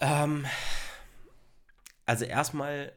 Ähm, 0.00 0.46
also 2.06 2.24
erstmal 2.24 2.92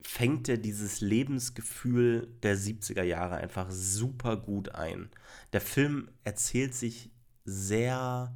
fängt 0.00 0.48
er 0.48 0.56
dieses 0.56 1.02
Lebensgefühl 1.02 2.28
der 2.42 2.56
70er 2.56 3.02
Jahre 3.02 3.36
einfach 3.36 3.70
super 3.70 4.38
gut 4.38 4.74
ein. 4.74 5.10
Der 5.52 5.60
Film 5.60 6.08
erzählt 6.24 6.74
sich 6.74 7.10
sehr, 7.44 8.34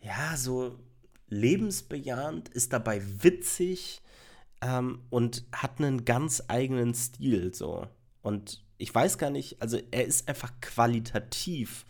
ja, 0.00 0.36
so 0.36 0.78
lebensbejahend, 1.30 2.48
ist 2.50 2.72
dabei 2.72 3.02
witzig 3.22 4.02
ähm, 4.60 5.00
und 5.10 5.44
hat 5.52 5.78
einen 5.78 6.04
ganz 6.04 6.42
eigenen 6.48 6.94
Stil 6.94 7.54
so. 7.54 7.86
Und 8.22 8.64
ich 8.78 8.94
weiß 8.94 9.18
gar 9.18 9.30
nicht, 9.30 9.60
also 9.62 9.78
er 9.90 10.04
ist 10.04 10.28
einfach 10.28 10.52
qualitativ 10.60 11.86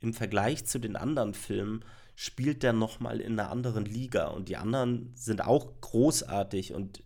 im 0.00 0.12
Vergleich 0.12 0.66
zu 0.66 0.78
den 0.78 0.96
anderen 0.96 1.34
Filmen 1.34 1.84
spielt 2.14 2.62
der 2.62 2.72
nochmal 2.72 3.20
in 3.20 3.38
einer 3.38 3.50
anderen 3.50 3.84
Liga. 3.84 4.28
Und 4.28 4.48
die 4.48 4.56
anderen 4.56 5.12
sind 5.14 5.44
auch 5.44 5.80
großartig. 5.80 6.74
Und 6.74 7.02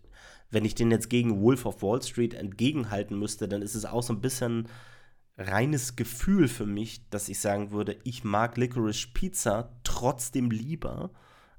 wenn 0.49 0.65
ich 0.65 0.75
den 0.75 0.91
jetzt 0.91 1.09
gegen 1.09 1.41
Wolf 1.41 1.65
of 1.65 1.81
Wall 1.81 2.01
Street 2.01 2.33
entgegenhalten 2.33 3.17
müsste, 3.17 3.47
dann 3.47 3.61
ist 3.61 3.75
es 3.75 3.85
auch 3.85 4.03
so 4.03 4.13
ein 4.13 4.21
bisschen 4.21 4.67
reines 5.37 5.95
Gefühl 5.95 6.47
für 6.47 6.65
mich, 6.65 7.07
dass 7.09 7.29
ich 7.29 7.39
sagen 7.39 7.71
würde, 7.71 7.97
ich 8.03 8.23
mag 8.23 8.57
Licorice 8.57 9.07
Pizza 9.13 9.71
trotzdem 9.83 10.49
lieber 10.49 11.11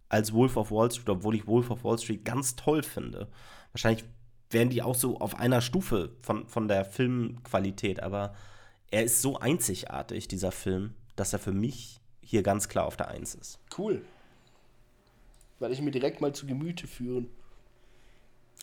als 0.09 0.33
Wolf 0.33 0.57
of 0.57 0.71
Wall 0.71 0.91
Street, 0.91 1.09
obwohl 1.09 1.35
ich 1.35 1.47
Wolf 1.47 1.71
of 1.71 1.85
Wall 1.85 1.99
Street 1.99 2.25
ganz 2.25 2.57
toll 2.57 2.83
finde. 2.83 3.29
Wahrscheinlich 3.73 4.05
wären 4.51 4.71
die 4.71 4.83
auch 4.83 4.95
so 4.95 5.19
auf 5.19 5.39
einer 5.39 5.61
Stufe 5.61 6.13
von, 6.23 6.47
von 6.47 6.69
der 6.69 6.85
Filmqualität, 6.85 8.03
aber 8.03 8.35
er 8.91 9.05
ist 9.05 9.21
so 9.21 9.39
einzigartig, 9.39 10.29
dieser 10.29 10.53
Film, 10.53 10.95
dass 11.17 11.33
er 11.33 11.39
für 11.39 11.53
mich 11.53 12.01
hier 12.23 12.43
ganz 12.43 12.69
klar 12.69 12.87
auf 12.87 12.97
der 12.97 13.09
Eins 13.09 13.35
ist. 13.35 13.59
Cool. 13.77 14.03
Werde 15.59 15.75
ich 15.75 15.83
mir 15.83 15.91
direkt 15.91 16.21
mal 16.21 16.35
zu 16.35 16.47
Gemüte 16.47 16.87
führen. 16.87 17.29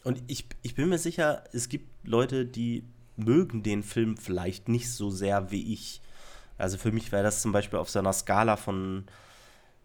Und 0.03 0.23
ich, 0.27 0.45
ich 0.61 0.75
bin 0.75 0.89
mir 0.89 0.97
sicher, 0.97 1.43
es 1.51 1.67
gibt 1.69 2.07
Leute, 2.07 2.45
die 2.45 2.83
mögen 3.17 3.63
den 3.63 3.83
Film 3.83 4.17
vielleicht 4.17 4.69
nicht 4.69 4.91
so 4.91 5.09
sehr 5.09 5.51
wie 5.51 5.73
ich. 5.73 6.01
Also 6.57 6.77
für 6.77 6.91
mich 6.91 7.11
wäre 7.11 7.23
das 7.23 7.41
zum 7.41 7.51
Beispiel 7.51 7.79
auf 7.79 7.89
so 7.89 7.99
einer 7.99 8.13
Skala 8.13 8.55
von 8.55 9.05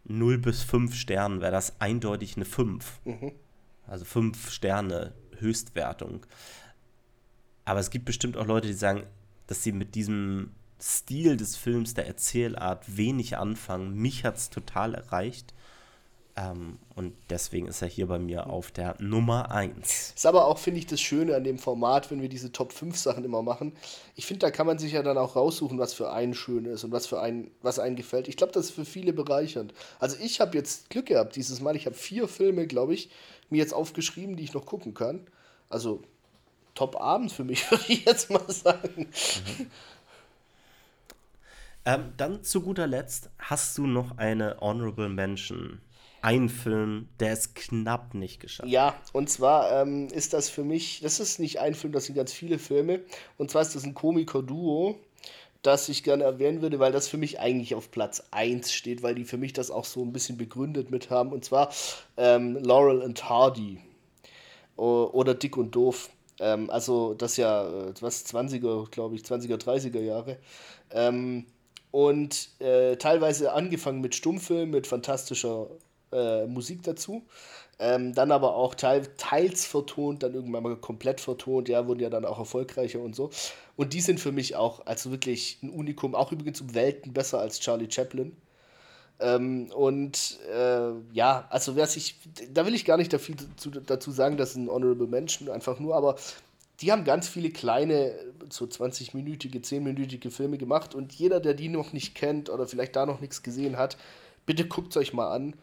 0 0.04 0.38
bis 0.38 0.62
5 0.62 0.94
Sternen, 0.94 1.40
wäre 1.40 1.52
das 1.52 1.80
eindeutig 1.80 2.36
eine 2.36 2.44
5. 2.44 3.00
Mhm. 3.04 3.32
Also 3.86 4.04
5 4.04 4.50
Sterne 4.50 5.14
Höchstwertung. 5.38 6.26
Aber 7.64 7.80
es 7.80 7.90
gibt 7.90 8.04
bestimmt 8.04 8.36
auch 8.36 8.46
Leute, 8.46 8.68
die 8.68 8.74
sagen, 8.74 9.04
dass 9.46 9.62
sie 9.62 9.72
mit 9.72 9.94
diesem 9.94 10.52
Stil 10.80 11.36
des 11.36 11.56
Films, 11.56 11.94
der 11.94 12.06
Erzählart 12.06 12.96
wenig 12.96 13.36
anfangen. 13.36 13.94
Mich 13.94 14.24
hat 14.24 14.36
es 14.36 14.50
total 14.50 14.94
erreicht. 14.94 15.54
Ähm, 16.36 16.78
und 16.94 17.14
deswegen 17.28 17.66
ist 17.66 17.82
er 17.82 17.88
hier 17.88 18.06
bei 18.06 18.18
mir 18.18 18.48
auf 18.48 18.70
der 18.70 18.96
Nummer 19.00 19.50
1. 19.50 20.14
Ist 20.16 20.26
aber 20.26 20.46
auch, 20.46 20.58
finde 20.58 20.78
ich, 20.78 20.86
das 20.86 21.00
Schöne 21.00 21.34
an 21.34 21.44
dem 21.44 21.58
Format, 21.58 22.10
wenn 22.10 22.22
wir 22.22 22.28
diese 22.28 22.52
Top 22.52 22.72
5 22.72 22.96
Sachen 22.96 23.24
immer 23.24 23.42
machen. 23.42 23.72
Ich 24.14 24.26
finde, 24.26 24.40
da 24.40 24.50
kann 24.50 24.66
man 24.66 24.78
sich 24.78 24.92
ja 24.92 25.02
dann 25.02 25.18
auch 25.18 25.36
raussuchen, 25.36 25.78
was 25.78 25.92
für 25.92 26.12
einen 26.12 26.34
schön 26.34 26.64
ist 26.66 26.84
und 26.84 26.92
was 26.92 27.06
für 27.06 27.20
einen, 27.20 27.50
was 27.62 27.78
einen 27.78 27.96
gefällt. 27.96 28.28
Ich 28.28 28.36
glaube, 28.36 28.52
das 28.52 28.66
ist 28.66 28.70
für 28.72 28.84
viele 28.84 29.12
bereichernd. 29.12 29.74
Also 29.98 30.16
ich 30.20 30.40
habe 30.40 30.56
jetzt 30.56 30.90
Glück 30.90 31.06
gehabt 31.06 31.36
dieses 31.36 31.60
Mal. 31.60 31.76
Ich 31.76 31.86
habe 31.86 31.96
vier 31.96 32.28
Filme, 32.28 32.66
glaube 32.66 32.94
ich, 32.94 33.10
mir 33.48 33.58
jetzt 33.58 33.74
aufgeschrieben, 33.74 34.36
die 34.36 34.44
ich 34.44 34.54
noch 34.54 34.66
gucken 34.66 34.94
kann. 34.94 35.26
Also 35.68 36.02
Top-Abend 36.74 37.32
für 37.32 37.44
mich, 37.44 37.70
würde 37.70 37.84
ich 37.88 38.04
jetzt 38.04 38.30
mal 38.30 38.50
sagen. 38.50 39.08
Mhm. 39.08 39.70
Ähm, 41.84 42.12
dann 42.16 42.44
zu 42.44 42.60
guter 42.60 42.86
Letzt 42.86 43.30
hast 43.38 43.78
du 43.78 43.86
noch 43.86 44.18
eine 44.18 44.58
Honorable 44.60 45.08
Mention. 45.08 45.80
Ein 46.22 46.48
Film, 46.48 47.08
der 47.18 47.32
es 47.32 47.54
knapp 47.54 48.14
nicht 48.14 48.40
geschafft 48.40 48.66
hat. 48.66 48.72
Ja, 48.72 48.94
und 49.12 49.30
zwar 49.30 49.82
ähm, 49.82 50.08
ist 50.08 50.32
das 50.32 50.48
für 50.48 50.64
mich, 50.64 51.00
das 51.00 51.20
ist 51.20 51.38
nicht 51.38 51.60
ein 51.60 51.74
Film, 51.74 51.92
das 51.92 52.06
sind 52.06 52.14
ganz 52.14 52.32
viele 52.32 52.58
Filme. 52.58 53.00
Und 53.38 53.50
zwar 53.50 53.62
ist 53.62 53.74
das 53.74 53.84
ein 53.84 53.94
Komiker-Duo, 53.94 54.98
das 55.62 55.88
ich 55.88 56.02
gerne 56.02 56.24
erwähnen 56.24 56.62
würde, 56.62 56.78
weil 56.78 56.92
das 56.92 57.08
für 57.08 57.18
mich 57.18 57.40
eigentlich 57.40 57.74
auf 57.74 57.90
Platz 57.90 58.22
1 58.30 58.72
steht, 58.72 59.02
weil 59.02 59.14
die 59.14 59.24
für 59.24 59.36
mich 59.36 59.52
das 59.52 59.70
auch 59.70 59.84
so 59.84 60.02
ein 60.02 60.12
bisschen 60.12 60.36
begründet 60.36 60.90
mit 60.90 61.10
haben. 61.10 61.32
Und 61.32 61.44
zwar 61.44 61.70
ähm, 62.16 62.56
Laurel 62.62 63.02
and 63.02 63.28
Hardy 63.28 63.78
oder 64.76 65.34
Dick 65.34 65.56
und 65.56 65.74
Doof. 65.74 66.10
Ähm, 66.38 66.70
also 66.70 67.14
das 67.14 67.36
ja, 67.36 67.68
äh, 67.68 67.92
was, 68.00 68.24
20er, 68.26 68.90
glaube 68.90 69.14
ich, 69.14 69.22
20er, 69.22 69.56
30er 69.56 70.00
Jahre. 70.00 70.38
Ähm, 70.90 71.46
und 71.90 72.48
äh, 72.60 72.96
teilweise 72.96 73.52
angefangen 73.52 74.00
mit 74.00 74.14
Stummfilm, 74.14 74.70
mit 74.70 74.86
fantastischer 74.86 75.68
äh, 76.12 76.46
Musik 76.46 76.82
dazu. 76.82 77.22
Ähm, 77.78 78.14
dann 78.14 78.30
aber 78.30 78.56
auch 78.56 78.74
teil, 78.74 79.06
teils 79.16 79.64
vertont, 79.64 80.22
dann 80.22 80.34
irgendwann 80.34 80.62
mal 80.62 80.76
komplett 80.76 81.20
vertont, 81.20 81.68
ja, 81.68 81.86
wurden 81.86 82.00
ja 82.00 82.10
dann 82.10 82.26
auch 82.26 82.38
erfolgreicher 82.38 83.00
und 83.00 83.16
so. 83.16 83.30
Und 83.76 83.94
die 83.94 84.02
sind 84.02 84.20
für 84.20 84.32
mich 84.32 84.54
auch 84.54 84.84
also 84.86 85.10
wirklich 85.10 85.58
ein 85.62 85.70
Unikum, 85.70 86.14
auch 86.14 86.30
übrigens 86.30 86.60
um 86.60 86.74
Welten 86.74 87.14
besser 87.14 87.40
als 87.40 87.58
Charlie 87.60 87.90
Chaplin. 87.90 88.36
Ähm, 89.18 89.70
und 89.74 90.38
äh, 90.54 90.90
ja, 91.12 91.46
also 91.50 91.76
wer 91.76 91.86
sich, 91.86 92.16
da 92.52 92.66
will 92.66 92.74
ich 92.74 92.84
gar 92.84 92.96
nicht 92.96 93.12
dafür, 93.12 93.36
zu, 93.56 93.70
dazu 93.70 94.10
sagen, 94.10 94.36
dass 94.36 94.56
ein 94.56 94.68
Honorable 94.68 95.06
Mention 95.06 95.50
einfach 95.50 95.78
nur, 95.78 95.94
aber 95.94 96.16
die 96.80 96.90
haben 96.90 97.04
ganz 97.04 97.28
viele 97.28 97.50
kleine, 97.50 98.14
so 98.48 98.64
20-minütige, 98.64 99.62
10-minütige 99.62 100.30
Filme 100.30 100.56
gemacht 100.56 100.94
und 100.94 101.12
jeder, 101.12 101.40
der 101.40 101.54
die 101.54 101.68
noch 101.68 101.92
nicht 101.92 102.14
kennt 102.14 102.48
oder 102.48 102.66
vielleicht 102.66 102.96
da 102.96 103.04
noch 103.04 103.20
nichts 103.20 103.42
gesehen 103.42 103.76
hat, 103.76 103.98
bitte 104.46 104.66
guckt 104.66 104.90
es 104.90 104.96
euch 104.96 105.12
mal 105.12 105.30
an. 105.30 105.54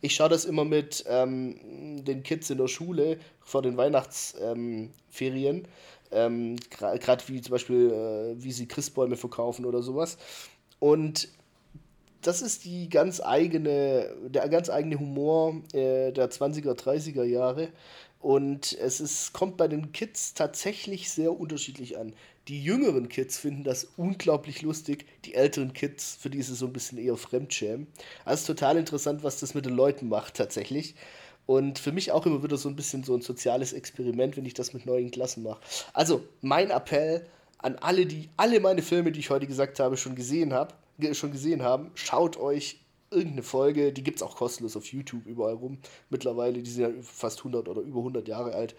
Ich 0.00 0.14
schaue 0.14 0.28
das 0.28 0.44
immer 0.44 0.64
mit 0.64 1.04
ähm, 1.08 2.04
den 2.04 2.22
Kids 2.22 2.50
in 2.50 2.58
der 2.58 2.68
Schule 2.68 3.18
vor 3.40 3.62
den 3.62 3.76
Weihnachtsferien. 3.76 4.92
Ähm, 5.20 5.64
ähm, 6.10 6.56
Gerade 6.70 7.24
wie 7.26 7.40
zum 7.42 7.52
Beispiel, 7.52 7.90
äh, 7.90 8.42
wie 8.42 8.52
sie 8.52 8.68
Christbäume 8.68 9.16
verkaufen 9.16 9.64
oder 9.64 9.82
sowas. 9.82 10.16
Und 10.78 11.28
das 12.22 12.42
ist 12.42 12.64
die 12.64 12.88
ganz 12.88 13.20
eigene, 13.20 14.14
der 14.26 14.48
ganz 14.48 14.70
eigene 14.70 14.98
Humor 14.98 15.56
äh, 15.72 16.12
der 16.12 16.30
20er, 16.30 16.74
30er 16.74 17.24
Jahre. 17.24 17.68
Und 18.20 18.76
es 18.78 19.00
ist, 19.00 19.32
kommt 19.32 19.56
bei 19.56 19.68
den 19.68 19.92
Kids 19.92 20.34
tatsächlich 20.34 21.10
sehr 21.10 21.38
unterschiedlich 21.38 21.98
an. 21.98 22.14
Die 22.48 22.62
jüngeren 22.62 23.10
Kids 23.10 23.36
finden 23.36 23.62
das 23.62 23.88
unglaublich 23.98 24.62
lustig, 24.62 25.04
die 25.26 25.34
älteren 25.34 25.74
Kids, 25.74 26.16
für 26.18 26.30
die 26.30 26.38
ist 26.38 26.48
es 26.48 26.58
so 26.58 26.66
ein 26.66 26.72
bisschen 26.72 26.96
eher 26.96 27.18
Fremdschämen. 27.18 27.86
Also 28.24 28.54
total 28.54 28.78
interessant, 28.78 29.22
was 29.22 29.38
das 29.38 29.54
mit 29.54 29.66
den 29.66 29.74
Leuten 29.74 30.08
macht 30.08 30.34
tatsächlich. 30.34 30.94
Und 31.44 31.78
für 31.78 31.92
mich 31.92 32.10
auch 32.10 32.24
immer 32.24 32.42
wieder 32.42 32.56
so 32.56 32.70
ein 32.70 32.76
bisschen 32.76 33.04
so 33.04 33.14
ein 33.14 33.20
soziales 33.20 33.74
Experiment, 33.74 34.36
wenn 34.38 34.46
ich 34.46 34.54
das 34.54 34.72
mit 34.72 34.86
neuen 34.86 35.10
Klassen 35.10 35.42
mache. 35.42 35.60
Also 35.92 36.24
mein 36.40 36.70
Appell 36.70 37.26
an 37.58 37.76
alle, 37.76 38.06
die 38.06 38.30
alle 38.38 38.60
meine 38.60 38.82
Filme, 38.82 39.12
die 39.12 39.20
ich 39.20 39.30
heute 39.30 39.46
gesagt 39.46 39.78
habe, 39.78 39.98
schon 39.98 40.14
gesehen 40.14 40.54
habe, 40.54 40.74
schon 41.12 41.32
gesehen 41.32 41.62
haben, 41.62 41.90
schaut 41.94 42.38
euch 42.38 42.80
irgendeine 43.10 43.42
Folge, 43.42 43.92
die 43.92 44.02
gibt 44.02 44.18
es 44.18 44.22
auch 44.22 44.36
kostenlos 44.36 44.76
auf 44.76 44.86
YouTube 44.86 45.26
überall 45.26 45.54
rum 45.54 45.78
mittlerweile, 46.10 46.62
die 46.62 46.70
sind 46.70 46.82
ja 46.82 46.90
fast 47.02 47.38
100 47.38 47.68
oder 47.68 47.80
über 47.82 47.98
100 47.98 48.28
Jahre 48.28 48.54
alt. 48.54 48.74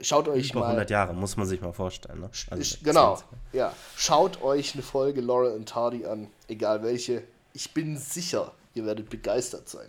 Schaut 0.00 0.28
euch 0.28 0.50
über 0.50 0.60
mal. 0.60 0.66
100 0.66 0.90
Jahre, 0.90 1.14
muss 1.14 1.36
man 1.36 1.46
sich 1.46 1.60
mal 1.60 1.72
vorstellen. 1.72 2.20
Ne? 2.20 2.30
Also 2.50 2.76
genau, 2.82 3.18
ja. 3.52 3.74
Schaut 3.96 4.42
euch 4.42 4.74
eine 4.74 4.82
Folge 4.82 5.20
Laurel 5.20 5.52
und 5.52 5.74
Hardy 5.74 6.06
an, 6.06 6.28
egal 6.48 6.82
welche. 6.82 7.22
Ich 7.52 7.72
bin 7.74 7.96
sicher, 7.98 8.52
ihr 8.74 8.86
werdet 8.86 9.10
begeistert 9.10 9.68
sein. 9.68 9.88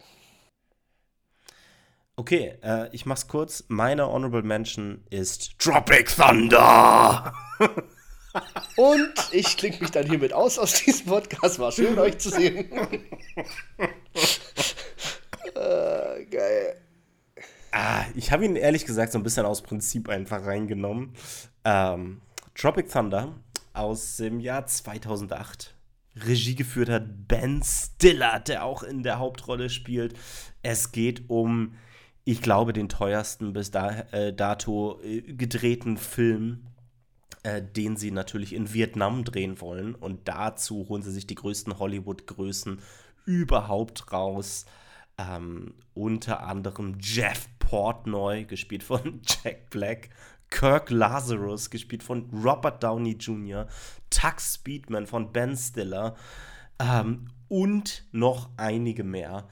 Okay, 2.16 2.58
äh, 2.62 2.90
ich 2.92 3.08
mach's 3.08 3.28
kurz. 3.28 3.64
Meine 3.70 4.08
Honorable 4.08 4.44
Mention 4.44 5.04
ist 5.10 5.58
Tropic 5.58 6.16
Thunder. 6.16 7.34
Und 8.76 9.14
ich 9.32 9.58
klinge 9.58 9.78
mich 9.80 9.92
dann 9.92 10.08
hiermit 10.08 10.34
aus 10.34 10.58
aus 10.60 10.84
diesem 10.84 11.08
Podcast. 11.08 11.60
War 11.60 11.72
schön, 11.72 11.98
euch 11.98 12.18
zu 12.18 12.30
sehen. 12.30 12.72
äh, 15.56 16.26
geil. 16.26 16.83
Ah, 17.76 18.06
ich 18.14 18.32
habe 18.32 18.46
ihn 18.46 18.56
ehrlich 18.56 18.86
gesagt 18.86 19.12
so 19.12 19.18
ein 19.18 19.24
bisschen 19.24 19.48
aus 19.48 19.64
Prinzip 19.64 20.08
einfach 20.08 20.46
reingenommen. 20.46 21.14
Ähm, 21.66 22.22
Tropic 22.54 22.88
Thunder 22.88 23.34
aus 23.74 24.18
dem 24.18 24.40
Jahr 24.40 24.68
2008. 24.68 25.76
Regie 26.16 26.54
geführt 26.54 26.90
hat 26.90 27.28
Ben 27.28 27.64
Stiller, 27.64 28.40
der 28.42 28.64
auch 28.64 28.84
in 28.84 29.02
der 29.02 29.18
Hauptrolle 29.18 29.72
spielt. 29.72 30.14
Es 30.62 30.92
geht 30.92 31.32
um, 31.32 31.74
ich 32.24 32.44
glaube, 32.44 32.74
den 32.74 32.90
teuersten 32.90 33.54
bis 33.54 33.72
da, 33.72 34.02
äh, 34.12 34.32
dato 34.32 35.02
äh, 35.02 35.22
gedrehten 35.22 35.98
Film 35.98 36.68
äh, 37.44 37.62
den 37.62 37.98
sie 37.98 38.12
natürlich 38.12 38.54
in 38.54 38.74
Vietnam 38.74 39.24
drehen 39.24 39.60
wollen. 39.60 39.96
Und 39.96 40.28
dazu 40.28 40.88
holen 40.88 41.04
sie 41.04 41.12
sich 41.12 41.28
die 41.28 41.36
größten 41.36 41.78
Hollywood-Größen 41.78 42.80
überhaupt 43.26 44.12
raus. 44.12 44.66
Ähm, 45.18 45.76
unter 45.94 46.44
anderem 46.44 46.98
Jeff 47.00 47.48
Portnoy, 47.74 48.46
gespielt 48.46 48.84
von 48.84 49.22
Jack 49.44 49.72
Black, 49.72 50.12
Kirk 50.52 50.92
Lazarus, 50.92 51.72
gespielt 51.72 52.04
von 52.04 52.30
Robert 52.32 52.84
Downey 52.84 53.14
Jr., 53.14 53.66
Tux 54.12 54.54
Speedman 54.54 55.08
von 55.08 55.34
Ben 55.34 55.58
Stiller 55.58 56.16
ähm, 56.78 57.30
und 57.48 58.06
noch 58.12 58.52
einige 58.58 59.04
mehr. 59.04 59.48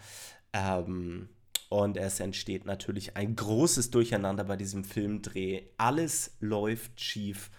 Ähm, 0.54 1.30
und 1.70 1.98
es 1.98 2.20
entsteht 2.20 2.66
natürlich 2.66 3.18
ein 3.18 3.36
großes 3.36 3.90
Durcheinander 3.90 4.44
bei 4.44 4.56
diesem 4.56 4.84
Filmdreh. 4.84 5.64
Alles 5.78 6.38
läuft 6.42 7.02
schief. 7.02 7.50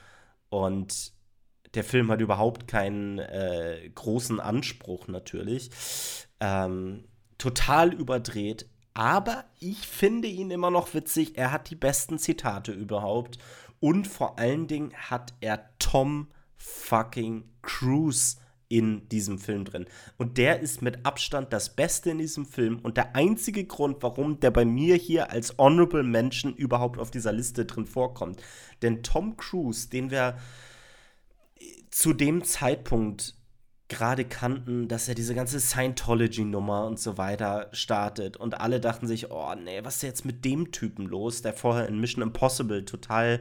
Und 0.48 1.12
der 1.74 1.82
Film 1.82 2.08
hat 2.12 2.20
überhaupt 2.20 2.68
keinen 2.68 3.18
äh, 3.18 3.90
großen 3.92 4.38
Anspruch 4.38 5.08
natürlich. 5.08 5.72
Ähm, 6.38 7.08
total 7.36 7.92
überdreht. 7.92 8.68
Aber 8.95 9.45
ich 9.59 9.86
finde 9.86 10.28
ihn 10.28 10.51
immer 10.51 10.70
noch 10.70 10.93
witzig. 10.95 11.36
Er 11.36 11.53
hat 11.53 11.70
die 11.70 11.76
besten 11.76 12.18
Zitate 12.18 12.72
überhaupt. 12.72 13.38
Und 13.80 14.07
vor 14.07 14.38
allen 14.38 14.66
Dingen 14.66 14.93
hat 14.95 15.34
er 15.40 15.70
Tom 15.78 16.28
fucking 16.57 17.45
Cruise 17.62 18.36
in 18.68 19.07
diesem 19.11 19.38
Film 19.38 19.66
drin. 19.66 19.84
Und 20.16 20.38
der 20.38 20.61
ist 20.61 20.80
mit 20.80 21.05
Abstand 21.05 21.53
das 21.53 21.74
Beste 21.74 22.11
in 22.11 22.18
diesem 22.18 22.47
Film 22.47 22.78
und 22.82 22.97
der 22.97 23.14
einzige 23.14 23.66
Grund, 23.66 24.03
warum 24.03 24.40
der 24.40 24.51
bei 24.51 24.64
mir 24.64 24.95
hier 24.95 25.30
als 25.30 25.59
Honorable 25.59 26.03
Mention 26.03 26.55
überhaupt 26.55 26.99
auf 26.99 27.11
dieser 27.11 27.32
Liste 27.32 27.66
drin 27.66 27.84
vorkommt. 27.84 28.43
Denn 28.80 29.03
Tom 29.03 29.36
Cruise, 29.36 29.90
den 29.90 30.11
wir 30.11 30.38
zu 31.90 32.14
dem 32.14 32.45
Zeitpunkt 32.45 33.36
gerade 33.93 34.24
kannten, 34.24 34.88
dass 34.88 35.07
er 35.07 35.14
diese 35.14 35.34
ganze 35.34 35.61
Scientology-Nummer 35.61 36.86
und 36.86 36.99
so 36.99 37.18
weiter 37.18 37.68
startet. 37.72 38.38
Und 38.38 38.61
alle 38.61 38.80
dachten 38.80 39.07
sich, 39.07 39.30
oh 39.30 39.55
nee, 39.55 39.84
was 39.84 39.97
ist 39.97 40.03
jetzt 40.03 40.24
mit 40.24 40.45
dem 40.45 40.72
Typen 40.72 41.07
los, 41.07 41.43
der 41.43 41.53
vorher 41.53 41.86
in 41.88 42.01
Mission 42.01 42.22
Impossible 42.22 42.84
total 42.86 43.40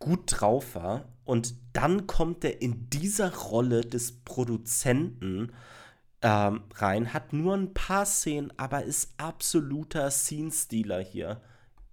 gut 0.00 0.24
drauf 0.26 0.74
war. 0.74 1.04
Und 1.24 1.54
dann 1.72 2.06
kommt 2.06 2.44
er 2.44 2.60
in 2.60 2.90
dieser 2.90 3.34
Rolle 3.34 3.82
des 3.82 4.24
Produzenten 4.24 5.52
ähm, 6.22 6.62
rein, 6.74 7.12
hat 7.12 7.32
nur 7.32 7.54
ein 7.54 7.72
paar 7.72 8.06
Szenen, 8.06 8.52
aber 8.56 8.82
ist 8.82 9.14
absoluter 9.18 10.10
Scene-Stealer 10.10 11.00
hier. 11.00 11.40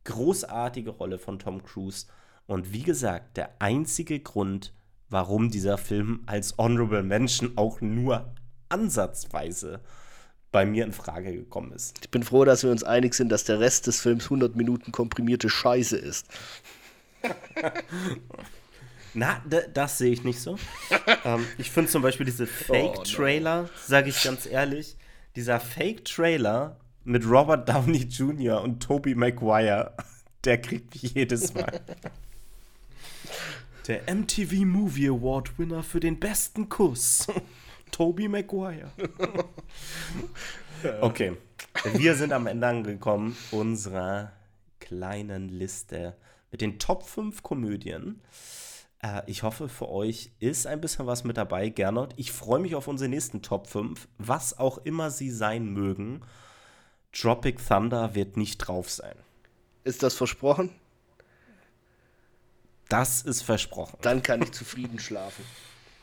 Großartige 0.03 0.89
Rolle 0.89 1.19
von 1.19 1.37
Tom 1.37 1.63
Cruise. 1.63 2.07
Und 2.47 2.73
wie 2.73 2.83
gesagt, 2.83 3.37
der 3.37 3.61
einzige 3.61 4.19
Grund, 4.19 4.73
warum 5.13 5.51
dieser 5.51 5.77
Film 5.77 6.21
als 6.25 6.57
Honorable 6.57 7.03
Mention 7.03 7.53
auch 7.55 7.81
nur 7.81 8.33
ansatzweise 8.69 9.79
bei 10.51 10.65
mir 10.65 10.83
in 10.85 10.91
Frage 10.91 11.31
gekommen 11.31 11.71
ist. 11.71 11.99
Ich 12.01 12.09
bin 12.09 12.23
froh, 12.23 12.45
dass 12.45 12.63
wir 12.63 12.71
uns 12.71 12.83
einig 12.83 13.13
sind, 13.13 13.29
dass 13.29 13.43
der 13.43 13.59
Rest 13.59 13.85
des 13.87 14.01
Films 14.01 14.25
100 14.25 14.55
Minuten 14.55 14.91
komprimierte 14.91 15.49
Scheiße 15.49 15.97
ist. 15.97 16.27
Na, 19.13 19.39
das 19.73 19.99
sehe 19.99 20.11
ich 20.11 20.23
nicht 20.23 20.39
so. 20.39 20.57
ähm, 21.25 21.45
ich 21.59 21.69
finde 21.69 21.91
zum 21.91 22.01
Beispiel 22.01 22.25
diese 22.25 22.47
Fake-Trailer, 22.47 23.69
oh, 23.71 23.79
sage 23.85 24.09
ich 24.09 24.23
ganz 24.23 24.47
ehrlich, 24.47 24.97
dieser 25.35 25.59
Fake-Trailer 25.59 26.77
mit 27.03 27.23
Robert 27.25 27.69
Downey 27.73 28.05
Jr. 28.05 28.61
und 28.61 28.81
Tobey 28.81 29.13
Maguire, 29.13 29.93
der 30.43 30.59
kriegt 30.59 30.95
mich 30.95 31.13
jedes 31.13 31.53
Mal. 31.53 31.81
Der 33.87 34.03
MTV 34.13 34.65
Movie 34.65 35.09
Award 35.09 35.59
Winner 35.59 35.83
für 35.83 35.99
den 35.99 36.17
besten 36.17 36.69
Kuss. 36.69 37.27
Tobey 37.91 38.29
Maguire. 38.29 38.91
okay, 41.01 41.35
wir 41.93 42.15
sind 42.15 42.31
am 42.31 42.47
Ende 42.47 42.65
angekommen 42.65 43.35
unserer 43.51 44.31
kleinen 44.79 45.49
Liste 45.49 46.15
mit 46.49 46.61
den 46.61 46.79
Top 46.79 47.03
5 47.03 47.43
Komödien. 47.43 48.21
Äh, 49.01 49.23
ich 49.27 49.43
hoffe, 49.43 49.67
für 49.67 49.89
euch 49.89 50.31
ist 50.39 50.65
ein 50.65 50.79
bisschen 50.79 51.05
was 51.05 51.25
mit 51.25 51.35
dabei, 51.35 51.67
Gernot. 51.67 52.13
Ich 52.15 52.31
freue 52.31 52.61
mich 52.61 52.75
auf 52.75 52.87
unsere 52.87 53.09
nächsten 53.09 53.41
Top 53.41 53.67
5, 53.67 54.07
was 54.17 54.57
auch 54.57 54.77
immer 54.77 55.11
sie 55.11 55.29
sein 55.29 55.67
mögen. 55.67 56.21
Tropic 57.11 57.61
Thunder 57.67 58.15
wird 58.15 58.37
nicht 58.37 58.59
drauf 58.59 58.89
sein. 58.89 59.15
Ist 59.83 60.03
das 60.03 60.13
versprochen? 60.13 60.69
Das 62.93 63.23
ist 63.23 63.41
versprochen. 63.41 63.97
Dann 64.03 64.21
kann 64.21 64.43
ich 64.43 64.51
zufrieden 64.51 64.99
schlafen. 64.99 65.43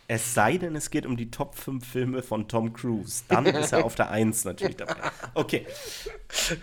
Es 0.08 0.34
sei 0.34 0.58
denn, 0.58 0.74
es 0.74 0.90
geht 0.90 1.06
um 1.06 1.16
die 1.16 1.30
Top 1.30 1.54
5 1.54 1.86
Filme 1.86 2.20
von 2.20 2.48
Tom 2.48 2.72
Cruise. 2.72 3.22
Dann 3.28 3.46
ist 3.46 3.72
er 3.72 3.84
auf 3.84 3.94
der 3.94 4.10
1 4.10 4.44
natürlich 4.44 4.76
dabei. 4.76 4.96
Okay. 5.34 5.68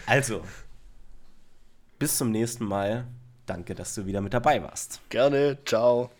Also, 0.05 0.41
bis 1.97 2.17
zum 2.17 2.31
nächsten 2.31 2.65
Mal. 2.65 3.07
Danke, 3.45 3.73
dass 3.73 3.95
du 3.95 4.05
wieder 4.05 4.19
mit 4.19 4.33
dabei 4.33 4.61
warst. 4.61 4.99
Gerne. 5.07 5.59
Ciao. 5.63 6.11